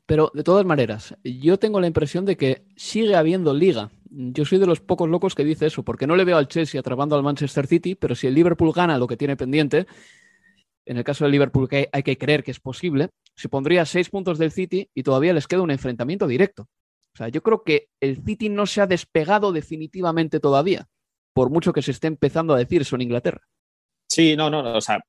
Pero 0.06 0.30
de 0.34 0.42
todas 0.42 0.64
maneras, 0.64 1.14
yo 1.24 1.58
tengo 1.58 1.80
la 1.80 1.86
impresión 1.86 2.24
de 2.24 2.36
que 2.36 2.64
sigue 2.76 3.16
habiendo 3.16 3.54
liga. 3.54 3.90
Yo 4.10 4.44
soy 4.44 4.58
de 4.58 4.66
los 4.66 4.80
pocos 4.80 5.08
locos 5.08 5.34
que 5.34 5.44
dice 5.44 5.66
eso, 5.66 5.84
porque 5.84 6.06
no 6.06 6.16
le 6.16 6.24
veo 6.24 6.36
al 6.36 6.48
Chelsea 6.48 6.80
atrapando 6.80 7.16
al 7.16 7.22
Manchester 7.22 7.66
City, 7.66 7.94
pero 7.94 8.14
si 8.14 8.26
el 8.26 8.34
Liverpool 8.34 8.72
gana 8.72 8.98
lo 8.98 9.06
que 9.06 9.16
tiene 9.16 9.36
pendiente, 9.36 9.86
en 10.84 10.96
el 10.96 11.04
caso 11.04 11.24
del 11.24 11.32
Liverpool 11.32 11.68
que 11.68 11.88
hay 11.92 12.02
que 12.02 12.18
creer 12.18 12.42
que 12.42 12.50
es 12.50 12.60
posible, 12.60 13.10
se 13.36 13.48
pondría 13.48 13.86
seis 13.86 14.10
puntos 14.10 14.38
del 14.38 14.50
City 14.50 14.90
y 14.94 15.02
todavía 15.02 15.32
les 15.32 15.46
queda 15.46 15.62
un 15.62 15.70
enfrentamiento 15.70 16.26
directo. 16.26 16.68
O 17.14 17.18
sea, 17.18 17.28
yo 17.28 17.42
creo 17.42 17.62
que 17.62 17.88
el 18.00 18.22
City 18.24 18.48
no 18.48 18.66
se 18.66 18.80
ha 18.80 18.86
despegado 18.86 19.52
definitivamente 19.52 20.40
todavía, 20.40 20.88
por 21.32 21.50
mucho 21.50 21.72
que 21.72 21.82
se 21.82 21.92
esté 21.92 22.08
empezando 22.08 22.54
a 22.54 22.58
decir 22.58 22.82
eso 22.82 22.96
en 22.96 23.02
Inglaterra. 23.02 23.42
Sí, 24.12 24.36
no, 24.36 24.50
no, 24.50 24.76
o 24.76 24.80
sea, 24.82 25.00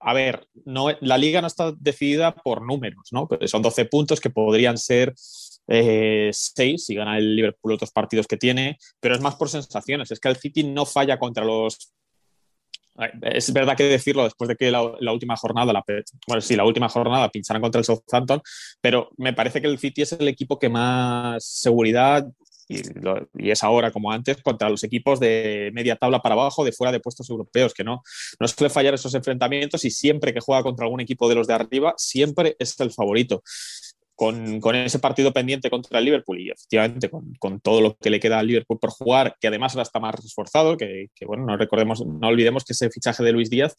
a 0.00 0.12
ver, 0.12 0.46
no, 0.66 0.88
la 1.00 1.16
liga 1.16 1.40
no 1.40 1.46
está 1.46 1.72
decidida 1.72 2.34
por 2.34 2.60
números, 2.60 3.08
¿no? 3.10 3.26
Son 3.46 3.62
12 3.62 3.86
puntos 3.86 4.20
que 4.20 4.28
podrían 4.28 4.76
ser 4.76 5.14
eh, 5.66 6.28
6 6.30 6.84
si 6.84 6.94
gana 6.94 7.16
el 7.16 7.36
Liverpool 7.36 7.72
otros 7.72 7.90
partidos 7.90 8.26
que 8.26 8.36
tiene, 8.36 8.76
pero 9.00 9.14
es 9.14 9.22
más 9.22 9.36
por 9.36 9.48
sensaciones. 9.48 10.10
Es 10.10 10.20
que 10.20 10.28
el 10.28 10.36
City 10.36 10.62
no 10.62 10.84
falla 10.84 11.18
contra 11.18 11.42
los. 11.42 11.94
Es 13.22 13.50
verdad 13.50 13.78
que 13.78 13.84
decirlo 13.84 14.24
después 14.24 14.48
de 14.48 14.56
que 14.56 14.70
la, 14.70 14.82
última 14.82 15.38
jornada, 15.38 15.72
la, 15.72 15.82
bueno, 16.26 16.42
sí, 16.42 16.54
la 16.54 16.66
última 16.66 16.90
jornada 16.90 17.30
pincharan 17.30 17.62
contra 17.62 17.78
el 17.78 17.86
Southampton, 17.86 18.42
pero 18.82 19.08
me 19.16 19.32
parece 19.32 19.62
que 19.62 19.68
el 19.68 19.78
City 19.78 20.02
es 20.02 20.12
el 20.12 20.28
equipo 20.28 20.58
que 20.58 20.68
más 20.68 21.42
seguridad 21.42 22.26
y, 22.70 23.50
es 23.50 23.64
ahora 23.64 23.90
como 23.90 24.12
antes 24.12 24.40
contra 24.42 24.70
los 24.70 24.84
equipos 24.84 25.18
de 25.18 25.70
media 25.74 25.96
tabla 25.96 26.22
para 26.22 26.34
abajo, 26.34 26.64
de 26.64 26.72
fuera 26.72 26.92
de 26.92 27.00
puestos 27.00 27.28
europeos, 27.28 27.74
que 27.74 27.84
no, 27.84 28.02
no 28.38 28.48
suele 28.48 28.70
fallar 28.70 28.94
esos 28.94 29.14
enfrentamientos 29.14 29.84
y 29.84 29.90
siempre 29.90 30.32
que 30.32 30.40
juega 30.40 30.62
contra 30.62 30.84
algún 30.84 31.00
equipo 31.00 31.28
de 31.28 31.34
los 31.34 31.46
de 31.46 31.54
arriba, 31.54 31.94
siempre 31.96 32.56
es 32.58 32.78
el 32.80 32.92
favorito. 32.92 33.42
Con, 34.14 34.60
con, 34.60 34.76
ese 34.76 34.98
partido 34.98 35.32
pendiente 35.32 35.70
contra 35.70 35.98
el 35.98 36.04
Liverpool 36.04 36.38
y 36.38 36.50
efectivamente 36.50 37.08
con, 37.08 37.32
con, 37.38 37.58
todo 37.58 37.80
lo 37.80 37.96
que 37.96 38.10
le 38.10 38.20
queda 38.20 38.38
al 38.38 38.46
Liverpool 38.46 38.78
por 38.78 38.90
jugar, 38.90 39.34
que 39.40 39.48
además 39.48 39.72
ahora 39.72 39.84
está 39.84 39.98
más 39.98 40.22
esforzado, 40.22 40.76
que, 40.76 41.06
que, 41.14 41.24
bueno, 41.24 41.46
no 41.46 41.56
recordemos, 41.56 42.04
no 42.04 42.28
olvidemos 42.28 42.66
que 42.66 42.74
ese 42.74 42.90
fichaje 42.90 43.24
de 43.24 43.32
Luis 43.32 43.48
Díaz 43.48 43.74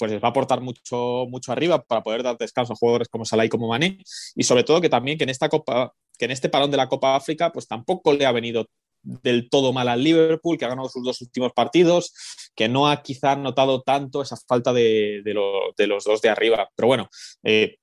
pues 0.00 0.10
les 0.10 0.22
va 0.22 0.28
a 0.28 0.30
aportar 0.30 0.62
mucho, 0.62 1.26
mucho 1.28 1.52
arriba 1.52 1.84
para 1.84 2.02
poder 2.02 2.22
dar 2.22 2.38
descanso 2.38 2.72
a 2.72 2.76
jugadores 2.76 3.08
como 3.08 3.26
Salah 3.26 3.44
y 3.44 3.50
como 3.50 3.68
Mané 3.68 3.98
y 4.34 4.42
sobre 4.44 4.64
todo 4.64 4.80
que 4.80 4.88
también 4.88 5.18
que 5.18 5.24
en 5.24 5.30
esta 5.30 5.50
Copa 5.50 5.92
que 6.20 6.26
en 6.26 6.32
este 6.32 6.50
parón 6.50 6.70
de 6.70 6.76
la 6.76 6.86
Copa 6.86 7.16
África, 7.16 7.50
pues 7.50 7.66
tampoco 7.66 8.12
le 8.12 8.26
ha 8.26 8.32
venido 8.32 8.68
del 9.02 9.48
todo 9.48 9.72
mal 9.72 9.88
al 9.88 10.04
Liverpool, 10.04 10.58
que 10.58 10.66
ha 10.66 10.68
ganado 10.68 10.90
sus 10.90 11.02
dos 11.02 11.18
últimos 11.22 11.52
partidos, 11.54 12.12
que 12.54 12.68
no 12.68 12.90
ha 12.90 13.02
quizá 13.02 13.36
notado 13.36 13.80
tanto 13.80 14.20
esa 14.20 14.36
falta 14.36 14.74
de, 14.74 15.22
los 15.24 16.04
dos 16.04 16.20
de 16.20 16.28
arriba. 16.28 16.68
Pero 16.76 16.88
bueno, 16.88 17.08
eh, 17.42 17.78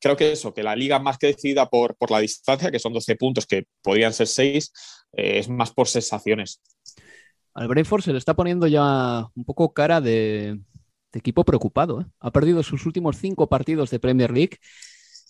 creo 0.00 0.16
que 0.16 0.32
eso, 0.32 0.52
que 0.52 0.64
la 0.64 0.74
liga 0.74 0.98
más 0.98 1.16
que 1.16 1.28
decidida 1.28 1.68
por, 1.68 1.94
la 2.10 2.18
distancia, 2.18 2.72
que 2.72 2.80
son 2.80 2.92
12 2.92 3.14
puntos, 3.14 3.46
que 3.46 3.68
podrían 3.82 4.12
ser 4.12 4.26
6, 4.26 4.72
eh, 5.12 5.38
es 5.38 5.48
más 5.48 5.70
por 5.70 5.86
sensaciones. 5.86 6.60
Al 7.54 7.68
Brentford 7.68 8.02
se 8.02 8.10
le 8.10 8.18
está 8.18 8.34
poniendo 8.34 8.66
ya 8.66 9.28
un 9.32 9.44
poco 9.44 9.72
cara 9.72 10.00
de, 10.00 10.58
equipo 11.12 11.44
preocupado. 11.44 12.00
¿eh? 12.00 12.06
Ha 12.18 12.32
perdido 12.32 12.64
sus 12.64 12.84
últimos 12.84 13.16
cinco 13.16 13.48
partidos 13.48 13.90
de 13.90 14.00
Premier 14.00 14.32
League. 14.32 14.58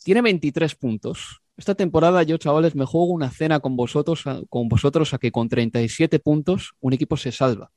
Tiene 0.07 0.23
23 0.23 0.77
puntos. 0.77 1.43
Esta 1.57 1.75
temporada 1.75 2.23
yo, 2.23 2.37
chavales, 2.37 2.77
me 2.77 2.85
juego 2.85 3.07
una 3.07 3.29
cena 3.29 3.59
con 3.59 3.75
vosotros, 3.75 4.23
con 4.49 4.69
vosotros 4.69 5.13
a 5.13 5.19
que 5.19 5.33
con 5.33 5.49
37 5.49 6.21
puntos 6.21 6.75
un 6.79 6.93
equipo 6.93 7.17
se 7.17 7.33
salva. 7.33 7.73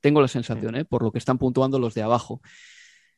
Tengo 0.00 0.20
la 0.20 0.28
sensación, 0.28 0.76
¿eh? 0.76 0.84
por 0.84 1.02
lo 1.02 1.10
que 1.10 1.16
están 1.16 1.38
puntuando 1.38 1.78
los 1.78 1.94
de 1.94 2.02
abajo. 2.02 2.42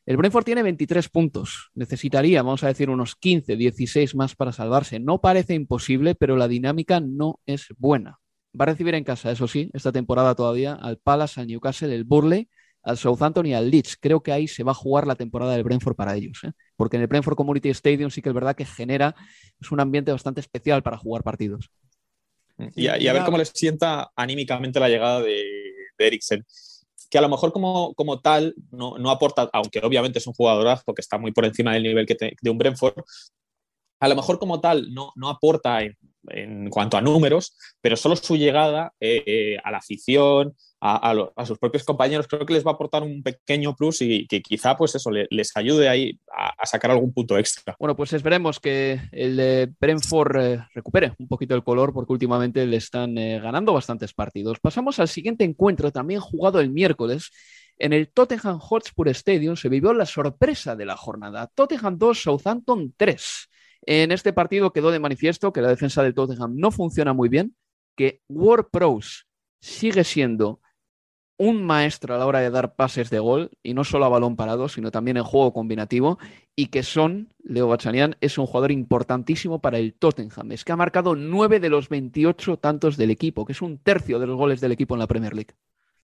El 0.05 0.15
Brentford 0.15 0.45
tiene 0.45 0.63
23 0.63 1.09
puntos. 1.09 1.71
Necesitaría, 1.73 2.41
vamos 2.41 2.63
a 2.63 2.67
decir, 2.67 2.89
unos 2.89 3.17
15, 3.17 3.57
16 3.57 4.15
más 4.15 4.37
para 4.37 4.53
salvarse. 4.53 5.01
No 5.01 5.19
parece 5.19 5.53
imposible, 5.53 6.15
pero 6.15 6.37
la 6.37 6.47
dinámica 6.47 7.01
no 7.01 7.41
es 7.45 7.73
buena. 7.77 8.21
Va 8.57 8.63
a 8.63 8.67
recibir 8.67 8.95
en 8.95 9.03
casa, 9.03 9.31
eso 9.31 9.49
sí, 9.49 9.69
esta 9.73 9.91
temporada 9.91 10.33
todavía, 10.33 10.75
al 10.75 10.97
Palace, 10.97 11.41
al 11.41 11.47
Newcastle, 11.47 11.93
el 11.93 12.05
Burley, 12.05 12.47
al 12.83 12.97
Southampton 12.97 13.45
y 13.45 13.53
al 13.53 13.69
Leeds. 13.69 13.97
Creo 13.97 14.21
que 14.21 14.31
ahí 14.31 14.47
se 14.47 14.63
va 14.63 14.71
a 14.71 14.75
jugar 14.75 15.07
la 15.07 15.15
temporada 15.15 15.53
del 15.53 15.63
Brentford 15.63 15.95
para 15.95 16.15
ellos. 16.15 16.41
¿eh? 16.43 16.51
Porque 16.75 16.97
en 16.97 17.01
el 17.01 17.07
Brentford 17.07 17.35
Community 17.35 17.69
Stadium 17.69 18.11
sí 18.11 18.21
que 18.21 18.29
es 18.29 18.35
verdad 18.35 18.55
que 18.55 18.65
genera 18.65 19.15
es 19.59 19.71
un 19.71 19.79
ambiente 19.79 20.11
bastante 20.11 20.41
especial 20.41 20.83
para 20.83 20.97
jugar 20.97 21.23
partidos. 21.23 21.69
Y 22.75 22.87
a, 22.87 23.13
ver 23.13 23.23
cómo 23.23 23.37
les 23.37 23.49
sienta 23.49 24.11
anímicamente 24.15 24.79
la 24.79 24.87
llegada 24.87 25.21
de, 25.21 25.43
de 25.97 26.07
Eriksen 26.07 26.45
que 27.09 27.19
a 27.19 27.21
lo 27.21 27.29
mejor 27.29 27.53
como, 27.53 27.93
como 27.93 28.21
tal 28.21 28.55
no, 28.71 28.97
no, 28.97 29.11
aporta, 29.11 29.47
aunque 29.53 29.79
obviamente 29.83 30.17
es 30.17 30.25
un 30.25 30.33
jugadorazo 30.33 30.95
que 30.95 31.01
está 31.01 31.19
muy 31.19 31.31
por 31.31 31.45
encima 31.45 31.73
del 31.73 31.83
nivel 31.83 32.07
que 32.07 32.17
de 32.41 32.49
un 32.49 32.57
Brentford, 32.57 33.03
a 33.99 34.07
lo 34.07 34.15
mejor 34.15 34.39
como 34.39 34.59
tal 34.59 34.91
no, 34.91 35.11
no 35.15 35.29
aporta 35.29 35.83
en, 35.83 35.95
en, 36.29 36.69
cuanto 36.69 36.97
a 36.97 37.01
números, 37.01 37.57
pero 37.81 37.95
solo 37.95 38.15
su 38.15 38.35
llegada 38.35 38.93
eh, 38.99 39.23
eh, 39.25 39.57
a 39.63 39.71
la 39.71 39.77
afición, 39.77 40.55
a, 40.85 41.45
sus 41.45 41.57
propios 41.59 41.85
compañeros, 41.85 42.27
creo 42.27 42.45
que 42.45 42.53
les 42.53 42.65
va 42.65 42.71
a 42.71 42.73
aportar 42.73 43.03
un 43.03 43.23
pequeño 43.23 43.73
plus 43.73 44.01
y 44.01 44.27
que 44.27 44.41
quizá 44.41 44.75
pues 44.75 44.93
eso 44.95 45.11
les 45.11 45.55
ayude 45.55 45.87
ahí 45.87 46.19
a, 46.29 46.65
sacar 46.65 46.91
algún 46.91 47.13
punto 47.13 47.37
extra. 47.37 47.73
Bueno, 47.79 47.95
pues 47.95 48.11
esperemos 48.11 48.59
que 48.59 48.99
el 49.13 49.73
Brentford 49.79 50.35
eh, 50.41 50.67
recupere 50.73 51.13
un 51.19 51.29
poquito 51.29 51.55
el 51.55 51.63
color 51.63 51.93
porque 51.93 52.11
últimamente 52.11 52.65
le 52.65 52.77
están 52.77 53.15
ganando 53.15 53.71
bastantes 53.71 54.13
partidos. 54.13 54.59
Pasamos 54.59 54.99
al 54.99 55.07
siguiente 55.07 55.45
encuentro, 55.45 55.91
también 55.91 56.19
jugado 56.19 56.59
el 56.59 56.69
miércoles. 56.69 57.31
En 57.77 57.93
el 57.93 58.11
Tottenham 58.11 58.59
Hotspur 58.59 59.07
Stadium 59.09 59.55
se 59.55 59.69
vivió 59.69 59.93
la 59.93 60.05
sorpresa 60.05 60.75
de 60.75 60.85
la 60.85 60.97
jornada. 60.97 61.49
Tottenham 61.55 61.97
2, 61.97 62.21
Southampton 62.21 62.93
3. 62.97 63.49
En 63.85 64.11
este 64.11 64.33
partido 64.33 64.71
quedó 64.71 64.91
de 64.91 64.99
manifiesto 64.99 65.51
que 65.51 65.61
la 65.61 65.69
defensa 65.69 66.03
del 66.03 66.13
Tottenham 66.13 66.55
no 66.55 66.71
funciona 66.71 67.13
muy 67.13 67.29
bien, 67.29 67.55
que 67.95 68.21
War 68.29 68.69
Pros 68.69 69.27
sigue 69.59 70.03
siendo 70.03 70.61
un 71.37 71.65
maestro 71.65 72.15
a 72.15 72.17
la 72.17 72.25
hora 72.25 72.39
de 72.39 72.51
dar 72.51 72.75
pases 72.75 73.09
de 73.09 73.19
gol, 73.19 73.51
y 73.63 73.73
no 73.73 73.83
solo 73.83 74.05
a 74.05 74.09
balón 74.09 74.35
parado, 74.35 74.69
sino 74.69 74.91
también 74.91 75.17
en 75.17 75.23
juego 75.23 75.51
combinativo, 75.51 76.19
y 76.55 76.67
que 76.67 76.83
son, 76.83 77.33
Leo 77.43 77.67
Bachanian, 77.67 78.15
es 78.21 78.37
un 78.37 78.45
jugador 78.45 78.71
importantísimo 78.71 79.59
para 79.59 79.79
el 79.79 79.93
Tottenham. 79.93 80.51
Es 80.51 80.63
que 80.63 80.71
ha 80.71 80.77
marcado 80.77 81.15
nueve 81.15 81.59
de 81.59 81.69
los 81.69 81.89
28 81.89 82.57
tantos 82.57 82.97
del 82.97 83.11
equipo, 83.11 83.45
que 83.45 83.53
es 83.53 83.61
un 83.61 83.79
tercio 83.79 84.19
de 84.19 84.27
los 84.27 84.37
goles 84.37 84.61
del 84.61 84.71
equipo 84.71 84.95
en 84.95 84.99
la 84.99 85.07
Premier 85.07 85.33
League. 85.33 85.55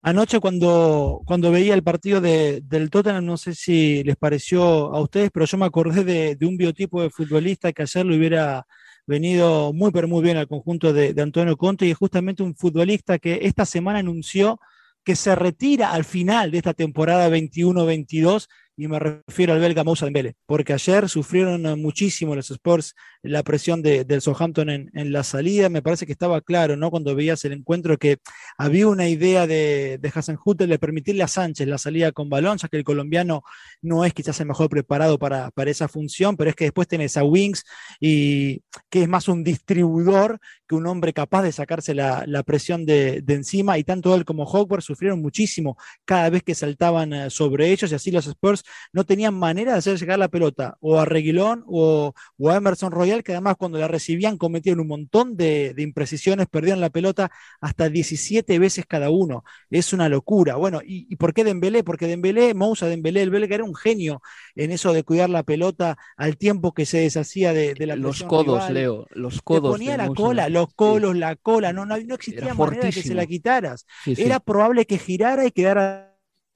Anoche 0.02 0.40
cuando, 0.40 1.22
cuando 1.26 1.52
veía 1.52 1.74
el 1.74 1.84
partido 1.84 2.22
de, 2.22 2.62
del 2.64 2.90
Tottenham, 2.90 3.26
no 3.26 3.36
sé 3.36 3.54
si 3.54 4.02
les 4.04 4.16
pareció 4.16 4.94
a 4.94 5.02
ustedes, 5.02 5.30
pero 5.34 5.46
yo 5.46 5.58
me 5.58 5.66
acordé 5.66 6.06
de, 6.06 6.36
de 6.36 6.46
un 6.46 6.56
biotipo 6.56 7.02
de 7.02 7.10
futbolista 7.10 7.74
que 7.74 7.82
ayer 7.82 8.06
lo 8.06 8.16
hubiera 8.16 8.66
venido 9.06 9.74
muy, 9.74 9.92
pero 9.92 10.08
muy 10.08 10.24
bien 10.24 10.38
al 10.38 10.48
conjunto 10.48 10.94
de, 10.94 11.14
de 11.14 11.22
Antonio 11.22 11.58
Conte 11.58 11.86
y 11.86 11.92
es 11.92 11.98
justamente 11.98 12.44
un 12.44 12.56
futbolista 12.56 13.20
que 13.20 13.40
esta 13.42 13.66
semana 13.66 14.00
anunció 14.00 14.60
que 15.04 15.16
se 15.16 15.36
retira 15.36 15.92
al 15.92 16.06
final 16.06 16.52
de 16.52 16.60
esta 16.60 16.74
temporada 16.74 17.30
21-22 17.30 18.48
y 18.80 18.88
me 18.88 18.98
refiero 18.98 19.52
al 19.52 19.60
belga 19.60 19.84
Moussa 19.84 20.06
Dembélé, 20.06 20.36
porque 20.46 20.72
ayer 20.72 21.10
sufrieron 21.10 21.62
muchísimo 21.82 22.34
los 22.34 22.50
Spurs 22.50 22.96
la 23.22 23.44
presión 23.44 23.82
de, 23.82 24.06
del 24.06 24.22
Southampton 24.22 24.70
en, 24.70 24.90
en, 24.94 25.12
la 25.12 25.24
salida, 25.24 25.68
me 25.68 25.82
parece 25.82 26.06
que 26.06 26.14
estaba 26.14 26.40
claro, 26.40 26.78
¿no? 26.78 26.90
Cuando 26.90 27.14
veías 27.14 27.44
el 27.44 27.52
encuentro 27.52 27.98
que 27.98 28.20
había 28.58 28.88
una 28.88 29.10
idea 29.10 29.48
de, 29.48 29.98
de 30.00 30.12
Hassan 30.16 30.40
Hutter 30.44 30.70
de 30.70 30.80
permitirle 30.80 31.24
a 31.24 31.28
Sánchez 31.28 31.68
la 31.68 31.78
salida 31.78 32.14
con 32.14 32.30
balón, 32.30 32.58
ya 32.58 32.70
que 32.70 32.78
el 32.78 32.86
colombiano 32.86 33.44
no 33.82 34.06
es 34.06 34.14
quizás 34.14 34.40
el 34.40 34.48
mejor 34.48 34.70
preparado 34.70 35.20
para, 35.20 35.52
para 35.52 35.70
esa 35.70 35.90
función, 35.90 36.38
pero 36.38 36.50
es 36.50 36.56
que 36.56 36.64
después 36.64 36.88
tenés 36.88 37.18
a 37.18 37.26
Wings 37.26 37.66
y 38.00 38.62
que 38.90 39.02
es 39.02 39.10
más 39.10 39.28
un 39.28 39.44
distribuidor 39.44 40.40
que 40.66 40.76
un 40.76 40.88
hombre 40.88 41.12
capaz 41.12 41.44
de 41.44 41.52
sacarse 41.52 41.94
la, 41.94 42.24
la 42.28 42.44
presión 42.44 42.86
de, 42.86 43.22
de, 43.22 43.34
encima 43.34 43.78
y 43.78 43.84
tanto 43.84 44.16
él 44.16 44.24
como 44.24 44.44
Hogwarts 44.44 44.86
sufrieron 44.86 45.22
muchísimo 45.22 45.78
cada 46.06 46.30
vez 46.30 46.44
que 46.44 46.56
saltaban 46.56 47.12
eh, 47.12 47.30
sobre 47.30 47.72
ellos 47.72 47.92
y 47.92 47.96
así 47.96 48.12
los 48.12 48.28
Spurs 48.28 48.64
no 48.94 49.04
tenían 49.06 49.34
manera 49.34 49.74
de 49.74 49.80
hacer 49.80 49.98
llegar 49.98 50.20
la 50.20 50.28
pelota 50.30 50.78
o 50.80 51.00
a 51.00 51.06
Reguilón 51.06 51.64
o, 51.68 52.14
o 52.38 52.50
a 52.50 52.56
Emerson 52.56 52.92
Royal, 52.92 53.24
que 53.24 53.34
además 53.34 53.56
cuando 53.58 53.78
la 53.78 53.88
recibían 53.88 54.38
cometían 54.38 54.80
un 54.80 54.88
montón 54.88 55.36
de, 55.38 55.74
de, 55.74 55.82
imprecisiones, 55.84 56.48
perdían 56.48 56.82
la 56.82 56.90
pelota 56.90 57.32
hasta 57.62 57.90
17 57.90 58.60
veces 58.60 58.86
cada 58.88 59.10
uno. 59.10 59.44
Es 59.70 59.94
una 59.94 60.10
locura. 60.10 60.56
Bueno, 60.56 60.82
¿y, 60.84 61.08
y 61.10 61.16
por 61.18 61.34
qué 61.34 61.44
Dembélé? 61.44 61.84
Porque 61.84 62.08
Dembélé, 62.08 62.54
Moussa 62.54 62.88
Dembélé, 62.88 63.22
el 63.22 63.30
belga 63.30 63.56
era 63.56 63.64
un 63.64 63.76
genio 63.76 64.22
en 64.56 64.72
eso 64.72 64.94
de 64.94 65.04
cuidar 65.04 65.30
la 65.30 65.44
pelota 65.44 65.98
al 66.18 66.38
tiempo 66.38 66.74
que 66.74 66.86
se 66.86 67.00
deshacía 67.00 67.54
de, 67.54 67.76
de 67.76 67.86
la 67.86 67.96
Los 67.96 68.24
codos, 68.24 68.68
rival. 68.68 68.74
Leo, 68.74 69.08
los 69.12 69.42
codos. 69.42 69.80
Te 69.80 69.86
ponía 69.86 69.98
la 69.98 70.08
Moussa. 70.08 70.16
cola, 70.16 70.50
los 70.50 70.74
colos, 70.76 71.14
sí. 71.14 71.20
la 71.20 71.36
cola, 71.36 71.74
no, 71.74 71.86
no, 71.86 71.98
no 71.98 72.16
existía 72.16 72.46
era 72.46 72.54
manera 72.54 72.86
de 72.86 72.94
que 72.94 73.04
se 73.04 73.16
la 73.16 73.26
quitaras. 73.26 73.86
Sí, 74.04 74.16
sí. 74.16 74.26
Era 74.26 74.40
probable 74.40 74.86
que 74.86 74.98
girara 74.98 75.46
y 75.46 75.52
quedara 75.52 76.09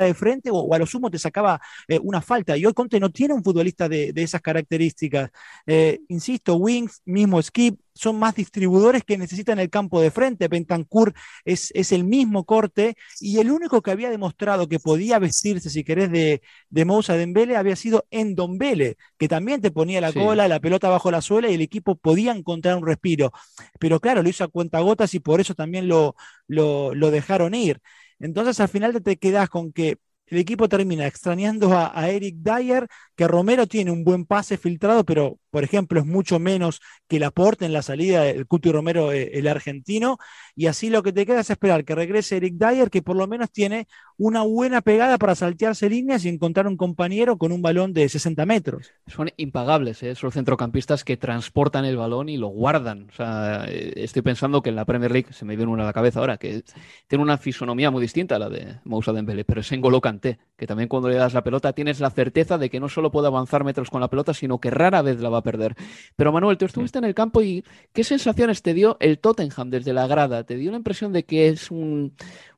de 0.06 0.14
frente 0.14 0.49
o, 0.51 0.56
o, 0.56 0.74
a 0.74 0.80
lo 0.80 0.86
sumo 0.86 1.10
te 1.10 1.20
sacaba 1.20 1.60
eh, 1.88 1.99
una 2.01 2.22
falta. 2.22 2.58
Y 2.58 2.66
hoy 2.66 2.74
Conte 2.74 2.99
no 2.99 3.10
tiene 3.12 3.34
un 3.34 3.43
futbolista 3.43 3.89
de, 3.89 4.14
de 4.14 4.24
esas 4.24 4.41
características. 4.41 5.30
Eh, 5.66 5.99
insisto, 6.10 6.56
Wings, 6.56 7.01
mismo 7.06 7.41
Skip, 7.41 7.80
son 7.93 8.18
más 8.18 8.36
distribuidores 8.36 9.04
que 9.04 9.18
necesitan 9.18 9.60
el 9.60 9.70
campo 9.70 10.01
de 10.01 10.12
frente. 10.12 10.47
Bentancur 10.47 11.14
es, 11.45 11.72
es, 11.74 11.91
el 11.91 12.04
mismo 12.04 12.43
corte 12.43 12.95
y 13.20 13.38
el 13.39 13.51
único 13.51 13.82
que 13.82 13.91
había 13.91 14.10
demostrado 14.10 14.68
que 14.68 14.80
podía 14.80 15.20
vestirse, 15.20 15.70
si 15.70 15.84
querés, 15.84 16.12
de, 16.12 16.41
de 16.70 16.86
Moussa 16.86 17.16
Dembele 17.16 17.56
había 17.56 17.76
sido 17.76 18.06
en 18.12 18.36
Dombele, 18.36 18.97
que 19.18 19.28
también 19.28 19.62
te 19.62 19.72
ponía 19.72 20.01
la 20.01 20.12
sí. 20.12 20.20
cola, 20.20 20.47
la 20.47 20.60
pelota 20.60 20.89
bajo 20.89 21.12
la 21.12 21.22
suela 21.22 21.49
y 21.49 21.56
el 21.56 21.62
equipo 21.62 21.95
podía 21.95 22.32
encontrar 22.32 22.78
un 22.78 22.86
respiro. 22.86 23.32
Pero 23.80 23.99
claro, 23.99 24.24
lo 24.24 24.30
hizo 24.30 24.43
a 24.43 24.47
cuentagotas 24.47 25.14
y 25.14 25.20
por 25.20 25.39
eso 25.39 25.54
también 25.54 25.88
lo, 25.88 26.16
lo, 26.47 26.93
lo 26.95 27.12
dejaron 27.12 27.54
ir. 27.54 27.80
Entonces 28.20 28.59
al 28.59 28.70
final 28.70 29.01
te 29.01 29.18
quedas 29.18 29.49
con 29.49 29.72
que 29.72 29.97
el 30.28 30.39
equipo 30.39 30.70
termina 30.70 31.05
extrañando 31.05 31.78
a, 31.78 32.09
Eric 32.09 32.38
Dyer, 32.38 32.88
que 33.16 33.28
Romero 33.28 33.68
tiene 33.68 33.91
un 33.91 34.03
buen 34.03 34.26
pase 34.26 34.57
filtrado, 34.57 35.03
pero 35.03 35.38
por 35.51 35.64
ejemplo 35.64 35.99
es 35.99 36.05
mucho 36.05 36.39
menos 36.39 36.80
que 37.07 37.18
el 37.18 37.24
aporte 37.24 37.66
en 37.66 37.74
la 37.74 37.82
salida 37.82 38.24
del 38.24 38.47
Cuti 38.47 38.72
Romero, 38.72 39.11
eh, 39.11 39.32
el 39.34 39.47
argentino, 39.47 40.18
y 40.55 40.68
así 40.68 40.89
lo 40.89 41.03
que 41.03 41.14
te 41.14 41.26
queda 41.26 41.41
es 41.41 41.49
esperar 41.49 41.86
que 41.86 41.93
regrese 41.93 42.38
Eric 42.38 42.55
Dyer, 42.55 42.89
que 42.89 43.01
por 43.01 43.16
lo 43.16 43.28
menos 43.28 43.51
tiene 43.51 43.88
una 44.18 44.43
buena 44.43 44.82
pegada 44.82 45.18
para 45.18 45.36
saltearse 45.36 45.89
líneas 45.89 46.26
y 46.26 46.30
encontrar 46.30 46.68
un 46.68 46.78
compañero 46.78 47.38
con 47.38 47.51
un 47.51 47.61
balón 47.61 47.93
de 47.93 48.07
60 48.07 48.45
metros. 48.45 48.91
Son 49.07 49.30
impagables, 49.38 50.03
¿eh? 50.03 50.16
son 50.16 50.32
centrocampistas 50.32 51.03
que 51.03 51.18
transportan 51.18 51.86
el 51.86 51.97
balón 51.97 52.30
y 52.30 52.38
lo 52.38 52.47
guardan. 52.47 53.07
O 53.09 53.14
sea, 53.14 53.66
eh, 53.68 53.93
estoy 53.97 54.22
pensando 54.22 54.61
que 54.61 54.70
en 54.70 54.76
la 54.76 54.86
Premier 54.86 55.11
League, 55.11 55.34
se 55.34 55.45
me 55.45 55.55
viene 55.55 55.72
una 55.72 55.84
a 55.84 55.88
la 55.88 55.93
cabeza 55.93 56.20
ahora, 56.20 56.38
que 56.38 56.64
tiene 57.07 57.24
una 57.24 57.38
fisonomía 57.38 57.91
muy 57.91 58.01
distinta 58.01 58.36
a 58.36 58.39
la 58.39 58.49
de 58.49 58.80
Moussa 58.84 59.14
Dembélé, 59.14 59.45
pero 59.45 59.61
es 59.61 59.72
en 59.72 59.82
Kanté, 60.01 60.39
que 60.57 60.68
también 60.68 60.89
cuando 60.89 61.09
le 61.09 61.16
das 61.16 61.34
la 61.34 61.43
pelota 61.43 61.74
tienes 61.74 61.99
la 61.99 62.09
certeza 62.09 62.57
de 62.57 62.70
que 62.70 62.80
no 62.80 62.89
solo 62.89 63.11
puede 63.11 63.28
avanzar 63.28 63.64
metros 63.64 63.89
con 63.89 64.01
la 64.01 64.09
pelota, 64.09 64.34
sino 64.34 64.59
que 64.59 64.70
rara 64.70 65.01
vez 65.01 65.20
la 65.20 65.30
va 65.30 65.39
a 65.39 65.43
perder. 65.43 65.76
Pero 66.16 66.32
Manuel, 66.32 66.57
tú 66.57 66.66
estuviste 66.66 66.97
en 66.97 67.05
el 67.05 67.14
campo 67.14 67.41
y 67.41 67.64
¿qué 67.93 68.03
sensaciones 68.03 68.61
te 68.61 68.74
dio 68.74 68.97
el 68.99 69.20
Tottenham 69.20 69.70
desde 69.70 69.93
la 69.93 70.07
grada? 70.07 70.43
¿Te 70.43 70.55
dio 70.55 70.72
la 70.72 70.78
impresión 70.78 71.14
de 71.14 71.24
que 71.24 71.47
es 71.47 71.72
un, 71.72 72.14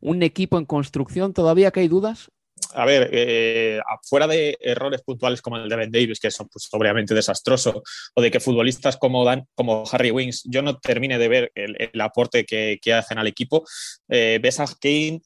un 0.05 0.23
equipo 0.23 0.57
en 0.57 0.65
construcción? 0.65 1.33
¿Todavía 1.33 1.71
que 1.71 1.81
hay 1.81 1.87
dudas? 1.87 2.29
a 2.73 2.85
ver, 2.85 3.09
eh, 3.11 3.79
fuera 4.03 4.27
de 4.27 4.57
errores 4.59 5.01
puntuales 5.01 5.41
como 5.41 5.57
el 5.57 5.69
de 5.69 5.75
Ben 5.75 5.91
Davis, 5.91 6.19
que 6.19 6.31
son 6.31 6.47
pues, 6.49 6.67
obviamente 6.71 7.13
desastroso, 7.13 7.83
o 8.13 8.21
de 8.21 8.31
que 8.31 8.39
futbolistas 8.39 8.97
como, 8.97 9.23
Dan, 9.23 9.47
como 9.55 9.83
Harry 9.91 10.11
Wings, 10.11 10.43
yo 10.45 10.61
no 10.61 10.77
termine 10.79 11.17
de 11.17 11.27
ver 11.27 11.51
el, 11.55 11.75
el 11.79 12.01
aporte 12.01 12.45
que, 12.45 12.79
que, 12.81 12.93
hacen 12.93 13.17
al 13.17 13.27
equipo, 13.27 13.65
eh, 14.09 14.39
ves 14.41 14.59
a 14.59 14.65
Kane 14.65 15.21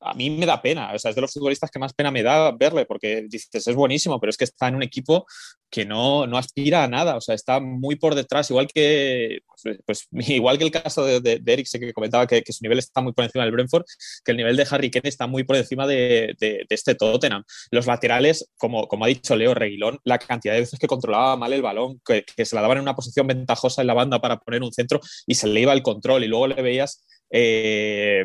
a 0.00 0.14
mí 0.14 0.30
me 0.30 0.46
da 0.46 0.62
pena, 0.62 0.92
o 0.94 0.98
sea, 0.98 1.10
es 1.10 1.14
de 1.14 1.20
los 1.20 1.32
futbolistas 1.32 1.70
que 1.70 1.78
más 1.78 1.92
pena 1.92 2.10
me 2.10 2.22
da 2.22 2.52
verle, 2.52 2.86
porque 2.86 3.26
dices, 3.28 3.66
es 3.66 3.74
buenísimo, 3.74 4.20
pero 4.20 4.30
es 4.30 4.36
que 4.36 4.44
está 4.44 4.68
en 4.68 4.76
un 4.76 4.82
equipo 4.82 5.26
que 5.70 5.84
no, 5.84 6.26
no 6.26 6.38
aspira 6.38 6.84
a 6.84 6.88
nada, 6.88 7.16
o 7.16 7.20
sea, 7.20 7.34
está 7.34 7.60
muy 7.60 7.96
por 7.96 8.14
detrás, 8.14 8.50
igual 8.50 8.68
que, 8.72 9.40
pues, 9.62 9.78
pues 9.84 10.08
igual 10.28 10.58
que 10.58 10.64
el 10.64 10.70
caso 10.70 11.04
de, 11.04 11.20
de, 11.20 11.38
de 11.40 11.64
que 11.64 11.92
comentaba 11.92 12.26
que, 12.26 12.42
que, 12.42 12.52
su 12.52 12.62
nivel 12.62 12.78
está 12.78 13.00
muy 13.00 13.12
por 13.12 13.24
encima 13.24 13.44
del 13.44 13.52
Brentford, 13.52 13.84
que 14.24 14.30
el 14.32 14.36
nivel 14.36 14.56
de 14.56 14.66
Harry 14.70 14.90
Kane 14.90 15.08
está 15.08 15.26
muy 15.26 15.44
por 15.44 15.56
encima 15.56 15.86
de, 15.86 16.34
de 16.38 16.66
este 16.68 16.94
Tottenham. 16.94 17.44
Los 17.70 17.86
laterales, 17.86 18.50
como, 18.56 18.86
como 18.86 19.04
ha 19.04 19.08
dicho 19.08 19.36
Leo 19.36 19.54
Reguilón, 19.54 19.98
la 20.04 20.18
cantidad 20.18 20.54
de 20.54 20.60
veces 20.60 20.78
que 20.78 20.86
controlaba 20.86 21.36
mal 21.36 21.52
el 21.52 21.62
balón, 21.62 22.00
que, 22.04 22.24
que 22.24 22.44
se 22.44 22.54
la 22.54 22.62
daban 22.62 22.78
en 22.78 22.82
una 22.82 22.94
posición 22.94 23.26
ventajosa 23.26 23.82
en 23.82 23.88
la 23.88 23.94
banda 23.94 24.20
para 24.20 24.38
poner 24.38 24.62
un 24.62 24.72
centro 24.72 25.00
y 25.26 25.34
se 25.34 25.48
le 25.48 25.60
iba 25.60 25.72
el 25.72 25.82
control 25.82 26.24
y 26.24 26.28
luego 26.28 26.46
le 26.46 26.62
veías... 26.62 27.04
Eh, 27.30 28.24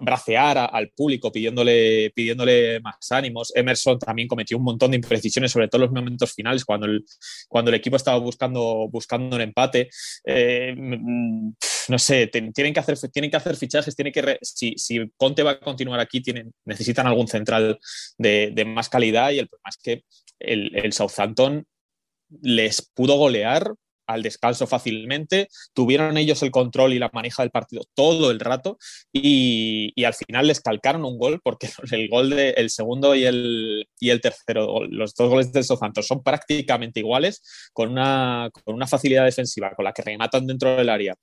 bracear 0.00 0.70
al 0.72 0.90
público 0.90 1.32
pidiéndole, 1.32 2.10
pidiéndole 2.14 2.80
más 2.80 3.10
ánimos. 3.10 3.52
Emerson 3.54 3.98
también 3.98 4.28
cometió 4.28 4.56
un 4.56 4.64
montón 4.64 4.90
de 4.90 4.96
imprecisiones, 4.96 5.52
sobre 5.52 5.68
todo 5.68 5.82
en 5.82 5.90
los 5.90 5.94
momentos 5.94 6.32
finales, 6.32 6.64
cuando 6.64 6.86
el, 6.86 7.04
cuando 7.48 7.70
el 7.70 7.76
equipo 7.76 7.96
estaba 7.96 8.18
buscando, 8.18 8.88
buscando 8.90 9.36
un 9.36 9.42
empate. 9.42 9.90
Eh, 10.24 10.74
no 10.76 11.98
sé, 11.98 12.26
tienen, 12.28 12.74
que 12.74 12.80
hacer, 12.80 12.98
tienen 13.10 13.30
que 13.30 13.36
hacer 13.36 13.56
fichajes, 13.56 13.96
tienen 13.96 14.12
que 14.12 14.38
si, 14.42 14.74
si, 14.76 15.10
Conte 15.16 15.42
va 15.42 15.52
a 15.52 15.60
continuar 15.60 16.00
aquí, 16.00 16.20
tienen, 16.20 16.52
necesitan 16.64 17.06
algún 17.06 17.28
central 17.28 17.78
de, 18.18 18.64
más 18.66 18.88
calidad 18.88 19.30
y 19.30 19.38
el 19.38 19.48
problema 19.48 19.70
es 19.70 19.78
que 19.78 20.04
el 20.40 20.92
Southampton 20.92 21.66
les 22.42 22.82
pudo 22.82 23.16
golear 23.16 23.74
al 24.08 24.22
descanso 24.22 24.66
fácilmente, 24.66 25.48
tuvieron 25.74 26.16
ellos 26.16 26.42
el 26.42 26.50
control 26.50 26.94
y 26.94 26.98
la 26.98 27.10
manija 27.12 27.42
del 27.42 27.50
partido 27.50 27.82
todo 27.94 28.30
el 28.30 28.40
rato 28.40 28.78
y, 29.12 29.92
al 30.04 30.14
final 30.14 30.46
les 30.46 30.60
calcaron 30.60 31.04
un 31.04 31.18
gol 31.18 31.40
porque 31.44 31.68
el 31.92 32.08
gol 32.08 32.30
de, 32.30 32.50
el 32.50 32.70
segundo 32.70 33.14
y 33.14 33.24
el, 33.24 33.86
y 34.00 34.10
el 34.10 34.20
tercero, 34.20 34.84
los 34.88 35.14
dos 35.14 35.28
goles 35.28 35.52
del 35.52 35.64
Southampton 35.64 36.02
son 36.02 36.22
prácticamente 36.22 37.00
iguales 37.00 37.70
con 37.72 37.90
una, 37.90 38.50
con 38.64 38.74
una 38.74 38.86
facilidad 38.86 39.26
defensiva 39.26 39.72
con 39.76 39.84
la 39.84 39.92
que 39.92 40.02
rematan 40.02 40.46
dentro 40.46 40.76
del 40.76 40.88
área. 40.88 41.14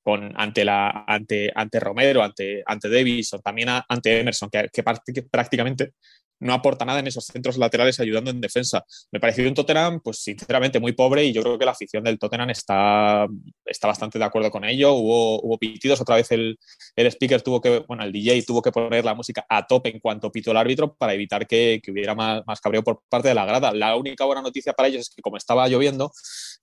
Con, 0.00 0.32
ante, 0.36 0.64
la, 0.64 1.04
ante, 1.06 1.52
ante 1.54 1.80
Romero, 1.80 2.22
ante, 2.22 2.62
ante 2.64 2.88
Davis 2.88 3.34
o 3.34 3.40
también 3.40 3.68
ante 3.86 4.20
Emerson, 4.20 4.48
que 4.50 4.82
prácticamente 5.30 5.92
no 6.40 6.52
aporta 6.52 6.84
nada 6.84 7.00
en 7.00 7.06
esos 7.06 7.24
centros 7.24 7.56
laterales 7.58 7.98
ayudando 8.00 8.30
en 8.30 8.40
defensa. 8.40 8.84
Me 9.10 9.20
pareció 9.20 9.46
un 9.46 9.54
Tottenham, 9.54 10.00
pues 10.00 10.18
sinceramente, 10.18 10.80
muy 10.80 10.92
pobre 10.92 11.24
y 11.24 11.32
yo 11.32 11.42
creo 11.42 11.58
que 11.58 11.64
la 11.64 11.72
afición 11.72 12.04
del 12.04 12.18
Tottenham 12.18 12.50
está, 12.50 13.26
está 13.64 13.88
bastante 13.88 14.18
de 14.18 14.24
acuerdo 14.24 14.50
con 14.50 14.64
ello. 14.64 14.92
Hubo, 14.92 15.40
hubo 15.42 15.58
pitidos, 15.58 16.00
otra 16.00 16.16
vez 16.16 16.30
el, 16.32 16.58
el 16.96 17.06
speaker 17.06 17.42
tuvo 17.42 17.60
que, 17.60 17.84
bueno, 17.86 18.04
el 18.04 18.12
DJ 18.12 18.42
tuvo 18.42 18.62
que 18.62 18.72
poner 18.72 19.04
la 19.04 19.14
música 19.14 19.44
a 19.48 19.66
tope 19.66 19.90
en 19.90 20.00
cuanto 20.00 20.30
pitó 20.30 20.50
el 20.50 20.56
árbitro 20.56 20.94
para 20.94 21.14
evitar 21.14 21.46
que, 21.46 21.80
hubiera 21.88 22.14
más, 22.14 22.42
más, 22.46 22.60
cabreo 22.60 22.82
por 22.82 23.02
parte 23.08 23.28
de 23.28 23.34
la 23.34 23.44
grada. 23.44 23.72
La 23.72 23.96
única 23.96 24.24
buena 24.24 24.42
noticia 24.42 24.72
para 24.72 24.88
ellos 24.88 25.02
es 25.02 25.10
que 25.10 25.22
como 25.22 25.36
estaba 25.36 25.68
lloviendo, 25.68 26.12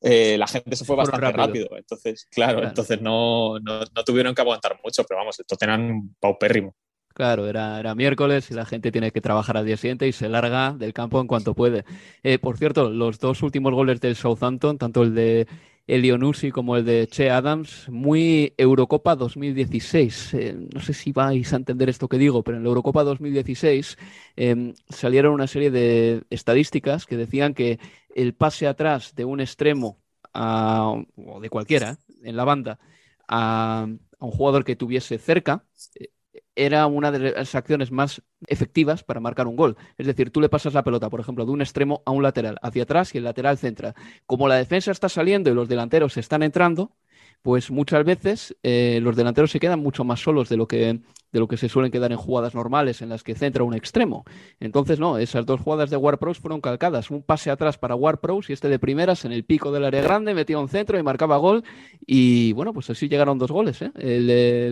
eh, 0.01 0.37
la 0.37 0.47
gente 0.47 0.75
se 0.75 0.85
fue 0.85 0.95
bastante 0.95 1.31
rápido. 1.31 1.67
Entonces, 1.77 2.27
claro, 2.31 2.63
entonces 2.63 3.01
no, 3.01 3.59
no, 3.59 3.79
no, 3.79 4.03
tuvieron 4.03 4.35
que 4.35 4.41
aguantar 4.41 4.79
mucho, 4.83 5.03
pero 5.03 5.19
vamos, 5.19 5.39
el 5.39 5.45
Tottenham 5.45 6.15
paupérrimo. 6.19 6.75
Claro, 7.15 7.47
era, 7.47 7.79
era, 7.79 7.95
miércoles 7.95 8.51
y 8.51 8.53
la 8.55 8.65
gente 8.65 8.91
tiene 8.91 9.09
que 9.11 9.21
trabajar 9.21 9.55
al 9.55 9.65
día 9.65 9.77
siguiente 9.77 10.05
y 10.05 10.11
se 10.11 10.27
larga 10.27 10.73
del 10.73 10.91
campo 10.91 11.21
en 11.21 11.27
cuanto 11.27 11.53
puede. 11.53 11.85
Eh, 12.23 12.39
por 12.39 12.57
cierto, 12.57 12.89
los 12.89 13.19
dos 13.19 13.41
últimos 13.41 13.73
goles 13.73 14.01
del 14.01 14.17
Southampton, 14.17 14.77
tanto 14.77 15.03
el 15.03 15.15
de 15.15 15.47
Elionusi 15.87 16.51
como 16.51 16.75
el 16.75 16.83
de 16.83 17.07
Che 17.07 17.29
Adams, 17.29 17.87
muy 17.87 18.53
Eurocopa 18.57 19.15
2016. 19.15 20.33
Eh, 20.33 20.67
no 20.73 20.81
sé 20.81 20.93
si 20.93 21.13
vais 21.13 21.53
a 21.53 21.55
entender 21.55 21.87
esto 21.87 22.09
que 22.09 22.17
digo, 22.17 22.43
pero 22.43 22.57
en 22.57 22.63
la 22.63 22.67
Eurocopa 22.67 23.05
2016 23.05 23.97
em, 24.35 24.73
salieron 24.89 25.33
una 25.33 25.47
serie 25.47 25.71
de 25.71 26.23
estadísticas 26.29 27.05
que 27.05 27.15
decían 27.15 27.53
que 27.53 27.79
el 28.13 28.33
pase 28.33 28.67
atrás 28.67 29.15
de 29.15 29.23
un 29.23 29.39
extremo 29.39 29.99
o 30.33 31.39
de 31.41 31.49
cualquiera 31.49 31.97
en 32.23 32.35
la 32.35 32.43
banda 32.43 32.77
a, 33.25 33.87
a 34.19 34.25
un 34.25 34.31
jugador 34.31 34.65
que 34.65 34.75
tuviese 34.75 35.17
cerca 35.17 35.63
eh, 35.97 36.09
era 36.55 36.87
una 36.87 37.11
de 37.11 37.31
las 37.31 37.55
acciones 37.55 37.91
más 37.91 38.21
efectivas 38.47 39.03
para 39.03 39.19
marcar 39.19 39.47
un 39.47 39.55
gol. 39.55 39.77
Es 39.97 40.07
decir, 40.07 40.31
tú 40.31 40.41
le 40.41 40.49
pasas 40.49 40.73
la 40.73 40.83
pelota, 40.83 41.09
por 41.09 41.19
ejemplo, 41.19 41.45
de 41.45 41.51
un 41.51 41.61
extremo 41.61 42.01
a 42.05 42.11
un 42.11 42.23
lateral, 42.23 42.57
hacia 42.61 42.83
atrás 42.83 43.13
y 43.13 43.17
el 43.17 43.23
lateral 43.25 43.57
centra. 43.57 43.95
Como 44.25 44.47
la 44.47 44.55
defensa 44.55 44.91
está 44.91 45.09
saliendo 45.09 45.49
y 45.49 45.53
los 45.53 45.67
delanteros 45.67 46.17
están 46.17 46.43
entrando, 46.43 46.91
pues 47.45 47.69
muchas 47.69 48.03
veces 48.03 48.57
eh, 48.63 48.97
los 49.03 49.15
delanteros 49.15 49.51
se 49.51 49.59
quedan 49.59 49.79
mucho 49.79 50.03
más 50.03 50.19
solos 50.19 50.49
de 50.49 50.57
lo, 50.57 50.67
que, 50.67 50.99
de 51.31 51.39
lo 51.39 51.47
que 51.47 51.57
se 51.57 51.69
suelen 51.69 51.91
quedar 51.91 52.11
en 52.11 52.17
jugadas 52.17 52.55
normales 52.55 53.03
en 53.03 53.09
las 53.09 53.21
que 53.21 53.35
centra 53.35 53.63
un 53.63 53.75
extremo. 53.75 54.25
Entonces, 54.59 54.99
no, 54.99 55.19
esas 55.19 55.45
dos 55.45 55.61
jugadas 55.61 55.91
de 55.91 55.95
Warpros 55.95 56.39
fueron 56.39 56.59
calcadas. 56.59 57.11
Un 57.11 57.21
pase 57.21 57.51
atrás 57.51 57.77
para 57.77 57.93
Warpros 57.93 58.49
y 58.49 58.53
este 58.53 58.67
de 58.67 58.79
primeras 58.79 59.25
en 59.25 59.31
el 59.31 59.45
pico 59.45 59.71
del 59.71 59.85
área 59.85 60.01
grande, 60.01 60.33
metía 60.33 60.57
un 60.57 60.69
centro 60.69 60.97
y 60.97 61.03
marcaba 61.03 61.37
gol. 61.37 61.63
Y 62.07 62.51
bueno, 62.53 62.73
pues 62.73 62.89
así 62.89 63.07
llegaron 63.07 63.37
dos 63.37 63.51
goles. 63.51 63.79
¿eh? 63.83 63.91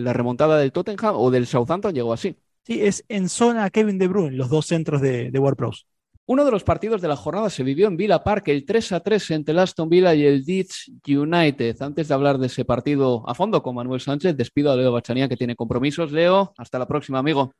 la 0.02 0.12
remontada 0.12 0.58
del 0.58 0.72
Tottenham 0.72 1.14
o 1.16 1.30
del 1.30 1.46
Southampton 1.46 1.94
llegó 1.94 2.12
así. 2.12 2.34
Sí, 2.64 2.82
es 2.82 3.04
en 3.08 3.28
zona 3.28 3.70
Kevin 3.70 3.98
De 3.98 4.08
Bruyne, 4.08 4.36
los 4.36 4.48
dos 4.48 4.66
centros 4.66 5.00
de, 5.00 5.30
de 5.30 5.38
Warpros. 5.38 5.86
Uno 6.26 6.46
de 6.46 6.50
los 6.50 6.64
partidos 6.64 7.02
de 7.02 7.08
la 7.08 7.16
jornada 7.16 7.50
se 7.50 7.62
vivió 7.62 7.86
en 7.86 7.98
Villa 7.98 8.24
Park, 8.24 8.48
el 8.48 8.64
3 8.64 8.92
a 8.92 9.00
3 9.00 9.30
entre 9.32 9.52
el 9.52 9.58
Aston 9.58 9.90
Villa 9.90 10.14
y 10.14 10.24
el 10.24 10.42
Leeds 10.42 10.90
United. 11.06 11.82
Antes 11.82 12.08
de 12.08 12.14
hablar 12.14 12.38
de 12.38 12.46
ese 12.46 12.64
partido 12.64 13.28
a 13.28 13.34
fondo 13.34 13.62
con 13.62 13.74
Manuel 13.74 14.00
Sánchez, 14.00 14.34
despido 14.34 14.72
a 14.72 14.76
Leo 14.76 14.90
Bachanía 14.90 15.28
que 15.28 15.36
tiene 15.36 15.54
compromisos. 15.54 16.12
Leo, 16.12 16.54
hasta 16.56 16.78
la 16.78 16.88
próxima, 16.88 17.18
amigo. 17.18 17.52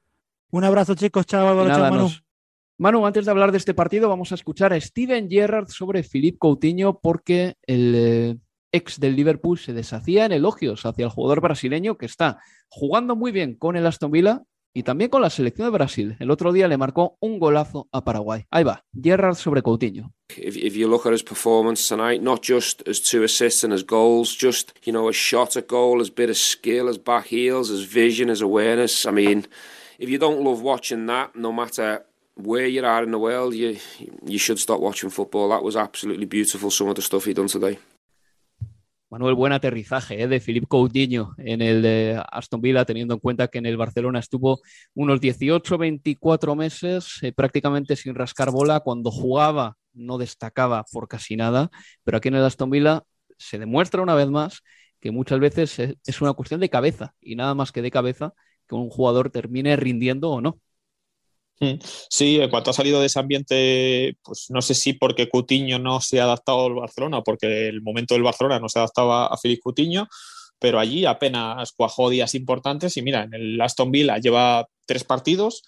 Un 0.51 0.65
abrazo, 0.65 0.95
chicos. 0.95 1.27
Chao, 1.27 1.55
Manu. 1.55 2.09
Manu, 2.79 3.07
antes 3.07 3.27
de 3.27 3.31
hablar 3.31 3.53
de 3.53 3.59
este 3.59 3.75
partido, 3.75 4.09
vamos 4.09 4.33
a 4.33 4.35
escuchar 4.35 4.73
a 4.73 4.81
Steven 4.81 5.29
Gerrard 5.29 5.69
sobre 5.69 6.03
Philippe 6.03 6.39
Coutinho 6.39 7.01
porque 7.01 7.57
el 7.67 7.95
eh, 7.95 8.37
ex 8.73 8.99
del 8.99 9.15
Liverpool 9.15 9.59
se 9.59 9.75
deshacía 9.75 10.25
en 10.25 10.33
elogios 10.33 10.87
hacia 10.87 11.05
el 11.05 11.11
jugador 11.11 11.43
brasileño 11.43 11.99
que 11.99 12.07
está 12.07 12.39
jugando 12.69 13.15
muy 13.15 13.31
bien 13.31 13.57
con 13.57 13.77
el 13.77 13.87
Aston 13.87 14.11
Villa 14.11 14.43
y 14.75 14.83
también 14.83 15.09
con 15.09 15.23
la 15.23 15.31
selección 15.31 15.69
de 15.69 15.71
Brasil. 15.71 16.17
El 16.19 16.31
otro 16.31 16.53
día 16.53 16.67
le 16.67 16.77
marcó 16.77 17.17
un 17.21 17.39
golazo 17.39 17.89
a 17.93 18.05
Paraguay. 18.05 18.45
Ahí 18.51 18.65
va, 18.65 18.85
Gerrard 19.01 19.37
sobre 19.37 19.63
Coutinho. 19.63 20.13
If, 20.37 20.57
if 20.57 20.75
you 20.75 20.89
look 20.89 21.07
at 21.07 21.13
his 21.13 21.23
performance 21.23 21.87
tonight, 21.87 22.21
not 22.21 22.43
just 22.43 22.87
as 22.89 23.01
two 23.01 23.23
assists 23.23 23.63
and 23.63 23.73
as 23.73 23.85
goals, 23.85 24.37
just 24.37 24.73
you 24.85 24.93
know 24.93 25.09
a 25.09 25.13
shot 25.13 25.57
at 25.57 25.69
goal, 25.69 26.01
as 26.01 26.11
bit 26.11 26.29
of 26.29 26.37
skill, 26.37 26.89
as 26.89 26.99
back 26.99 27.27
heels, 27.27 27.71
as 27.71 27.85
vision, 27.85 28.29
as 28.29 28.43
awareness. 28.43 29.07
I 29.07 29.13
mean, 29.13 29.47
if 29.99 30.09
you 30.11 30.19
don't 30.19 30.43
love 30.43 30.61
watching 30.61 31.07
that, 31.07 31.37
no 31.37 31.53
matter 31.53 32.05
where 32.35 32.67
you 32.67 32.85
are 32.85 33.05
in 33.05 33.13
the 33.13 33.19
world, 33.19 33.55
you 33.55 33.79
you 34.27 34.39
should 34.39 34.59
stop 34.59 34.81
watching 34.81 35.11
football. 35.11 35.51
That 35.51 35.63
was 35.63 35.77
absolutely 35.77 36.27
beautiful. 36.27 36.71
Some 36.71 36.89
of 36.89 36.97
the 36.97 37.03
stuff 37.03 37.27
he 37.27 37.33
done 37.33 37.49
today. 37.49 37.79
Manuel, 39.15 39.37
buen 39.37 39.53
aterrizaje 39.53 40.21
¿eh? 40.21 40.27
de 40.27 40.41
Philippe 40.41 40.67
Coutinho 40.67 41.37
en 41.39 41.63
el 41.63 41.83
de 41.83 42.21
Aston 42.33 42.61
Villa, 42.61 42.85
teniendo 42.85 43.15
en 43.15 43.21
cuenta 43.21 43.47
que 43.47 43.59
en 43.59 43.67
el 43.67 43.77
Barcelona 43.77 44.19
estuvo 44.19 44.61
unos 44.93 45.21
18, 45.21 45.79
24 45.79 46.57
meses 46.57 47.21
eh, 47.23 47.31
prácticamente 47.33 47.95
sin 47.95 48.17
rascar 48.17 48.51
bola. 48.51 48.81
Cuando 48.81 49.13
jugaba 49.13 49.77
no 49.93 50.19
destacaba 50.19 50.83
por 50.91 51.07
casi 51.07 51.37
nada, 51.37 51.71
pero 52.03 52.17
aquí 52.17 52.27
en 52.27 52.35
el 52.35 52.45
Aston 52.45 52.71
Villa 52.71 53.05
se 53.39 53.61
demuestra 53.61 54.03
una 54.03 54.17
vez 54.17 54.29
más 54.31 54.63
que 54.99 55.13
muchas 55.13 55.39
veces 55.39 55.79
es 55.79 56.21
una 56.21 56.33
cuestión 56.33 56.59
de 56.59 56.69
cabeza 56.69 57.15
y 57.21 57.37
nada 57.37 57.55
más 57.55 57.71
que 57.71 57.83
de 57.83 57.93
cabeza 57.93 58.35
que 58.69 58.75
un 58.75 58.91
jugador 58.91 59.31
termine 59.31 59.77
rindiendo 59.77 60.31
o 60.31 60.41
no. 60.41 60.59
Mm. 61.61 61.75
Sí, 62.11 62.41
en 62.41 62.51
cuanto 62.51 62.71
ha 62.71 62.75
salido 62.75 63.01
de 63.01 63.07
ese 63.07 63.19
ambiente, 63.19 64.17
pues 64.23 64.47
no 64.51 64.61
sé 64.63 64.75
si 64.75 64.93
porque 64.95 65.29
Cutiño 65.29 65.79
no 65.79 66.01
se 66.01 66.21
ha 66.21 66.25
adaptado 66.25 66.67
al 66.67 66.75
Barcelona, 66.75 67.23
porque 67.23 67.69
el 67.69 67.83
momento 67.83 68.15
del 68.15 68.23
Barcelona 68.23 68.59
no 68.59 68.69
se 68.69 68.79
adaptaba 68.79 69.27
a 69.27 69.37
Félix 69.37 69.63
Cutiño, 69.63 70.09
pero 70.59 70.79
allí 70.79 71.05
apenas 71.05 71.73
cuajó 71.73 72.11
días 72.11 72.35
importantes 72.35 72.97
y 72.97 73.03
mira, 73.03 73.25
en 73.25 73.35
el 73.35 73.61
Aston 73.61 73.91
Villa 73.91 74.19
lleva 74.19 74.67
tres 74.87 75.05
partidos, 75.05 75.63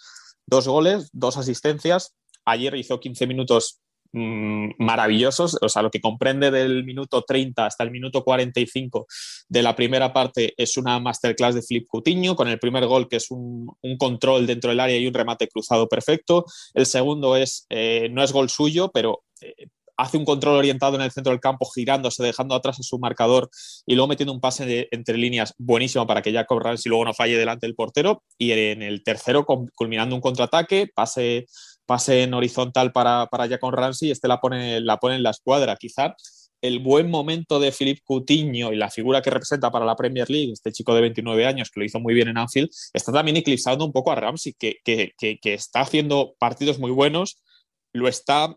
dos 0.47 0.68
goles, 0.68 1.11
dos 1.12 1.37
asistencias. 1.37 2.14
Ayer 2.45 2.74
hizo 2.76 3.01
15 3.01 3.26
minutos 3.26 3.80
Mm, 4.12 4.70
maravillosos, 4.78 5.59
o 5.61 5.68
sea, 5.68 5.82
lo 5.82 5.90
que 5.90 6.00
comprende 6.00 6.50
del 6.50 6.84
minuto 6.84 7.22
30 7.22 7.66
hasta 7.66 7.84
el 7.84 7.90
minuto 7.90 8.22
45 8.22 9.07
de 9.48 9.62
la 9.62 9.74
primera 9.74 10.12
parte 10.12 10.54
es 10.57 10.76
una 10.76 10.98
masterclass 11.00 11.54
de 11.54 11.62
Flip 11.62 11.86
Coutinho, 11.88 12.36
con 12.36 12.48
el 12.48 12.59
primer 12.59 12.86
gol 12.86 13.09
que 13.09 13.16
es 13.16 13.30
un, 13.30 13.66
control 13.98 14.46
dentro 14.46 14.70
del 14.70 14.80
área 14.80 14.96
y 14.96 15.07
un 15.07 15.14
remate 15.14 15.48
cruzado 15.48 15.88
perfecto, 15.88 16.44
el 16.74 16.86
segundo 16.86 17.36
es, 17.36 17.66
eh, 17.70 18.09
no 18.11 18.22
es 18.22 18.32
gol 18.32 18.50
suyo, 18.50 18.90
pero... 18.92 19.22
Eh, 19.40 19.68
hace 19.98 20.18
un 20.18 20.26
control 20.26 20.57
orientado 20.57 20.96
en 20.96 21.02
el 21.02 21.11
centro 21.11 21.30
del 21.30 21.40
campo, 21.40 21.66
girándose, 21.74 22.22
dejando 22.22 22.54
atrás 22.54 22.78
a 22.78 22.82
su 22.82 22.98
marcador 22.98 23.48
y 23.86 23.94
luego 23.94 24.09
metiendo 24.09 24.34
un 24.34 24.40
pase 24.40 24.88
entre 24.90 25.16
líneas 25.16 25.54
buenísimo 25.57 26.07
para 26.07 26.20
que 26.20 26.32
ya 26.32 26.44
corra 26.44 26.76
si 26.76 26.90
luego 26.90 27.07
no 27.07 27.14
falle 27.14 27.38
delante 27.38 27.66
del 27.66 27.74
portero. 27.74 28.22
Y 28.36 28.52
en 28.52 28.82
el 28.82 29.02
tercero, 29.02 29.46
culminando 29.46 30.14
un 30.14 30.20
contraataque, 30.20 30.90
pase 30.94 31.46
pase 31.87 32.22
en 32.22 32.34
horizontal 32.34 32.93
para, 32.93 33.26
para 33.26 33.47
Jackon 33.47 33.72
Ramsey, 33.72 34.11
este 34.11 34.28
la 34.28 34.41
pone, 34.41 34.80
la 34.80 34.99
pone 34.99 35.16
en 35.16 35.22
la 35.22 35.30
escuadra. 35.30 35.76
Quizá 35.76 36.14
el 36.62 36.80
buen 36.80 37.11
momento 37.11 37.61
de 37.61 37.72
Philippe 37.72 38.03
Coutinho 38.05 38.72
y 38.72 38.76
la 38.76 38.91
figura 38.91 39.22
que 39.22 39.30
representa 39.30 39.70
para 39.70 39.87
la 39.87 39.97
Premier 39.97 40.28
League, 40.28 40.53
este 40.53 40.72
chico 40.72 40.95
de 40.95 41.03
29 41.03 41.47
años 41.47 41.70
que 41.70 41.80
lo 41.80 41.87
hizo 41.87 42.01
muy 42.01 42.14
bien 42.14 42.28
en 42.28 42.39
Anfield, 42.39 42.70
está 42.93 43.12
también 43.12 43.37
eclipsando 43.37 43.84
un 43.84 43.93
poco 43.93 44.11
a 44.11 44.16
Ramsey, 44.16 44.55
que, 44.59 44.76
que, 44.84 45.14
que 45.16 45.55
está 45.55 45.80
haciendo 45.80 46.34
partidos 46.39 46.78
muy 46.78 46.91
buenos, 46.91 47.43
lo 47.93 48.09
está 48.09 48.57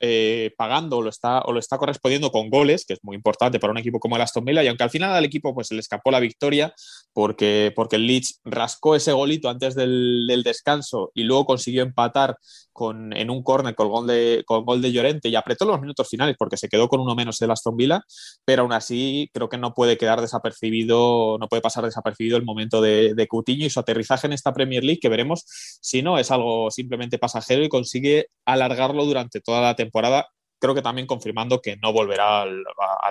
eh, 0.00 0.52
pagando 0.56 0.98
o 0.98 1.02
lo, 1.02 1.10
está, 1.10 1.40
o 1.40 1.52
lo 1.52 1.58
está 1.58 1.78
correspondiendo 1.78 2.30
con 2.30 2.50
goles, 2.50 2.84
que 2.84 2.94
es 2.94 3.00
muy 3.02 3.16
importante 3.16 3.58
para 3.58 3.70
un 3.70 3.78
equipo 3.78 3.98
como 3.98 4.16
el 4.16 4.22
Aston 4.22 4.44
Villa, 4.44 4.62
y 4.62 4.68
aunque 4.68 4.84
al 4.84 4.90
final 4.90 5.14
al 5.14 5.24
equipo 5.24 5.54
pues, 5.54 5.68
se 5.68 5.74
le 5.74 5.80
escapó 5.80 6.10
la 6.10 6.20
victoria 6.20 6.74
porque, 7.12 7.72
porque 7.74 7.96
el 7.96 8.06
Leeds 8.06 8.40
rascó 8.44 8.94
ese 8.94 9.12
golito 9.12 9.48
antes 9.48 9.74
del, 9.74 10.26
descanso 10.44 11.10
y 11.14 11.24
luego 11.24 11.46
consiguió 11.46 11.82
empatar 11.82 12.36
con, 12.72 13.16
en 13.16 13.30
un 13.30 13.42
córner 13.42 13.74
con 13.74 13.88
gol, 13.88 14.06
de, 14.06 14.42
con 14.46 14.64
gol 14.64 14.82
de 14.82 14.92
Llorente 14.92 15.28
y 15.28 15.34
apretó 15.34 15.64
los 15.64 15.80
minutos 15.80 16.08
finales 16.08 16.36
porque 16.38 16.58
se 16.58 16.68
quedó 16.68 16.88
con 16.88 17.00
uno 17.00 17.14
menos 17.14 17.40
el 17.40 17.50
Aston 17.50 17.76
Villa, 17.76 18.02
pero 18.44 18.62
aún 18.62 18.72
así 18.72 19.30
creo 19.32 19.48
que 19.48 19.56
no 19.56 19.72
puede 19.72 19.96
quedar 19.96 20.20
desapercibido, 20.20 21.38
no 21.38 21.48
puede 21.48 21.62
pasar 21.62 21.84
desapercibido 21.84 22.36
el 22.36 22.44
momento 22.44 22.80
de, 22.80 23.14
de 23.14 23.26
Coutinho 23.26 23.64
y 23.64 23.70
su 23.70 23.80
aterrizaje 23.80 24.26
en 24.26 24.34
esta 24.34 24.52
Premier 24.52 24.84
League, 24.84 25.00
que 25.00 25.08
veremos 25.08 25.44
si 25.80 26.02
no 26.02 26.18
es 26.18 26.30
algo 26.30 26.70
simplemente 26.70 27.18
pasajero 27.18 27.64
y 27.64 27.68
consigue 27.68 28.26
alargarlo 28.46 29.04
durante 29.04 29.40
toda 29.40 29.60
la 29.60 29.76
temporada 29.76 30.26
creo 30.58 30.74
que 30.74 30.82
también 30.82 31.06
confirmando 31.06 31.60
que 31.60 31.76
no 31.76 31.92
volverá 31.92 32.42
al, 32.42 32.64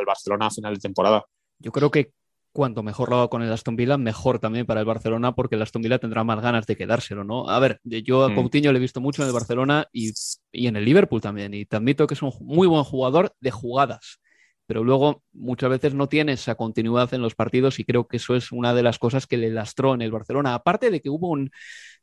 Barcelona 0.05 0.47
a 0.47 0.51
final 0.51 0.73
de 0.73 0.79
temporada. 0.79 1.25
Yo 1.59 1.71
creo 1.71 1.91
que 1.91 2.11
cuanto 2.51 2.83
mejor 2.83 3.09
lo 3.09 3.17
haga 3.17 3.27
con 3.27 3.41
el 3.41 3.51
Aston 3.51 3.75
Villa, 3.75 3.97
mejor 3.97 4.39
también 4.39 4.65
para 4.65 4.79
el 4.79 4.85
Barcelona, 4.85 5.35
porque 5.35 5.55
el 5.55 5.61
Aston 5.61 5.81
Villa 5.81 5.99
tendrá 5.99 6.23
más 6.23 6.41
ganas 6.41 6.65
de 6.65 6.77
quedárselo, 6.77 7.23
¿no? 7.23 7.49
A 7.49 7.59
ver, 7.59 7.81
yo 7.83 8.23
a 8.23 8.29
Mm. 8.29 8.35
Coutinho 8.35 8.71
le 8.71 8.77
he 8.77 8.81
visto 8.81 9.01
mucho 9.01 9.21
en 9.21 9.27
el 9.27 9.33
Barcelona 9.33 9.87
y, 9.91 10.11
y 10.51 10.67
en 10.67 10.77
el 10.77 10.85
Liverpool 10.85 11.21
también, 11.21 11.53
y 11.53 11.65
te 11.65 11.75
admito 11.75 12.07
que 12.07 12.13
es 12.13 12.21
un 12.21 12.31
muy 12.39 12.67
buen 12.67 12.83
jugador 12.83 13.33
de 13.41 13.51
jugadas, 13.51 14.19
pero 14.65 14.83
luego 14.83 15.23
muchas 15.33 15.69
veces 15.69 15.93
no 15.93 16.07
tiene 16.07 16.33
esa 16.33 16.55
continuidad 16.55 17.13
en 17.13 17.21
los 17.21 17.35
partidos 17.35 17.79
y 17.79 17.85
creo 17.85 18.07
que 18.07 18.17
eso 18.17 18.35
es 18.35 18.51
una 18.51 18.73
de 18.73 18.83
las 18.83 18.99
cosas 18.99 19.27
que 19.27 19.37
le 19.37 19.51
lastró 19.51 19.93
en 19.93 20.01
el 20.01 20.11
Barcelona, 20.11 20.53
aparte 20.53 20.91
de 20.91 21.01
que 21.01 21.09
hubo 21.09 21.29
un, 21.29 21.51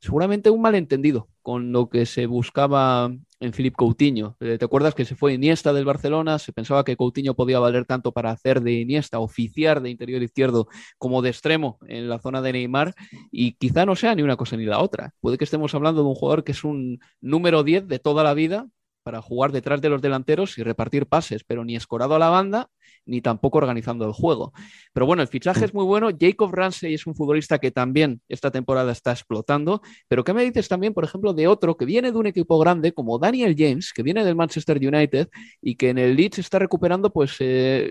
seguramente 0.01 0.51
un 0.51 0.63
malentendido 0.63 1.29
con 1.43 1.73
lo 1.73 1.89
que 1.89 2.07
se 2.07 2.27
buscaba 2.27 3.11
en 3.41 3.53
Philip 3.53 3.75
Coutinho. 3.75 4.37
Eh, 4.41 4.57
¿Te 4.59 4.65
acuerdas 4.65 4.95
que 4.95 5.05
se 5.05 5.17
fue 5.17 5.35
Iniesta 5.35 5.73
del 5.73 5.85
Barcelona? 5.85 6.39
Se 6.39 6.53
pensaba 6.53 6.85
que 6.85 6.97
Coutinho 6.97 7.35
podía 7.35 7.59
valer 7.59 7.85
tanto 7.85 8.13
para 8.13 8.31
hacer 8.31 8.61
de 8.61 8.73
Iniesta, 8.73 9.19
oficiar 9.19 9.83
de 9.83 9.91
interior 9.91 10.23
izquierdo 10.23 10.69
como 10.99 11.23
de 11.23 11.31
extremo 11.31 11.79
en 11.89 12.09
la 12.09 12.21
zona 12.21 12.41
de 12.43 12.53
Neymar 12.53 12.95
y 13.31 13.55
quizá 13.55 13.85
no 13.85 13.97
sea 13.97 14.15
ni 14.15 14.23
una 14.23 14.37
cosa 14.37 14.57
ni 14.57 14.65
la 14.65 14.79
otra. 14.81 15.13
Puede 15.21 15.39
que 15.39 15.45
estemos 15.45 15.75
hablando 15.75 16.03
de 16.03 16.09
un 16.09 16.15
jugador 16.15 16.45
que 16.45 16.53
es 16.53 16.63
un 16.63 17.01
número 17.21 17.65
10 17.65 17.89
de 17.89 17.99
toda 17.99 18.23
la 18.23 18.35
vida 18.35 18.69
para 19.03 19.23
jugar 19.23 19.53
detrás 19.53 19.81
de 19.81 19.89
los 19.89 20.03
delanteros 20.03 20.59
y 20.59 20.63
repartir 20.63 21.07
pases, 21.07 21.45
pero 21.45 21.65
ni 21.65 21.77
escorado 21.77 22.15
a 22.15 22.19
la 22.19 22.29
banda 22.29 22.71
ni 23.05 23.21
tampoco 23.21 23.59
organizando 23.59 24.07
el 24.07 24.13
juego. 24.13 24.53
Pero 24.93 25.07
bueno, 25.07 25.23
el 25.23 25.29
fichaje 25.29 25.65
es 25.65 25.75
muy 25.75 25.85
bueno. 25.85 26.11
Jacob 26.19 26.53
Ramsey 26.53 26.95
es 26.95 27.07
un 27.07 27.15
futbolista 27.15 27.59
que 27.59 27.71
también 27.71 28.21
esta 28.29 28.51
temporada 28.51 28.93
está 28.93 29.13
explotando. 29.13 29.83
Pero 30.09 30.25
¿qué 30.25 30.33
me 30.33 30.45
dices 30.45 30.69
también, 30.69 30.95
por 30.95 31.05
ejemplo, 31.05 31.33
de 31.33 31.49
otro 31.49 31.77
que 31.77 31.85
viene 31.85 32.13
de 32.13 32.19
un 32.19 32.27
equipo 32.27 32.59
grande 32.59 32.93
como 32.93 33.19
Daniel 33.19 33.55
James, 33.59 33.93
que 33.93 34.03
viene 34.03 34.25
del 34.25 34.37
Manchester 34.37 34.79
United 34.79 35.29
y 35.61 35.75
que 35.77 35.91
en 35.91 35.99
el 35.99 36.17
Leeds 36.17 36.39
está 36.39 36.59
recuperando 36.59 37.13
pues 37.13 37.37
eh, 37.41 37.91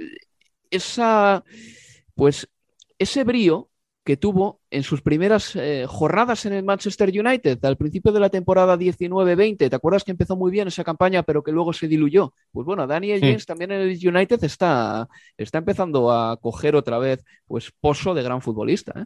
esa 0.69 1.43
pues 2.15 2.47
ese 2.97 3.23
brío 3.23 3.70
que 4.03 4.17
tuvo 4.17 4.61
en 4.71 4.81
sus 4.83 5.01
primeras 5.01 5.55
eh, 5.55 5.85
jornadas 5.87 6.45
en 6.47 6.53
el 6.53 6.63
Manchester 6.63 7.09
United 7.09 7.63
al 7.63 7.77
principio 7.77 8.11
de 8.11 8.19
la 8.19 8.29
temporada 8.29 8.75
19-20. 8.77 9.69
¿Te 9.69 9.75
acuerdas 9.75 10.03
que 10.03 10.11
empezó 10.11 10.35
muy 10.35 10.51
bien 10.51 10.67
esa 10.67 10.83
campaña, 10.83 11.21
pero 11.23 11.43
que 11.43 11.51
luego 11.51 11.71
se 11.71 11.87
diluyó? 11.87 12.33
Pues 12.51 12.65
bueno, 12.65 12.87
Daniel 12.87 13.19
Sí. 13.19 13.25
James 13.27 13.45
también 13.45 13.71
en 13.71 13.81
el 13.81 14.07
United 14.15 14.43
está, 14.43 15.07
está 15.37 15.59
empezando 15.59 16.11
a 16.11 16.37
coger 16.37 16.75
otra 16.75 16.97
vez 16.97 17.23
pues 17.45 17.71
pozo 17.79 18.13
de 18.15 18.23
gran 18.23 18.41
futbolista. 18.41 18.91
¿eh? 19.01 19.05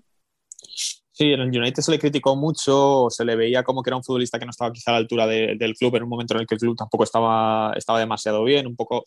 Sí, 1.12 1.32
en 1.32 1.42
el 1.42 1.48
United 1.50 1.82
se 1.82 1.92
le 1.92 2.00
criticó 2.00 2.36
mucho, 2.38 3.08
se 3.10 3.26
le 3.26 3.36
veía 3.36 3.64
como 3.64 3.84
que 3.84 3.90
era 3.90 3.98
un 3.98 4.04
futbolista 4.04 4.40
que 4.40 4.46
no 4.46 4.52
estaba 4.52 4.72
quizá 4.72 4.92
a 4.92 4.94
la 4.94 4.98
altura 5.00 5.28
de- 5.28 5.56
del 5.58 5.74
club 5.76 5.96
en 5.98 6.04
un 6.04 6.10
momento 6.10 6.34
en 6.36 6.42
el 6.42 6.48
que 6.48 6.56
el 6.56 6.60
club 6.62 6.76
tampoco 6.78 7.04
estaba, 7.04 7.74
estaba 7.76 8.00
demasiado 8.00 8.44
bien, 8.46 8.66
un 8.68 8.76
poco 8.76 9.04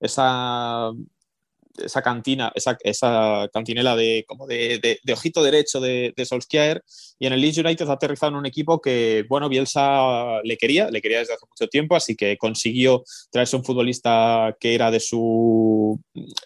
esa, 0.00 0.90
esa 1.84 2.02
cantina, 2.02 2.52
esa, 2.54 2.76
esa 2.82 3.48
cantinela 3.52 3.96
de, 3.96 4.24
como 4.26 4.46
de, 4.46 4.78
de- 4.78 4.98
de 5.02 5.12
ojito 5.12 5.42
derecho 5.42 5.80
de, 5.80 6.12
de 6.16 6.24
Solskjaer 6.26 6.82
y 7.18 7.26
en 7.26 7.32
el 7.32 7.40
Leeds 7.40 7.58
United 7.58 7.88
ha 7.88 7.92
aterrizado 7.94 8.36
un 8.36 8.46
equipo 8.46 8.80
que, 8.80 9.24
bueno, 9.28 9.48
Bielsa 9.48 10.40
le 10.42 10.56
quería, 10.56 10.90
le 10.90 11.00
quería 11.02 11.18
desde 11.20 11.34
hace 11.34 11.46
mucho 11.46 11.68
tiempo, 11.68 11.96
así 11.96 12.14
que 12.16 12.36
consiguió 12.36 13.02
traerse 13.30 13.56
un 13.56 13.64
futbolista 13.64 14.56
que 14.60 14.74
era 14.74 14.90
de 14.90 15.00
su, 15.00 16.00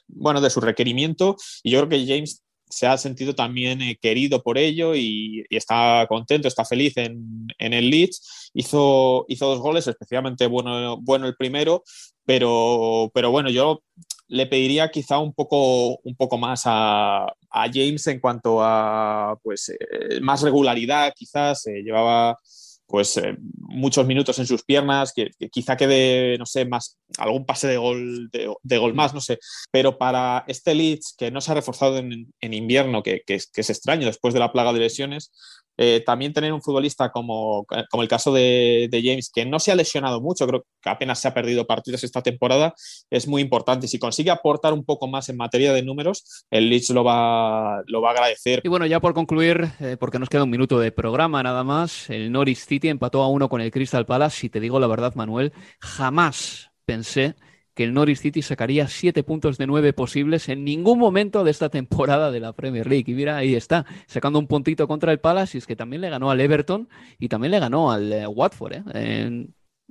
bueno, 0.09 0.41
de 0.41 0.51
su 0.51 0.61
requerimiento 0.61 1.37
y 1.62 1.70
yo 1.70 1.78
creo 1.81 1.89
que 1.89 2.07
James 2.07 2.43
se 2.68 2.87
ha 2.87 2.97
sentido 2.97 3.35
también 3.35 3.83
eh, 3.83 3.99
querido 4.01 4.45
por 4.45 4.57
ello 4.57 4.95
y, 4.95 5.45
y 5.51 5.57
está 5.57 6.07
contento, 6.09 6.47
está 6.47 6.64
feliz 6.64 6.97
en, 6.99 7.49
en 7.59 7.72
el 7.72 7.91
Leeds. 7.91 8.51
Hizo, 8.55 9.24
hizo 9.28 9.47
dos 9.49 9.59
goles, 9.59 9.89
especialmente 9.89 10.47
bueno, 10.47 10.97
bueno 11.01 11.26
el 11.26 11.35
primero, 11.35 11.83
pero, 12.31 13.11
pero 13.12 13.33
bueno, 13.33 13.51
yo 13.51 13.83
le 14.28 14.47
pediría 14.47 14.89
quizá 14.93 15.18
un 15.18 15.35
poco, 15.35 15.99
un 16.05 16.14
poco 16.14 16.39
más 16.39 16.62
a, 16.64 17.24
a 17.24 17.66
James 17.72 18.07
en 18.07 18.20
cuanto 18.20 18.62
a 18.62 19.37
pues, 19.43 19.70
eh, 19.70 20.20
más 20.20 20.41
regularidad, 20.43 21.12
quizás. 21.16 21.66
eh, 21.66 21.83
llevaba 21.83 22.39
pues 22.87 23.16
eh, 23.16 23.37
muchos 23.57 24.07
minutos 24.07 24.39
en 24.39 24.47
sus 24.47 24.62
piernas, 24.62 25.12
que, 25.12 25.31
que 25.39 25.49
quizá 25.49 25.76
quede, 25.76 26.39
no 26.39 26.47
sé, 26.47 26.64
más 26.66 26.99
algún 27.18 27.45
pase 27.47 27.66
de 27.66 27.78
gol, 27.78 28.28
de, 28.31 28.53
de 28.62 28.78
gol 28.78 28.95
más, 28.95 29.12
no 29.12 29.20
sé. 29.20 29.41
Pero 29.72 29.99
para 29.99 30.45
este 30.47 30.74
Leeds, 30.76 31.14
que 31.18 31.33
no 31.33 31.41
se 31.41 31.51
ha 31.51 31.55
reforzado 31.57 31.99
en, 31.99 32.33
en 32.41 32.55
invierno, 32.55 33.03
que, 33.03 33.22
que, 33.26 33.35
es, 33.35 33.49
que, 33.49 33.62
es, 33.62 33.70
extraño 33.70 34.07
después 34.07 34.35
de 34.35 34.41
la 34.41 34.53
plaga 34.53 34.72
de 34.72 34.78
lesiones, 34.78 35.33
eh, 35.76 36.02
también 36.04 36.32
tener 36.32 36.52
un 36.52 36.62
futbolista 36.62 37.10
como, 37.10 37.66
como 37.90 38.02
el 38.02 38.08
caso 38.08 38.32
de, 38.32 38.88
James, 38.92 39.30
que 39.32 39.46
no 39.46 39.58
se 39.58 39.72
ha 39.72 39.74
lesionado 39.74 40.20
mucho, 40.20 40.46
creo 40.46 40.64
que 40.80 40.90
apenas 40.90 41.20
se 41.20 41.28
ha 41.28 41.34
perdido 41.34 41.66
partidos 41.66 42.04
esta 42.04 42.22
temporada, 42.22 42.74
es 43.10 43.26
muy 43.26 43.42
importante. 43.42 43.86
Y 43.86 43.88
si 43.88 43.98
consigue 43.98 44.30
aportar 44.30 44.72
un 44.72 44.84
poco 44.84 45.08
más 45.08 45.28
en 45.28 45.36
materia 45.36 45.72
de 45.72 45.82
números, 45.82 46.44
el 46.50 46.68
Leeds 46.68 46.90
lo 46.90 47.04
va, 47.04 47.82
lo 47.86 48.02
va 48.02 48.10
a 48.10 48.12
agradecer. 48.12 48.60
Y 48.64 48.68
bueno, 48.68 48.86
ya 48.86 49.00
por 49.00 49.14
concluir, 49.14 49.70
eh, 49.80 49.96
porque 49.98 50.18
nos 50.18 50.28
queda 50.28 50.44
un 50.44 50.50
minuto 50.50 50.78
de 50.78 50.92
programa 50.92 51.42
nada 51.42 51.64
más, 51.64 52.10
el 52.10 52.30
Norwich 52.30 52.58
City 52.58 52.88
empató 52.88 53.22
a 53.22 53.28
uno 53.28 53.48
con 53.48 53.60
el 53.60 53.70
Crystal 53.70 54.06
Palace. 54.06 54.38
Si 54.38 54.50
te 54.50 54.60
digo 54.60 54.80
la 54.80 54.86
verdad, 54.86 55.14
Manuel, 55.14 55.52
jamás 55.80 56.70
pensé 56.84 57.36
que 57.81 57.85
el 57.85 57.95
Norwich 57.95 58.18
City 58.18 58.43
sacaría 58.43 58.89
siete 58.89 59.22
puntos 59.22 59.57
de 59.57 59.66
nueve 59.66 59.95
posibles 59.95 60.51
en 60.51 60.64
ningún 60.66 60.99
momento 60.99 61.45
de 61.45 61.51
esta 61.51 61.70
temporada 61.70 62.31
de 62.31 62.39
la 62.39 62.53
Premier 62.53 62.87
League. 62.87 63.11
Y 63.11 63.14
mira, 63.14 63.39
ahí 63.39 63.55
está, 63.55 63.87
sacando 64.07 64.39
un 64.39 64.47
puntito 64.47 64.87
contra 64.87 65.12
el 65.12 65.18
Palace, 65.18 65.57
y 65.57 65.61
es 65.61 65.66
que 65.66 65.76
también 65.76 66.03
le 66.03 66.11
ganó 66.11 66.31
al 66.31 66.43
Everton 66.43 66.91
y 67.18 67.28
también 67.28 67.53
le 67.53 67.59
ganó 67.59 67.91
al 67.91 68.12
eh, 68.12 68.26
Watford. 68.26 68.83
¿eh? 68.93 69.47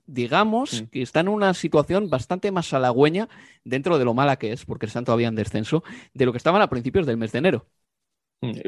Digamos 0.06 0.70
sí. 0.70 0.88
que 0.92 1.02
está 1.02 1.22
en 1.22 1.30
una 1.30 1.56
situación 1.56 2.12
bastante 2.12 2.52
más 2.52 2.72
halagüeña 2.72 3.28
dentro 3.64 3.98
de 3.98 4.06
lo 4.06 4.14
mala 4.14 4.38
que 4.38 4.52
es, 4.52 4.66
porque 4.66 4.86
están 4.86 5.04
todavía 5.04 5.30
en 5.30 5.34
descenso, 5.34 5.84
de 6.14 6.26
lo 6.28 6.32
que 6.32 6.38
estaban 6.38 6.62
a 6.62 6.70
principios 6.70 7.08
del 7.08 7.18
mes 7.18 7.32
de 7.32 7.40
enero. 7.40 7.66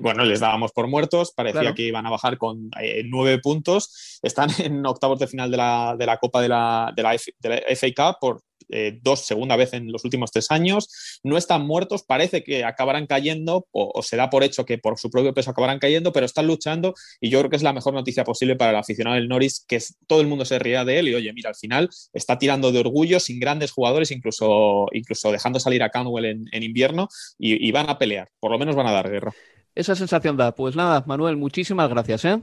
Bueno, 0.01 0.25
les 0.25 0.39
dábamos 0.39 0.71
por 0.71 0.87
muertos, 0.87 1.31
parecía 1.31 1.61
claro. 1.61 1.75
que 1.75 1.83
iban 1.83 2.07
a 2.07 2.09
bajar 2.09 2.39
con 2.39 2.71
eh, 2.81 3.03
nueve 3.05 3.37
puntos. 3.37 4.19
Están 4.23 4.49
en 4.57 4.83
octavos 4.83 5.19
de 5.19 5.27
final 5.27 5.51
de 5.51 5.57
la, 5.57 5.95
de 5.95 6.07
la 6.07 6.17
Copa 6.17 6.41
de 6.41 6.49
la, 6.49 6.91
de 6.95 7.03
la, 7.03 7.13
F, 7.13 7.35
de 7.37 7.49
la 7.49 7.61
FA 7.75 7.87
Cup 7.95 8.17
por 8.19 8.41
eh, 8.71 8.99
dos, 9.01 9.21
segunda 9.21 9.55
vez 9.55 9.73
en 9.73 9.91
los 9.91 10.03
últimos 10.03 10.31
tres 10.31 10.49
años. 10.51 11.19
No 11.23 11.37
están 11.37 11.65
muertos, 11.65 12.03
parece 12.03 12.43
que 12.43 12.63
acabarán 12.63 13.07
cayendo, 13.07 13.67
o, 13.71 13.91
o, 13.93 14.01
se 14.01 14.17
da 14.17 14.29
por 14.29 14.43
hecho 14.43 14.65
que 14.65 14.77
por 14.77 14.97
su 14.97 15.09
propio 15.09 15.33
peso 15.33 15.51
acabarán 15.51 15.79
cayendo, 15.79 16.11
pero 16.11 16.25
están 16.25 16.47
luchando 16.47 16.93
y 17.19 17.29
yo 17.29 17.39
creo 17.39 17.49
que 17.49 17.57
es 17.57 17.63
la 17.63 17.73
mejor 17.73 17.93
noticia 17.93 18.23
posible 18.23 18.55
para 18.55 18.71
el 18.71 18.77
aficionado 18.77 19.15
del 19.15 19.27
Norris, 19.27 19.65
que 19.67 19.75
es, 19.77 19.97
todo 20.07 20.21
el 20.21 20.27
mundo 20.27 20.45
se 20.45 20.59
ría 20.59 20.85
de 20.85 20.99
él 20.99 21.07
y 21.09 21.15
oye, 21.15 21.33
mira, 21.33 21.49
al 21.49 21.55
final 21.55 21.89
está 22.13 22.37
tirando 22.37 22.71
de 22.71 22.79
orgullo 22.79 23.19
sin 23.19 23.39
grandes 23.39 23.71
jugadores, 23.71 24.11
incluso, 24.11 24.87
incluso 24.93 25.31
dejando 25.31 25.59
salir 25.59 25.83
a 25.83 25.89
Canwell 25.89 26.25
en, 26.25 26.45
en 26.51 26.63
invierno 26.63 27.07
y, 27.37 27.67
y 27.67 27.71
van 27.71 27.89
a 27.89 27.97
pelear, 27.97 28.29
por 28.39 28.51
lo 28.51 28.59
menos 28.59 28.75
van 28.75 28.87
a 28.87 28.91
dar 28.91 29.09
guerra. 29.09 29.33
Esa 29.73 29.95
sensación 29.95 30.37
da. 30.37 30.53
Pues 30.53 30.75
nada, 30.75 31.03
Manuel, 31.07 31.37
muchísimas 31.37 31.89
gracias. 31.89 32.25
¿eh? 32.25 32.41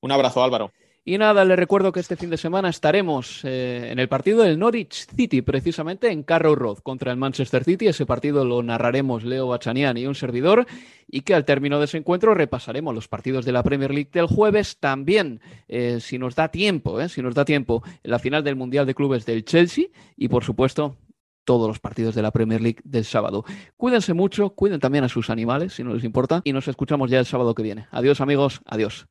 Un 0.00 0.12
abrazo, 0.12 0.42
Álvaro. 0.42 0.72
Y 1.08 1.18
nada, 1.18 1.44
le 1.44 1.54
recuerdo 1.54 1.92
que 1.92 2.00
este 2.00 2.16
fin 2.16 2.30
de 2.30 2.36
semana 2.36 2.68
estaremos 2.68 3.44
eh, 3.44 3.90
en 3.92 4.00
el 4.00 4.08
partido 4.08 4.42
del 4.42 4.58
Norwich 4.58 5.06
City, 5.14 5.40
precisamente 5.40 6.10
en 6.10 6.24
Carrow 6.24 6.56
Road 6.56 6.78
contra 6.78 7.12
el 7.12 7.16
Manchester 7.16 7.62
City. 7.62 7.86
Ese 7.86 8.06
partido 8.06 8.44
lo 8.44 8.60
narraremos 8.64 9.22
Leo 9.22 9.46
Bachanian 9.46 9.96
y 9.98 10.06
un 10.06 10.16
servidor. 10.16 10.66
Y 11.06 11.20
que 11.20 11.36
al 11.36 11.44
término 11.44 11.78
de 11.78 11.84
ese 11.84 11.98
encuentro 11.98 12.34
repasaremos 12.34 12.92
los 12.92 13.06
partidos 13.06 13.44
de 13.44 13.52
la 13.52 13.62
Premier 13.62 13.94
League 13.94 14.10
del 14.12 14.26
jueves. 14.26 14.78
También, 14.78 15.40
eh, 15.68 16.00
si 16.00 16.18
nos 16.18 16.34
da 16.34 16.48
tiempo, 16.48 17.00
eh, 17.00 17.08
si 17.08 17.22
nos 17.22 17.36
da 17.36 17.44
tiempo, 17.44 17.84
la 18.02 18.18
final 18.18 18.42
del 18.42 18.56
Mundial 18.56 18.84
de 18.84 18.96
Clubes 18.96 19.24
del 19.26 19.44
Chelsea. 19.44 19.84
Y 20.16 20.26
por 20.26 20.42
supuesto, 20.42 20.96
todos 21.44 21.68
los 21.68 21.78
partidos 21.78 22.16
de 22.16 22.22
la 22.22 22.32
Premier 22.32 22.60
League 22.60 22.80
del 22.82 23.04
sábado. 23.04 23.44
Cuídense 23.76 24.12
mucho, 24.12 24.50
cuiden 24.50 24.80
también 24.80 25.04
a 25.04 25.08
sus 25.08 25.30
animales, 25.30 25.74
si 25.74 25.84
no 25.84 25.94
les 25.94 26.02
importa, 26.02 26.40
y 26.42 26.52
nos 26.52 26.66
escuchamos 26.66 27.12
ya 27.12 27.20
el 27.20 27.26
sábado 27.26 27.54
que 27.54 27.62
viene. 27.62 27.86
Adiós 27.92 28.20
amigos, 28.20 28.60
adiós. 28.66 29.06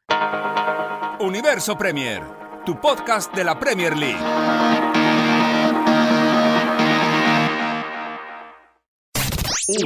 Universo 1.26 1.76
Premier, 1.76 2.22
tu 2.68 2.80
podcast 2.80 3.34
de 3.34 3.44
la 3.44 3.60
Premier 3.60 3.98
League. 3.98 4.22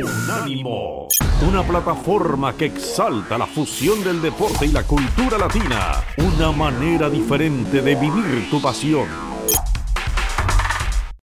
Unánimo, 0.03 1.07
una 1.47 1.63
plataforma 1.63 2.57
que 2.57 2.65
exalta 2.65 3.37
la 3.37 3.47
fusión 3.47 4.03
del 4.03 4.21
deporte 4.21 4.65
y 4.65 4.73
la 4.73 4.83
cultura 4.83 5.37
latina, 5.37 6.03
una 6.17 6.51
manera 6.51 7.09
diferente 7.09 7.81
de 7.81 7.95
vivir 7.95 8.49
tu 8.49 8.61
pasión. 8.61 9.28